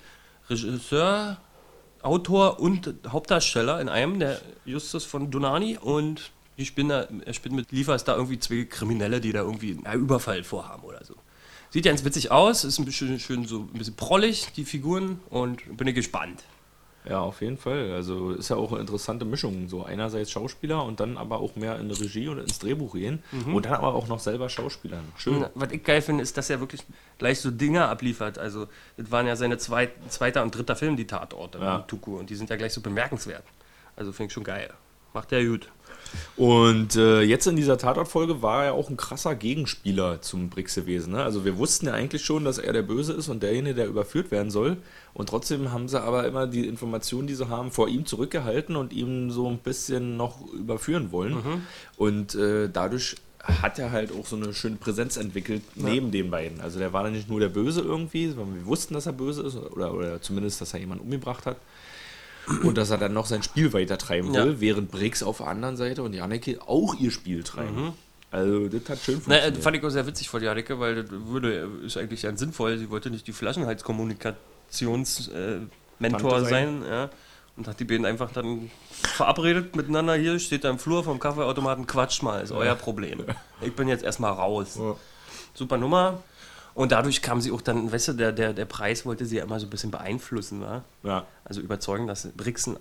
Regisseur, 0.50 1.38
Autor 2.04 2.60
und 2.60 2.94
Hauptdarsteller 3.08 3.80
in 3.82 3.90
einem, 3.90 4.20
der 4.20 4.42
Justus 4.66 5.06
von 5.06 5.32
Donani. 5.32 5.78
Und 5.78 6.32
die 6.58 6.66
da, 6.90 7.08
er 7.26 7.34
spielt 7.34 7.56
mit 7.56 7.72
Liefers 7.72 8.04
da 8.04 8.16
irgendwie 8.16 8.40
zwei 8.40 8.64
Kriminelle, 8.66 9.22
die 9.22 9.32
da 9.32 9.42
irgendwie 9.42 9.80
einen 9.84 10.02
Überfall 10.02 10.44
vorhaben 10.44 10.84
oder 10.84 11.04
so. 11.04 11.16
Sieht 11.70 11.86
ganz 11.86 12.04
witzig 12.04 12.32
aus, 12.32 12.64
ist 12.64 12.80
ein 12.80 12.86
bisschen 12.86 13.20
schön 13.20 13.46
so 13.46 13.60
ein 13.60 13.78
bisschen 13.78 13.96
prollig, 13.96 14.48
die 14.56 14.66
Figuren, 14.66 15.22
und 15.30 15.78
bin 15.78 15.88
ich 15.88 15.96
gespannt. 15.96 16.44
Ja, 17.10 17.20
auf 17.22 17.42
jeden 17.42 17.58
Fall. 17.58 17.92
Also 17.94 18.32
ist 18.32 18.50
ja 18.50 18.56
auch 18.58 18.72
eine 18.72 18.82
interessante 18.82 19.26
Mischung. 19.26 19.68
So 19.68 19.84
einerseits 19.84 20.30
Schauspieler 20.32 20.84
und 20.86 21.00
dann 21.00 21.18
aber 21.18 21.40
auch 21.40 21.56
mehr 21.56 21.80
in 21.80 21.90
die 21.90 21.96
Regie 21.96 22.28
und 22.28 22.38
ins 22.40 22.60
Drehbuch 22.60 22.94
gehen. 22.94 23.24
Und 23.48 23.66
dann 23.66 23.74
aber 23.74 23.96
auch 23.96 24.08
noch 24.08 24.20
selber 24.20 24.50
Schauspielern. 24.50 25.04
Schön. 25.18 25.38
Und 25.38 25.50
was 25.56 25.72
ich 25.72 25.84
geil 25.84 26.02
finde, 26.02 26.22
ist, 26.22 26.38
dass 26.38 26.50
er 26.50 26.60
wirklich 26.60 26.84
gleich 27.18 27.40
so 27.40 27.50
Dinge 27.50 27.88
abliefert. 27.88 28.38
Also, 28.38 28.68
das 28.98 29.10
waren 29.10 29.26
ja 29.26 29.36
seine 29.36 29.58
zweit, 29.58 29.92
zweiter 30.10 30.44
und 30.44 30.54
dritter 30.56 30.76
Film, 30.76 30.96
die 30.96 31.08
Tatorte 31.08 31.58
Ja. 31.58 31.78
mit 31.80 31.88
Tuku. 31.88 32.18
Und 32.18 32.30
die 32.30 32.36
sind 32.36 32.50
ja 32.50 32.56
gleich 32.56 32.74
so 32.74 32.82
bemerkenswert. 32.82 33.44
Also, 33.96 34.12
finde 34.12 34.28
ich 34.28 34.34
schon 34.34 34.44
geil. 34.44 34.72
Macht 35.14 35.32
der 35.32 35.44
gut. 35.44 35.70
Und 36.36 36.96
äh, 36.96 37.22
jetzt 37.22 37.48
in 37.48 37.56
dieser 37.56 37.78
Tatortfolge 37.78 38.42
war 38.42 38.66
er 38.66 38.74
auch 38.74 38.90
ein 38.90 38.98
krasser 38.98 39.36
Gegenspieler 39.36 40.22
zum 40.22 40.50
Brix 40.50 40.76
gewesen. 40.76 41.14
Ne? 41.14 41.24
Also 41.24 41.46
wir 41.46 41.58
wussten 41.58 41.88
ja 41.88 41.94
eigentlich 41.94 42.24
schon, 42.24 42.46
dass 42.46 42.58
er 42.58 42.74
der 42.74 42.82
Böse 42.82 43.14
ist 43.14 43.30
und 43.30 43.44
derjenige, 43.44 43.76
der 43.76 43.88
überführt 43.88 44.32
werden 44.32 44.52
soll. 44.52 44.78
Und 45.14 45.30
trotzdem 45.30 45.72
haben 45.72 45.88
sie 45.88 46.02
aber 46.02 46.26
immer 46.26 46.48
die 46.48 46.68
Informationen, 46.68 47.28
die 47.28 47.36
sie 47.36 47.50
haben, 47.50 47.72
vor 47.72 47.90
ihm 47.90 48.06
zurückgehalten 48.06 48.76
und 48.76 48.94
ihm 48.94 49.30
so 49.32 49.48
ein 49.48 49.58
bisschen 49.58 50.18
noch 50.18 50.42
überführen 50.54 51.12
wollen. 51.12 51.36
Und 51.98 52.36
äh, 52.36 52.70
dadurch 52.72 53.18
hat 53.44 53.80
er 53.80 53.92
halt 53.92 54.12
auch 54.12 54.26
so 54.26 54.36
eine 54.36 54.54
schöne 54.54 54.76
Präsenz 54.76 55.18
entwickelt 55.18 55.64
neben 55.76 56.12
den 56.12 56.30
beiden. 56.30 56.62
Also 56.62 56.80
der 56.80 56.94
war 56.94 57.04
dann 57.04 57.14
nicht 57.14 57.30
nur 57.30 57.40
der 57.40 57.50
Böse 57.50 57.82
irgendwie, 57.82 58.28
sondern 58.28 58.56
wir 58.56 58.66
wussten, 58.66 58.94
dass 58.94 59.06
er 59.06 59.14
böse 59.14 59.42
ist 59.44 59.56
oder, 59.56 59.94
oder 59.94 60.22
zumindest, 60.22 60.62
dass 60.62 60.74
er 60.74 60.80
jemanden 60.80 61.04
umgebracht 61.04 61.46
hat. 61.46 61.58
Und 62.64 62.78
dass 62.78 62.90
er 62.90 62.98
dann 62.98 63.14
noch 63.14 63.26
sein 63.26 63.44
Spiel 63.44 63.74
weitertreiben 63.74 64.34
Ja. 64.34 64.46
will, 64.46 64.60
während 64.60 64.92
Briggs 64.92 65.24
auf 65.24 65.38
der 65.38 65.48
anderen 65.48 65.78
Seite 65.78 66.04
und 66.04 66.14
Janneke 66.14 66.60
auch 66.68 66.96
ihr 66.96 67.12
Spiel 67.12 67.44
treiben. 67.44 67.94
Also 68.32 68.68
das 68.70 68.88
hat 68.90 69.00
schön 69.00 69.16
Naja, 69.16 69.42
funktioniert. 69.42 69.58
das 69.58 69.64
fand 69.64 69.78
ich 69.78 69.84
auch 69.84 69.90
sehr 69.90 70.08
witzig 70.08 70.30
von 70.30 70.42
Jadeke, 70.42 70.80
weil 70.80 71.04
das 71.04 71.12
würde, 71.12 71.70
ist 71.86 71.98
eigentlich 71.98 72.22
ganz 72.22 72.40
sinnvoll. 72.40 72.78
Sie 72.78 72.90
wollte 72.90 73.10
nicht 73.10 73.28
die 73.28 73.34
Flaschenhalskommunikations-Mentor 73.34 76.32
Tante 76.32 76.50
sein. 76.50 76.82
sein. 76.82 76.90
ja. 76.90 77.10
Und 77.58 77.68
hat 77.68 77.82
die 77.82 77.84
beiden 77.84 78.06
einfach 78.06 78.32
dann 78.32 78.72
verabredet 79.04 79.76
miteinander. 79.76 80.16
Hier 80.16 80.40
steht 80.40 80.64
da 80.64 80.70
im 80.70 80.80
Flur 80.80 81.04
vom 81.04 81.20
Kaffeeautomaten, 81.20 81.86
quatsch 81.86 82.22
mal, 82.22 82.42
ist 82.42 82.54
euer 82.54 82.76
Problem. 82.76 83.26
Ich 83.60 83.76
bin 83.76 83.90
jetzt 83.90 84.06
erstmal 84.06 84.32
raus. 84.32 84.78
Ja. 84.80 84.96
Super 85.54 85.78
Nummer. 85.78 86.24
Und 86.74 86.92
dadurch 86.94 87.22
kam 87.22 87.42
sie 87.42 87.52
auch 87.52 87.62
dann, 87.62 87.92
weißt 87.92 88.10
du, 88.10 88.14
der, 88.14 88.32
der, 88.32 88.54
der 88.54 88.66
Preis 88.66 89.06
wollte 89.06 89.26
sie 89.26 89.38
ja 89.38 89.44
immer 89.44 89.60
so 89.60 89.68
ein 89.68 89.70
bisschen 89.70 89.92
beeinflussen, 89.92 90.62
wa? 90.62 90.84
ja. 91.04 91.26
Also 91.44 91.60
überzeugen, 91.62 92.08
dass 92.08 92.28
Brixen 92.38 92.78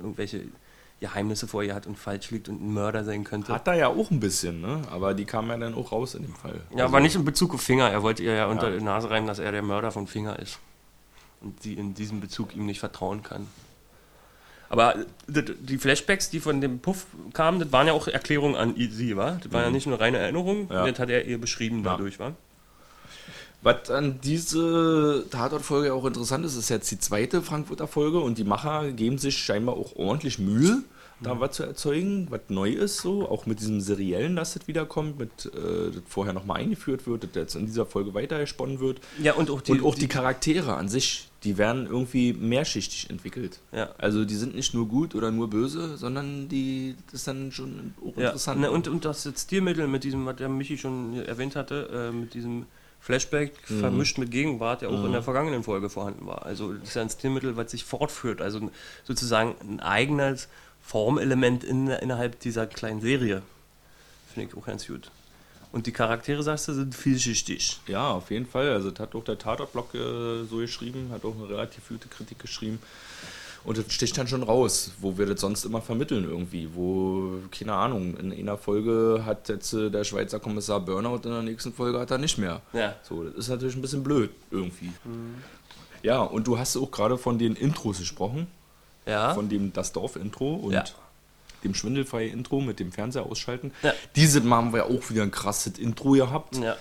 irgendwelche 0.00 0.42
Geheimnisse 1.00 1.46
vor 1.46 1.62
ihr 1.62 1.74
hat 1.74 1.86
und 1.86 1.98
falsch 1.98 2.30
liegt 2.30 2.48
und 2.48 2.62
ein 2.62 2.72
Mörder 2.72 3.04
sein 3.04 3.24
könnte. 3.24 3.52
Hat 3.52 3.66
er 3.66 3.74
ja 3.74 3.88
auch 3.88 4.10
ein 4.10 4.20
bisschen, 4.20 4.62
ne? 4.62 4.80
Aber 4.90 5.12
die 5.12 5.26
kam 5.26 5.48
ja 5.48 5.58
dann 5.58 5.74
auch 5.74 5.92
raus 5.92 6.14
in 6.14 6.22
dem 6.22 6.34
Fall. 6.34 6.54
Ja, 6.70 6.84
Also, 6.84 6.84
aber 6.84 7.00
nicht 7.00 7.16
in 7.16 7.24
Bezug 7.26 7.52
auf 7.52 7.60
Finger. 7.60 7.90
Er 7.90 8.02
wollte 8.02 8.22
ihr 8.22 8.32
ja 8.34 8.46
unter 8.46 8.70
Ja. 8.70 8.78
die 8.78 8.84
Nase 8.84 9.10
reiben, 9.10 9.26
dass 9.26 9.38
er 9.38 9.52
der 9.52 9.62
Mörder 9.62 9.90
von 9.92 10.06
Finger 10.06 10.38
ist. 10.38 10.58
Und 11.42 11.62
sie 11.62 11.74
in 11.74 11.92
diesem 11.92 12.20
Bezug 12.20 12.56
ihm 12.56 12.64
nicht 12.64 12.80
vertrauen 12.80 13.22
kann. 13.22 13.46
Aber 14.70 14.94
d- 15.26 15.42
die 15.60 15.76
Flashbacks, 15.76 16.30
die 16.30 16.40
von 16.40 16.60
dem 16.62 16.78
Puff 16.78 17.06
kamen, 17.34 17.60
das 17.60 17.70
waren 17.70 17.86
ja 17.86 17.92
auch 17.92 18.08
Erklärungen 18.08 18.56
an 18.56 18.74
sie, 18.76 19.16
wa? 19.16 19.38
Das 19.42 19.52
war 19.52 19.62
ja 19.62 19.70
nicht 19.70 19.86
nur 19.86 20.00
reine 20.00 20.16
Erinnerung, 20.18 20.64
Mhm. 20.64 20.72
Ja. 20.72 20.86
das 20.90 20.98
hat 20.98 21.10
er 21.10 21.26
ihr 21.26 21.38
beschrieben 21.38 21.82
dadurch, 21.84 22.18
wa? 22.18 22.32
Was 23.64 23.90
an 23.90 24.20
diese 24.22 25.24
Tatortfolge 25.30 25.94
auch 25.94 26.04
interessant 26.04 26.44
ist, 26.44 26.54
ist 26.54 26.68
jetzt 26.68 26.90
die 26.90 26.98
zweite 26.98 27.40
Frankfurter 27.40 27.88
Folge 27.88 28.20
und 28.20 28.36
die 28.36 28.44
Macher 28.44 28.92
geben 28.92 29.16
sich 29.16 29.38
scheinbar 29.38 29.74
auch 29.76 29.96
ordentlich 29.96 30.38
Mühe, 30.38 30.82
da 31.22 31.40
was 31.40 31.52
zu 31.56 31.62
erzeugen, 31.62 32.26
was 32.28 32.42
neu 32.48 32.70
ist, 32.70 32.98
so, 32.98 33.26
auch 33.26 33.46
mit 33.46 33.60
diesem 33.60 33.80
Seriellen, 33.80 34.36
dass 34.36 34.52
das 34.52 34.68
wiederkommt, 34.68 35.18
mit 35.18 35.46
äh, 35.46 35.90
das 35.92 36.02
vorher 36.06 36.34
nochmal 36.34 36.60
eingeführt 36.60 37.06
wird, 37.06 37.22
das 37.24 37.30
jetzt 37.34 37.54
in 37.54 37.64
dieser 37.64 37.86
Folge 37.86 38.12
weitergesponnen 38.12 38.80
wird. 38.80 39.00
Ja, 39.22 39.32
und 39.32 39.48
auch 39.48 39.62
die, 39.62 39.72
und 39.72 39.84
auch 39.84 39.94
die, 39.94 40.08
Charaktere 40.08 40.74
an 40.74 40.90
sich, 40.90 41.28
die 41.42 41.56
werden 41.56 41.86
irgendwie 41.86 42.34
mehrschichtig 42.34 43.08
entwickelt. 43.08 43.60
Ja. 43.72 43.94
Also 43.96 44.26
die 44.26 44.34
sind 44.34 44.54
nicht 44.54 44.74
nur 44.74 44.86
gut 44.86 45.14
oder 45.14 45.30
nur 45.30 45.48
böse, 45.48 45.96
sondern 45.96 46.50
die 46.50 46.96
das 47.06 47.20
ist 47.20 47.28
dann 47.28 47.50
schon 47.50 47.94
auch 48.02 48.14
Ja, 48.18 48.26
interessant. 48.26 48.60
ne, 48.60 48.70
und, 48.70 48.88
und 48.88 49.06
das 49.06 49.26
Stilmittel 49.36 49.88
mit 49.88 50.04
diesem, 50.04 50.26
was 50.26 50.36
der 50.36 50.50
Michi 50.50 50.76
schon 50.76 51.14
erwähnt 51.24 51.56
hatte, 51.56 52.10
äh, 52.12 52.14
mit 52.14 52.34
diesem 52.34 52.66
Flashback 53.04 53.52
Mhm. 53.68 53.80
vermischt 53.80 54.16
mit 54.16 54.30
Gegenwart, 54.30 54.80
der 54.80 54.88
auch 54.88 55.04
in 55.04 55.12
der 55.12 55.22
vergangenen 55.22 55.62
Folge 55.62 55.90
vorhanden 55.90 56.26
war. 56.26 56.46
Also 56.46 56.72
das 56.72 56.88
ist 56.88 56.94
ja 56.96 57.02
ein 57.02 57.10
Stilmittel, 57.10 57.54
was 57.54 57.70
sich 57.70 57.84
fortführt, 57.84 58.40
also 58.40 58.70
sozusagen 59.04 59.54
ein 59.60 59.80
eigenes 59.80 60.48
Formelement 60.82 61.64
in, 61.64 61.88
innerhalb 61.88 62.40
dieser 62.40 62.66
kleinen 62.66 63.02
Serie. 63.02 63.42
Finde 64.32 64.48
ich 64.50 64.56
auch 64.56 64.64
ganz 64.66 64.86
gut. 64.86 65.10
Und 65.70 65.86
die 65.86 65.92
Charaktere, 65.92 66.42
sagst 66.42 66.68
du, 66.68 66.72
sind 66.72 66.94
vielschichtig. 66.94 67.80
Ja, 67.88 68.12
auf 68.12 68.30
jeden 68.30 68.46
Fall. 68.46 68.70
Also 68.70 68.90
das 68.90 69.00
hat 69.00 69.14
auch 69.14 69.24
der 69.24 69.38
Tatortblog 69.38 69.94
äh, 69.94 70.44
so 70.44 70.56
geschrieben, 70.58 71.10
hat 71.12 71.24
auch 71.26 71.34
eine 71.34 71.48
relativ 71.48 71.88
gute 71.88 72.08
Kritik 72.08 72.38
geschrieben. 72.38 72.78
Und 73.64 73.78
das 73.78 73.90
sticht 73.92 74.16
dann 74.18 74.28
schon 74.28 74.42
raus, 74.42 74.92
wo 75.00 75.16
wir 75.16 75.24
das 75.26 75.40
sonst 75.40 75.64
immer 75.64 75.80
vermitteln 75.80 76.24
irgendwie. 76.24 76.68
Wo, 76.74 77.38
keine 77.50 77.72
Ahnung, 77.72 78.16
in 78.18 78.32
einer 78.32 78.58
Folge 78.58 79.22
hat 79.24 79.48
jetzt 79.48 79.72
äh, 79.72 79.90
der 79.90 80.04
Schweizer 80.04 80.38
Kommissar 80.38 80.80
Burnout, 80.80 81.16
in 81.24 81.30
der 81.30 81.42
nächsten 81.42 81.72
Folge 81.72 81.98
hat 81.98 82.10
er 82.10 82.18
nicht 82.18 82.36
mehr. 82.36 82.60
Ja. 82.74 82.94
So, 83.02 83.24
das 83.24 83.34
ist 83.36 83.48
natürlich 83.48 83.74
ein 83.74 83.80
bisschen 83.82 84.04
blöd 84.04 84.30
irgendwie. 84.50 84.92
Ja, 86.02 86.20
und 86.20 86.46
du 86.46 86.58
hast 86.58 86.76
auch 86.76 86.90
gerade 86.90 87.16
von 87.16 87.38
den 87.38 87.56
Intros 87.56 87.98
gesprochen. 87.98 88.46
Ja. 89.06 89.34
Von 89.34 89.48
dem 89.48 89.72
Das 89.72 89.92
Dorf-Intro 89.92 90.54
und 90.54 90.72
Ja. 90.72 90.84
dem 91.62 91.74
Schwindelfrei-Intro 91.74 92.60
mit 92.60 92.80
dem 92.80 92.92
Fernseher 92.92 93.24
ausschalten. 93.24 93.72
Ja. 93.82 93.92
Diese 94.16 94.40
Mal 94.42 94.56
haben 94.56 94.72
wir 94.72 94.80
ja 94.80 94.84
auch 94.84 95.10
wieder 95.10 95.22
ein 95.22 95.30
krasses 95.30 95.78
Intro 95.78 96.12
gehabt. 96.12 96.56
Ja. 96.56 96.76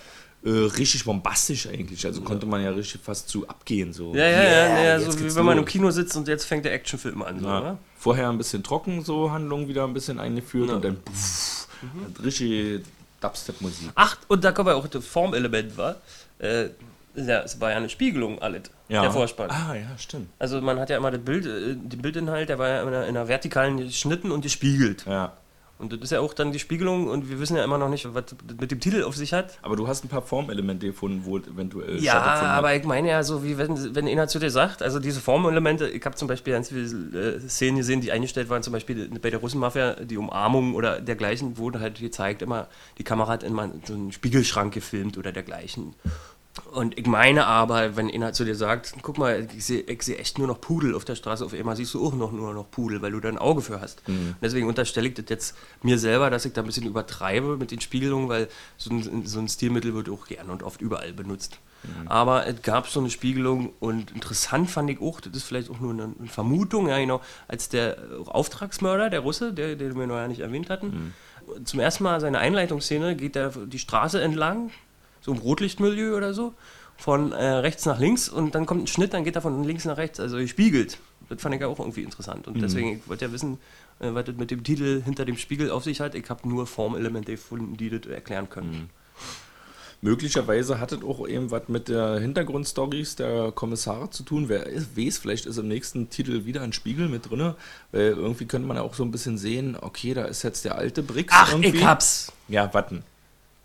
Äh, 0.45 0.49
richtig 0.49 1.06
bombastisch 1.06 1.67
eigentlich. 1.67 2.06
Also 2.06 2.21
konnte 2.21 2.45
man 2.45 2.62
ja 2.62 2.71
richtig 2.71 2.99
fast 3.01 3.29
zu 3.29 3.47
abgehen. 3.47 3.93
So. 3.93 4.13
Ja, 4.13 4.27
ja, 4.27 4.43
ja, 4.43 4.84
ja, 4.84 4.97
jetzt 4.99 5.12
so 5.13 5.19
wie 5.19 5.34
wenn 5.36 5.45
man 5.45 5.58
im. 5.58 5.63
Kino 5.65 5.89
sitzt 5.91 6.17
und 6.17 6.27
jetzt 6.27 6.43
fängt 6.45 6.65
der 6.65 6.73
Actionfilm 6.73 7.21
an. 7.21 7.39
So, 7.39 7.47
Ja. 7.47 7.60
ne? 7.62 7.77
Vorher 7.97 8.27
ein 8.29 8.38
bisschen 8.38 8.62
trocken, 8.63 9.03
so 9.06 9.32
Handlung 9.32 9.69
wieder 9.69 9.86
ein 9.86 9.93
bisschen 9.93 10.19
eingeführt 10.19 10.69
und 10.69 10.84
dann 10.84 10.97
pff, 10.97 11.67
Mhm. 11.82 12.23
richtig 12.25 12.82
Dubstep-Musik. 13.21 13.89
Ach, 13.95 14.17
und 14.27 14.43
da 14.43 14.51
kommen 14.51 14.67
wir 14.69 14.75
auch 14.75 14.88
das 14.88 15.06
Formelement, 15.06 15.77
war. 15.77 15.95
Äh, 16.39 16.65
ja, 17.15 17.41
es 17.43 17.62
war 17.62 17.71
ja 17.71 17.77
eine 17.77 17.88
Spiegelung, 17.89 18.41
alles. 18.41 18.63
Der 18.89 19.12
Vorspann. 19.12 19.49
Ah, 19.49 19.75
ja, 19.75 19.97
stimmt. 19.97 20.27
Also 20.39 20.60
man 20.62 20.79
hat 20.79 20.89
ja 20.89 20.97
immer 20.97 21.10
das 21.12 21.21
Bild, 21.21 21.45
äh, 21.45 21.75
den 21.75 22.01
Bildinhalt, 22.01 22.49
der 22.49 22.60
war 22.60 22.67
ja 22.69 22.82
in 22.82 22.88
einer, 22.89 23.03
in 23.08 23.15
einer 23.17 23.27
vertikalen 23.27 23.77
geschnitten 23.77 24.32
und 24.32 24.41
gespiegelt. 24.41 25.06
Ja. 25.08 25.32
Und 25.83 25.91
das 25.91 25.99
ist 25.99 26.11
ja 26.11 26.21
auch 26.21 26.33
dann 26.33 26.51
die 26.51 26.59
Spiegelung 26.59 27.07
und 27.07 27.29
wir 27.29 27.39
wissen 27.39 27.57
ja 27.57 27.63
immer 27.63 27.77
noch 27.77 27.89
nicht, 27.89 28.05
was 28.13 28.25
das 28.25 28.57
mit 28.59 28.71
dem 28.71 28.79
Titel 28.79 29.03
auf 29.03 29.15
sich 29.15 29.33
hat. 29.33 29.59
Aber 29.61 29.75
du 29.75 29.87
hast 29.87 30.03
ein 30.05 30.07
paar 30.07 30.21
Formelemente 30.21 30.87
gefunden, 30.87 31.23
wo 31.25 31.37
eventuell 31.37 32.01
Ja, 32.01 32.21
aber 32.21 32.73
ich 32.75 32.85
meine 32.85 33.09
ja 33.09 33.21
so, 33.21 33.43
wie 33.43 33.57
wenn, 33.57 33.93
wenn 33.93 34.07
einer 34.07 34.27
zu 34.27 34.39
dir 34.39 34.49
sagt, 34.49 34.81
also 34.81 34.99
diese 34.99 35.19
Formelemente, 35.19 35.87
ich 35.89 36.03
habe 36.05 36.15
zum 36.15 36.27
Beispiel 36.27 36.53
ganz 36.53 36.69
viele 36.69 37.35
äh, 37.35 37.39
Szenen 37.41 37.77
gesehen, 37.77 37.99
die 37.99 38.11
eingestellt 38.11 38.49
waren, 38.49 38.63
zum 38.63 38.73
Beispiel 38.73 39.09
bei 39.21 39.29
der 39.29 39.39
Russenmafia, 39.39 39.95
die 39.95 40.17
Umarmung 40.17 40.73
oder 40.73 41.01
dergleichen, 41.01 41.57
wurde 41.57 41.81
halt 41.81 41.99
gezeigt, 41.99 42.41
immer, 42.41 42.67
die 42.97 43.03
Kamera 43.03 43.33
hat 43.33 43.43
immer 43.43 43.69
so 43.85 43.93
einen 43.93 44.11
Spiegelschrank 44.13 44.73
gefilmt 44.73 45.17
oder 45.17 45.33
dergleichen. 45.33 45.95
Und 46.71 46.99
ich 46.99 47.07
meine 47.07 47.47
aber, 47.47 47.95
wenn 47.95 48.11
einer 48.11 48.33
zu 48.33 48.45
dir 48.45 48.55
sagt, 48.55 48.93
guck 49.01 49.17
mal, 49.17 49.47
ich 49.55 49.65
sehe 49.65 49.83
seh 49.99 50.15
echt 50.15 50.37
nur 50.37 50.47
noch 50.47 50.61
Pudel 50.61 50.93
auf 50.93 51.03
der 51.03 51.15
Straße, 51.15 51.43
auf 51.43 51.53
einmal 51.53 51.75
siehst 51.75 51.93
du 51.95 52.05
auch 52.05 52.13
noch 52.13 52.31
nur 52.31 52.53
noch 52.53 52.69
Pudel, 52.69 53.01
weil 53.01 53.11
du 53.11 53.19
da 53.19 53.29
ein 53.29 53.39
Auge 53.39 53.61
für 53.61 53.81
hast. 53.81 54.03
Und 54.07 54.35
deswegen 54.41 54.67
unterstelle 54.67 55.07
ich 55.07 55.15
das 55.15 55.25
jetzt 55.29 55.55
mir 55.81 55.97
selber, 55.97 56.29
dass 56.29 56.45
ich 56.45 56.53
da 56.53 56.61
ein 56.61 56.67
bisschen 56.67 56.85
übertreibe 56.85 57.57
mit 57.57 57.71
den 57.71 57.81
Spiegelungen, 57.81 58.29
weil 58.29 58.49
so 58.77 58.91
ein, 58.91 59.25
so 59.25 59.39
ein 59.39 59.47
Stilmittel 59.47 59.95
wird 59.95 60.09
auch 60.09 60.27
gern 60.27 60.49
und 60.51 60.61
oft 60.61 60.79
überall 60.81 61.13
benutzt. 61.13 61.57
Aber 62.05 62.47
es 62.47 62.61
gab 62.61 62.87
so 62.87 62.99
eine 62.99 63.09
Spiegelung 63.09 63.73
und 63.79 64.11
interessant 64.11 64.69
fand 64.69 64.89
ich 64.89 65.01
auch, 65.01 65.19
das 65.19 65.35
ist 65.35 65.43
vielleicht 65.43 65.69
auch 65.69 65.79
nur 65.79 65.91
eine, 65.91 66.13
Vermutung, 66.27 66.87
ja 66.87 66.97
genau, 66.97 67.19
als 67.47 67.67
der 67.67 67.97
Auftragsmörder, 68.25 69.09
der 69.09 69.19
Russe, 69.19 69.53
der, 69.53 69.75
den 69.75 69.95
wir 69.95 70.07
noch 70.07 70.15
ja 70.15 70.27
nicht 70.27 70.39
erwähnt 70.39 70.69
hatten, 70.69 71.13
zum 71.65 71.79
ersten 71.79 72.03
Mal 72.03 72.21
seine 72.21 72.39
Einleitungsszene 72.39 73.15
geht 73.15 73.35
er 73.35 73.49
die 73.49 73.79
Straße 73.79 74.21
entlang, 74.21 74.71
so 75.23 75.31
im 75.31 75.39
Rotlichtmilieu 75.39 76.15
oder 76.15 76.33
so, 76.33 76.53
von 76.97 77.31
äh, 77.31 77.45
rechts 77.45 77.86
nach 77.86 77.99
links 77.99 78.29
und 78.29 78.53
dann 78.55 78.65
kommt 78.65 78.83
ein 78.83 78.88
Schnitt, 78.88 79.13
dann 79.13 79.23
geht 79.23 79.36
er 79.36 79.41
von 79.41 79.63
links 79.63 79.86
nach 79.86 79.97
rechts, 79.97 80.19
also 80.19 80.38
gespiegelt. 80.38 80.99
Das 81.29 81.41
fand 81.41 81.55
ich 81.55 81.62
ja 81.62 81.67
auch 81.67 81.79
irgendwie 81.79 82.03
interessant. 82.03 82.47
Und 82.47 82.62
deswegen, 82.62 82.97
ich 82.97 83.07
wollte 83.07 83.25
ja 83.25 83.31
wissen, 83.31 83.57
äh, 83.99 84.13
was 84.13 84.25
das 84.25 84.36
mit 84.36 84.51
dem 84.51 84.63
Titel 84.63 85.01
hinter 85.03 85.25
dem 85.25 85.38
Spiegel 85.38 85.71
auf 85.71 85.83
sich 85.83 86.01
hat. 86.01 86.15
Ich 86.15 86.29
habe 86.29 86.47
nur 86.47 86.67
Formelemente 86.67 87.31
gefunden, 87.31 87.77
die 87.77 87.89
das 87.89 88.05
erklären 88.12 88.49
können. 88.49 88.89
Möglicherweise 90.01 90.81
hat 90.81 90.91
es 90.91 91.01
auch 91.01 91.25
eben 91.29 91.49
was 91.49 91.69
mit 91.69 91.88
der 91.88 92.19
Hintergrundstories 92.19 93.15
der 93.15 93.53
Kommissare 93.53 94.09
zu 94.09 94.23
tun. 94.23 94.49
Wer 94.49 94.65
weiß, 94.65 95.17
vielleicht 95.17 95.45
ist 95.45 95.57
im 95.57 95.69
nächsten 95.69 96.09
Titel 96.09 96.43
wieder 96.43 96.62
ein 96.62 96.73
Spiegel 96.73 97.07
mit 97.07 97.29
drin. 97.29 97.53
Weil 97.93 98.01
irgendwie 98.09 98.45
könnte 98.45 98.67
man 98.67 98.75
ja 98.75 98.83
auch 98.83 98.95
so 98.95 99.03
ein 99.03 99.12
bisschen 99.12 99.38
sehen, 99.38 99.77
okay, 99.79 100.13
da 100.13 100.25
ist 100.25 100.43
jetzt 100.43 100.65
der 100.65 100.77
alte 100.77 101.03
Brix. 101.03 101.33
Ach, 101.33 101.51
irgendwie. 101.53 101.77
ich 101.77 101.86
hab's! 101.86 102.33
Ja, 102.49 102.73
warten. 102.73 103.03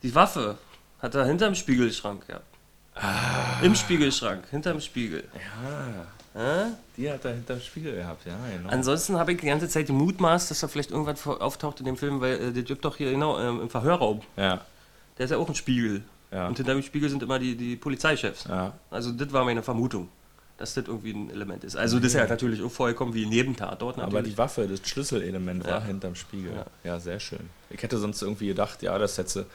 Die 0.05 0.14
Waffe 0.14 0.59
hat 1.01 1.15
er 1.15 1.25
hinterm 1.27 1.55
Spiegelschrank 1.55 2.27
gehabt. 2.27 2.45
Im 3.63 3.75
Spiegelschrank, 3.75 4.45
hinterm 4.51 4.81
Spiegel. 4.81 5.25
Die 6.97 7.11
hat 7.11 7.25
er 7.25 7.33
hinterm 7.35 7.61
Spiegel 7.61 7.97
gehabt, 7.97 8.27
ja, 8.27 8.37
genau. 8.57 8.69
Ansonsten 8.71 9.17
habe 9.19 9.33
ich 9.33 9.41
die 9.41 9.47
ganze 9.47 9.69
Zeit 9.69 9.87
gemutmaßt, 9.87 10.51
dass 10.51 10.61
da 10.61 10.69
vielleicht 10.69 10.91
irgendwas 10.91 11.27
auftaucht 11.27 11.81
in 11.81 11.87
dem 11.87 11.97
Film, 11.97 12.21
weil 12.21 12.35
äh, 12.41 12.53
der 12.53 12.63
gibt 12.63 12.85
doch 12.85 12.97
hier 12.97 13.11
genau 13.11 13.39
ähm, 13.41 13.61
im 13.63 13.71
Verhörraum. 13.71 14.21
Ja, 14.37 14.61
Der 15.19 15.25
ist 15.25 15.31
ja 15.31 15.37
auch 15.37 15.49
ein 15.49 15.55
Spiegel. 15.55 16.03
Ja. 16.31 16.47
Und 16.47 16.57
hinter 16.57 16.75
dem 16.75 16.83
Spiegel 16.83 17.09
sind 17.09 17.23
immer 17.23 17.39
die, 17.39 17.57
die 17.57 17.77
Polizeichefs. 17.77 18.45
ja. 18.45 18.73
Also 18.91 19.13
das 19.13 19.33
war 19.33 19.45
meine 19.45 19.63
Vermutung, 19.63 20.09
dass 20.59 20.75
das 20.75 20.87
irgendwie 20.87 21.13
ein 21.13 21.31
Element 21.31 21.65
ist. 21.65 21.75
Also 21.77 21.99
das 21.99 22.09
ist 22.09 22.15
ja 22.15 22.27
natürlich 22.27 22.63
auch 22.63 22.71
vollkommen 22.71 23.15
wie 23.15 23.27
neben 23.27 23.57
Tatort 23.57 23.97
Aber 23.99 24.07
natürlich. 24.07 24.35
die 24.35 24.39
Waffe, 24.39 24.69
das 24.69 24.87
Schlüsselelement 24.89 25.65
war 25.65 25.79
Ja. 25.79 25.85
hinterm 25.85 26.15
Spiegel. 26.15 26.53
Ja. 26.55 26.67
Ja. 26.85 27.01
sehr 27.01 27.19
schön. 27.19 27.49
Ich 27.71 27.83
hätte 27.83 27.97
sonst 27.99 28.21
irgendwie 28.23 28.49
gedacht, 28.49 28.83
ja, 28.83 28.97
das 28.99 29.17
hätte 29.19 29.47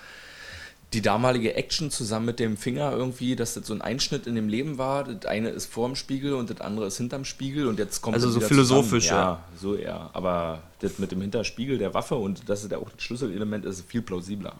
die 0.93 1.01
damalige 1.01 1.55
Action 1.55 1.91
zusammen 1.91 2.25
mit 2.27 2.39
dem 2.39 2.57
Finger 2.57 2.91
irgendwie, 2.91 3.35
dass 3.35 3.53
das 3.55 3.67
so 3.67 3.73
ein 3.73 3.81
Einschnitt 3.81 4.27
in 4.27 4.35
dem 4.35 4.47
Leben 4.47 4.77
war. 4.77 5.03
Das 5.03 5.25
eine 5.25 5.49
ist 5.49 5.65
vorm 5.65 5.95
Spiegel 5.95 6.33
und 6.33 6.49
das 6.49 6.61
andere 6.61 6.87
ist 6.87 6.97
hinterm 6.97 7.25
Spiegel 7.25 7.67
und 7.67 7.79
jetzt 7.79 8.01
kommt 8.01 8.15
Also 8.15 8.29
so 8.29 8.39
philosophisch, 8.39 9.07
ja. 9.07 9.15
Ja, 9.15 9.43
so 9.59 9.75
eher. 9.75 10.09
Aber 10.13 10.61
das 10.79 10.99
mit 10.99 11.11
dem 11.11 11.21
Hinterspiegel 11.21 11.77
der 11.77 11.93
Waffe 11.93 12.15
und 12.15 12.47
das 12.49 12.63
ist 12.63 12.71
ja 12.71 12.77
auch 12.77 12.89
das 12.89 13.03
Schlüsselelement 13.03 13.65
ist 13.65 13.85
viel 13.87 14.01
plausibler. 14.01 14.55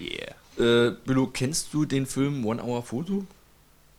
yeah. 0.00 0.34
Äh, 0.58 0.94
Billo, 1.04 1.28
kennst 1.28 1.72
du 1.72 1.84
den 1.84 2.06
Film 2.06 2.44
One 2.44 2.62
Hour 2.62 2.82
Photo? 2.82 3.24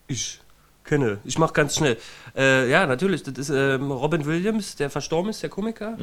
Ich 0.07 0.40
kenne. 0.83 1.19
Ich 1.23 1.37
mache 1.37 1.53
ganz 1.53 1.75
schnell. 1.75 1.97
Äh, 2.35 2.69
ja, 2.69 2.85
natürlich. 2.85 3.23
Das 3.23 3.37
ist 3.37 3.49
ähm, 3.49 3.91
Robin 3.91 4.25
Williams, 4.25 4.75
der 4.75 4.89
verstorben 4.89 5.29
ist, 5.29 5.41
der 5.43 5.49
Komiker. 5.49 5.97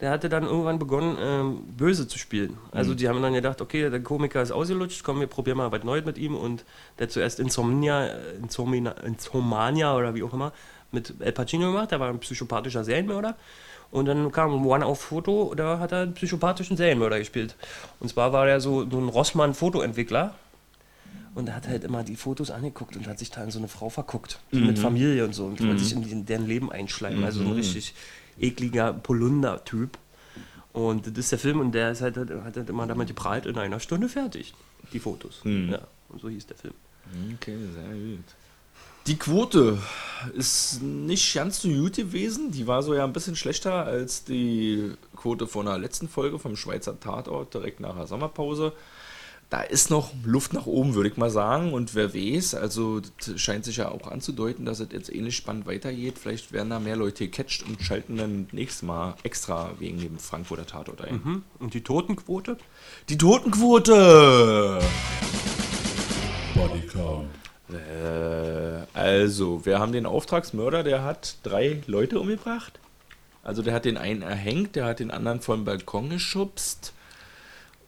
Der 0.00 0.10
hatte 0.10 0.28
dann 0.28 0.44
irgendwann 0.44 0.78
begonnen, 0.78 1.16
ähm, 1.20 1.62
böse 1.76 2.08
zu 2.08 2.18
spielen. 2.18 2.58
Also 2.72 2.94
die 2.94 3.08
haben 3.08 3.22
dann 3.22 3.32
gedacht, 3.32 3.60
okay, 3.60 3.90
der 3.90 4.02
Komiker 4.02 4.42
ist 4.42 4.50
ausgelutscht, 4.50 5.02
komm, 5.04 5.20
wir 5.20 5.26
probieren 5.26 5.58
mal 5.58 5.70
was 5.70 5.84
Neues 5.84 6.04
mit 6.04 6.18
ihm. 6.18 6.34
Und 6.36 6.64
der 6.98 7.06
hat 7.06 7.12
zuerst 7.12 7.40
Insomnia, 7.40 8.06
äh, 8.06 8.36
Insomnia, 8.42 8.92
Insomania 9.04 9.96
oder 9.96 10.14
wie 10.14 10.22
auch 10.22 10.32
immer 10.32 10.52
mit 10.90 11.14
El 11.20 11.32
Pacino 11.32 11.72
gemacht. 11.72 11.90
Der 11.90 12.00
war 12.00 12.08
ein 12.08 12.18
psychopathischer 12.18 12.84
Serienmörder. 12.84 13.36
Und 13.90 14.06
dann 14.06 14.32
kam 14.32 14.66
One 14.66 14.84
auf 14.84 15.00
Foto, 15.00 15.54
da 15.54 15.78
hat 15.78 15.92
er 15.92 16.00
einen 16.00 16.14
psychopathischen 16.14 16.76
Serienmörder 16.76 17.18
gespielt. 17.20 17.54
Und 18.00 18.08
zwar 18.08 18.32
war 18.32 18.48
er 18.48 18.60
so, 18.60 18.88
so 18.90 18.98
ein 18.98 19.08
Rossmann-Fotoentwickler. 19.08 20.34
Und 21.34 21.48
er 21.48 21.56
hat 21.56 21.66
halt 21.66 21.82
immer 21.84 22.04
die 22.04 22.16
Fotos 22.16 22.50
angeguckt 22.50 22.96
und 22.96 23.06
hat 23.08 23.18
sich 23.18 23.30
da 23.30 23.42
in 23.42 23.50
so 23.50 23.58
eine 23.58 23.68
Frau 23.68 23.88
verguckt. 23.90 24.38
So 24.52 24.60
Mit 24.60 24.78
Familie 24.78 25.24
und 25.24 25.34
so. 25.34 25.46
Und 25.46 25.60
wollte 25.66 25.82
sich 25.82 25.92
in 25.92 26.02
die- 26.02 26.22
deren 26.24 26.46
Leben 26.46 26.70
einschleimen. 26.70 27.24
Also 27.24 27.42
so 27.42 27.48
ein 27.48 27.54
richtig 27.54 27.94
ekliger 28.38 28.92
Polunder-Typ. 28.92 29.98
Und 30.72 31.06
das 31.06 31.18
ist 31.18 31.32
der 31.32 31.38
Film 31.38 31.60
und 31.60 31.72
der 31.72 31.92
ist 31.92 32.02
halt, 32.02 32.16
hat 32.16 32.56
halt 32.56 32.68
immer 32.68 32.86
damit 32.86 33.08
geprahlt, 33.08 33.46
in 33.46 33.56
einer 33.58 33.80
Stunde 33.80 34.08
fertig. 34.08 34.54
Die 34.92 34.98
Fotos. 35.00 35.40
Ja, 35.44 35.80
und 36.08 36.20
so 36.20 36.28
hieß 36.28 36.46
der 36.46 36.56
Film. 36.56 36.74
Okay, 37.34 37.56
sehr 37.74 37.94
gut. 37.94 38.24
Die 39.06 39.16
Quote 39.18 39.78
ist 40.34 40.80
nicht 40.82 41.34
ganz 41.34 41.60
so 41.60 41.68
gut 41.68 41.96
gewesen. 41.96 42.50
Die 42.52 42.66
war 42.66 42.82
so 42.82 42.94
ja 42.94 43.04
ein 43.04 43.12
bisschen 43.12 43.36
schlechter 43.36 43.84
als 43.84 44.24
die 44.24 44.92
Quote 45.14 45.46
von 45.46 45.66
der 45.66 45.78
letzten 45.78 46.08
Folge 46.08 46.38
vom 46.38 46.56
Schweizer 46.56 46.98
Tatort 46.98 47.52
direkt 47.54 47.80
nach 47.80 47.94
der 47.96 48.06
Sommerpause. 48.06 48.72
Da 49.50 49.60
ist 49.60 49.90
noch 49.90 50.12
Luft 50.24 50.52
nach 50.52 50.66
oben, 50.66 50.94
würde 50.94 51.08
ich 51.10 51.16
mal 51.16 51.30
sagen. 51.30 51.72
Und 51.72 51.94
wer 51.94 52.14
weiß, 52.14 52.54
also 52.54 53.00
das 53.00 53.40
scheint 53.40 53.64
sich 53.64 53.76
ja 53.76 53.90
auch 53.90 54.10
anzudeuten, 54.10 54.64
dass 54.64 54.80
es 54.80 54.88
jetzt 54.92 55.14
ähnlich 55.14 55.36
spannend 55.36 55.66
weitergeht. 55.66 56.18
Vielleicht 56.18 56.52
werden 56.52 56.70
da 56.70 56.80
mehr 56.80 56.96
Leute 56.96 57.28
gecatcht 57.28 57.62
und 57.62 57.80
schalten 57.82 58.16
dann 58.16 58.48
nächstes 58.52 58.82
Mal 58.82 59.14
extra 59.22 59.70
wegen 59.78 59.98
dem 59.98 60.18
Frankfurter 60.18 60.66
Tatort 60.66 61.02
ein. 61.02 61.24
Hm? 61.24 61.42
Und 61.58 61.74
die 61.74 61.82
Totenquote? 61.82 62.56
Die 63.08 63.18
Totenquote! 63.18 64.80
Bodycount. 66.54 67.30
Äh, 67.72 68.86
also, 68.92 69.64
wir 69.64 69.78
haben 69.78 69.92
den 69.92 70.06
Auftragsmörder, 70.06 70.82
der 70.82 71.02
hat 71.02 71.36
drei 71.42 71.82
Leute 71.86 72.18
umgebracht. 72.20 72.78
Also 73.42 73.62
der 73.62 73.74
hat 73.74 73.84
den 73.84 73.98
einen 73.98 74.22
erhängt, 74.22 74.74
der 74.74 74.86
hat 74.86 75.00
den 75.00 75.10
anderen 75.10 75.40
vom 75.40 75.64
Balkon 75.64 76.08
geschubst. 76.08 76.94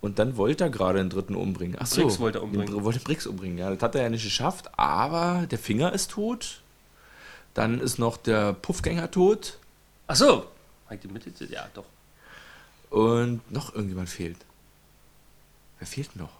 Und 0.06 0.18
dann 0.20 0.36
wollte 0.36 0.64
er 0.64 0.70
gerade 0.70 0.98
den 0.98 1.10
dritten 1.10 1.34
umbringen. 1.34 1.76
Ach 1.80 1.86
so, 1.86 2.02
Briggs 2.02 2.20
wollte 2.20 2.38
er 2.38 2.44
umbringen. 2.44 2.84
wollte 2.84 3.00
Briggs 3.00 3.26
umbringen, 3.26 3.58
ja. 3.58 3.70
Das 3.70 3.82
hat 3.82 3.94
er 3.96 4.02
ja 4.02 4.08
nicht 4.08 4.22
geschafft, 4.24 4.70
aber 4.78 5.46
der 5.50 5.58
Finger 5.58 5.92
ist 5.92 6.12
tot. 6.12 6.60
Dann 7.54 7.80
ist 7.80 7.98
noch 7.98 8.16
der 8.16 8.52
Puffgänger 8.52 9.10
tot. 9.10 9.58
Ach 10.06 10.14
so. 10.16 10.46
Ja, 11.50 11.66
doch. 11.74 11.84
Und 12.90 13.40
noch 13.50 13.74
irgendjemand 13.74 14.08
fehlt. 14.08 14.36
Wer 15.80 15.88
fehlt 15.88 16.14
noch? 16.14 16.30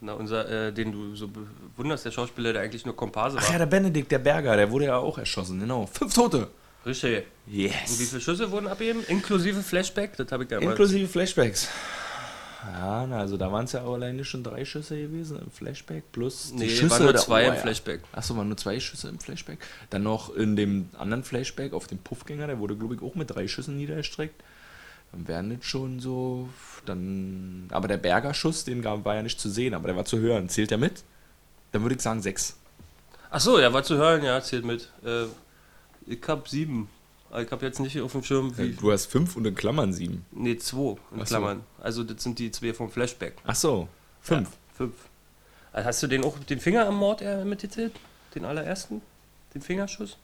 Na, 0.00 0.14
unser, 0.14 0.48
äh, 0.48 0.72
den 0.72 0.90
du 0.90 1.14
so 1.14 1.28
bewunderst, 1.28 2.04
der 2.06 2.10
Schauspieler, 2.10 2.52
der 2.54 2.62
eigentlich 2.62 2.84
nur 2.84 2.96
Komparse 2.96 3.36
Ach 3.38 3.44
war. 3.44 3.52
ja, 3.52 3.58
der 3.58 3.66
Benedikt, 3.66 4.10
der 4.10 4.18
Berger, 4.18 4.56
der 4.56 4.70
wurde 4.70 4.86
ja 4.86 4.96
auch 4.96 5.18
erschossen, 5.18 5.60
genau. 5.60 5.86
Fünf 5.86 6.12
Tote. 6.14 6.48
Richtig. 6.84 7.18
Und 7.18 7.24
wie 7.52 7.66
Yes. 7.66 7.96
viele 8.08 8.20
Schüsse 8.20 8.50
wurden 8.50 8.66
abgeben? 8.66 9.04
Inklusive 9.06 9.62
Flashback? 9.62 10.16
Das 10.16 10.32
habe 10.32 10.44
ich 10.44 10.50
ja. 10.50 10.58
Inklusive 10.58 11.06
Flashbacks. 11.06 11.68
Ja, 12.62 13.06
na, 13.06 13.18
also 13.20 13.36
da 13.36 13.50
waren 13.50 13.64
es 13.64 13.72
ja 13.72 13.82
auch 13.82 13.94
alleine 13.94 14.24
schon 14.24 14.44
drei 14.44 14.64
Schüsse 14.64 15.00
gewesen 15.00 15.38
im 15.38 15.50
Flashback 15.50 16.12
plus 16.12 16.52
die 16.52 16.58
Nee, 16.58 16.68
Schüsse 16.68 16.90
waren 16.90 17.04
nur 17.04 17.16
zwei 17.16 17.44
oh, 17.44 17.48
im 17.48 17.54
ja. 17.54 17.60
Flashback. 17.60 18.00
Achso, 18.12 18.36
waren 18.36 18.48
nur 18.48 18.56
zwei 18.56 18.78
Schüsse 18.78 19.08
im 19.08 19.18
Flashback. 19.18 19.58
Dann 19.88 20.02
noch 20.02 20.34
in 20.34 20.56
dem 20.56 20.90
anderen 20.98 21.24
Flashback 21.24 21.72
auf 21.72 21.86
dem 21.86 21.98
Puffgänger, 21.98 22.46
der 22.46 22.58
wurde, 22.58 22.76
glaube 22.76 22.96
ich, 22.96 23.02
auch 23.02 23.14
mit 23.14 23.30
drei 23.30 23.48
Schüssen 23.48 23.76
niedergestreckt. 23.76 24.42
Dann 25.12 25.26
wären 25.26 25.56
das 25.56 25.64
schon 25.64 26.00
so. 26.00 26.48
Dann. 26.86 27.68
Aber 27.70 27.88
der 27.88 27.96
Berger-Schuss, 27.96 28.64
den 28.64 28.82
gab, 28.82 29.04
war 29.04 29.16
ja 29.16 29.22
nicht 29.22 29.40
zu 29.40 29.48
sehen, 29.48 29.74
aber 29.74 29.88
der 29.88 29.96
war 29.96 30.04
zu 30.04 30.18
hören. 30.18 30.48
Zählt 30.48 30.70
der 30.70 30.78
mit? 30.78 31.02
Dann 31.72 31.82
würde 31.82 31.94
ich 31.94 32.00
sagen 32.02 32.22
sechs. 32.22 32.56
Ach 33.30 33.40
so, 33.40 33.58
ja, 33.58 33.72
war 33.72 33.82
zu 33.82 33.96
hören, 33.96 34.22
ja, 34.22 34.40
zählt 34.42 34.64
mit. 34.64 34.90
Äh, 35.04 35.24
ich 36.06 36.20
hab 36.26 36.48
sieben. 36.48 36.88
Ich 37.38 37.50
hab 37.50 37.62
jetzt 37.62 37.78
nicht 37.80 38.00
auf 38.00 38.12
dem 38.12 38.22
Schirm, 38.24 38.56
wie. 38.58 38.72
Du 38.72 38.90
hast 38.90 39.06
fünf 39.06 39.36
und 39.36 39.46
in 39.46 39.54
Klammern 39.54 39.92
sieben. 39.92 40.24
Nee, 40.32 40.56
zwei 40.58 40.92
in 40.92 40.96
Ach 41.14 41.18
so. 41.18 41.24
Klammern. 41.36 41.62
Also, 41.80 42.02
das 42.02 42.22
sind 42.22 42.38
die 42.38 42.50
zwei 42.50 42.74
vom 42.74 42.90
Flashback. 42.90 43.36
Achso, 43.44 43.88
fünf. 44.20 44.48
Ja, 44.50 44.56
fünf. 44.76 44.94
Also 45.72 45.86
hast 45.88 46.02
du 46.02 46.06
den 46.08 46.24
auch 46.24 46.36
den 46.38 46.58
Finger 46.58 46.86
am 46.86 46.96
Mord 46.96 47.22
äh, 47.22 47.44
mitgezählt? 47.44 47.92
Den 48.34 48.44
allerersten? 48.44 49.00
Den 49.54 49.62
Fingerschuss? 49.62 50.16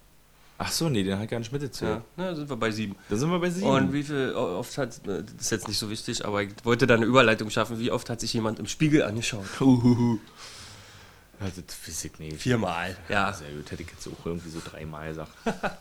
Achso, 0.58 0.88
nee, 0.88 1.04
den 1.04 1.18
hat 1.18 1.28
gar 1.28 1.38
nicht 1.38 1.52
Ja, 1.52 1.58
mitgezählt. 1.58 2.00
na, 2.16 2.34
sind 2.34 2.48
wir 2.48 2.56
bei 2.56 2.70
sieben. 2.72 2.96
Da 3.08 3.16
sind 3.16 3.30
wir 3.30 3.38
bei 3.38 3.50
sieben. 3.50 3.66
Und 3.68 3.92
wie 3.92 4.02
viel 4.02 4.32
oft 4.34 4.76
hat, 4.78 5.06
äh, 5.06 5.22
das 5.22 5.32
ist 5.42 5.50
jetzt 5.50 5.68
nicht 5.68 5.78
so 5.78 5.88
wichtig, 5.90 6.24
aber 6.24 6.42
ich 6.42 6.50
wollte 6.64 6.86
da 6.88 6.94
eine 6.94 7.04
Überleitung 7.06 7.50
schaffen, 7.50 7.78
wie 7.78 7.92
oft 7.92 8.10
hat 8.10 8.20
sich 8.20 8.32
jemand 8.32 8.58
im 8.58 8.66
Spiegel 8.66 9.02
angeschaut? 9.04 9.44
Uhuhu. 9.60 10.18
Ja, 11.40 11.46
das 11.54 11.76
weiß 11.86 12.04
ich 12.06 12.18
nicht. 12.18 12.38
Viermal. 12.38 12.96
Ja. 13.08 13.32
Sehr 13.32 13.50
gut, 13.52 13.70
hätte 13.70 13.82
ich 13.82 13.90
jetzt 13.90 14.08
auch 14.08 14.24
irgendwie 14.26 14.48
so 14.48 14.60
dreimal 14.64 15.08
gesagt. 15.10 15.30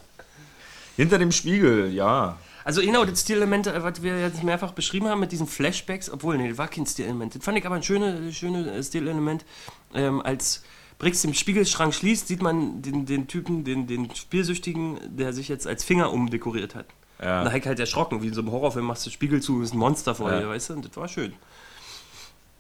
Hinter 0.96 1.18
dem 1.18 1.32
Spiegel, 1.32 1.94
ja. 1.94 2.38
Also 2.64 2.82
genau, 2.82 3.06
das 3.06 3.22
Stilelement, 3.22 3.68
äh, 3.68 3.84
was 3.84 4.02
wir 4.02 4.20
jetzt 4.20 4.44
mehrfach 4.44 4.72
beschrieben 4.72 5.08
haben 5.08 5.20
mit 5.20 5.32
diesen 5.32 5.46
Flashbacks, 5.48 6.10
obwohl, 6.10 6.38
nee, 6.38 6.50
das 6.50 6.58
war 6.58 6.68
kein 6.68 6.86
Stilelement. 6.86 7.36
Das 7.36 7.44
fand 7.44 7.58
ich 7.58 7.66
aber 7.66 7.76
ein 7.76 7.84
schönes 7.84 8.36
schöne 8.36 8.72
äh, 8.72 8.84
Stilelement. 8.84 9.46
Ähm, 9.94 10.22
als 10.22 10.64
Brix 10.98 11.22
den 11.22 11.34
Spiegelschrank 11.34 11.94
schließt, 11.94 12.28
sieht 12.28 12.42
man 12.42 12.82
den, 12.82 13.06
den 13.06 13.28
Typen, 13.28 13.64
den, 13.66 13.86
den 13.86 14.14
Spielsüchtigen, 14.16 15.00
der 15.18 15.34
sich 15.34 15.48
jetzt 15.48 15.68
als 15.68 15.84
Finger 15.84 16.12
umdekoriert 16.12 16.74
hat. 16.74 16.86
Ja. 17.22 17.44
Da 17.44 17.54
ich 17.54 17.66
halt 17.66 17.80
erschrocken, 17.80 18.22
wie 18.24 18.28
in 18.28 18.34
so 18.34 18.42
einem 18.42 18.52
Horrorfilm 18.52 18.86
machst 18.86 19.06
du 19.06 19.10
Spiegel 19.10 19.42
zu, 19.42 19.62
ist 19.62 19.74
ein 19.74 19.78
Monster 19.78 20.16
vor 20.16 20.32
Ja. 20.32 20.40
dir, 20.40 20.50
weißt 20.50 20.70
du? 20.70 20.74
Und 20.74 20.86
das 20.88 20.96
war 20.98 21.08
schön. 21.08 21.34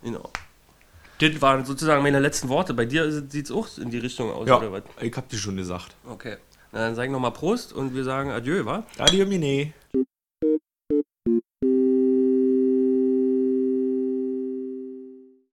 Genau. 0.04 0.30
Das 1.20 1.42
waren 1.42 1.66
sozusagen 1.66 2.04
meine 2.04 2.20
letzten 2.20 2.50
Worte. 2.50 2.74
Bei 2.74 2.86
dir 2.86 3.10
sieht 3.30 3.46
es 3.46 3.52
auch 3.52 3.68
in 3.78 3.90
die 3.90 3.98
Richtung 3.98 4.32
aus, 4.32 4.48
Ja, 4.48 4.58
oder 4.58 4.72
was? 4.72 4.84
ich 5.02 5.16
hab 5.16 5.30
die 5.30 5.38
schon 5.38 5.56
gesagt. 5.56 5.96
Okay. 6.06 6.38
Dann 6.76 6.94
sag 6.94 7.06
ich 7.06 7.12
nochmal 7.12 7.32
Prost 7.32 7.72
und 7.72 7.96
wir 7.96 8.04
sagen 8.04 8.32
Adieu, 8.32 8.66
wa? 8.66 8.84
Adieu, 8.98 9.26
Mine. 9.26 9.72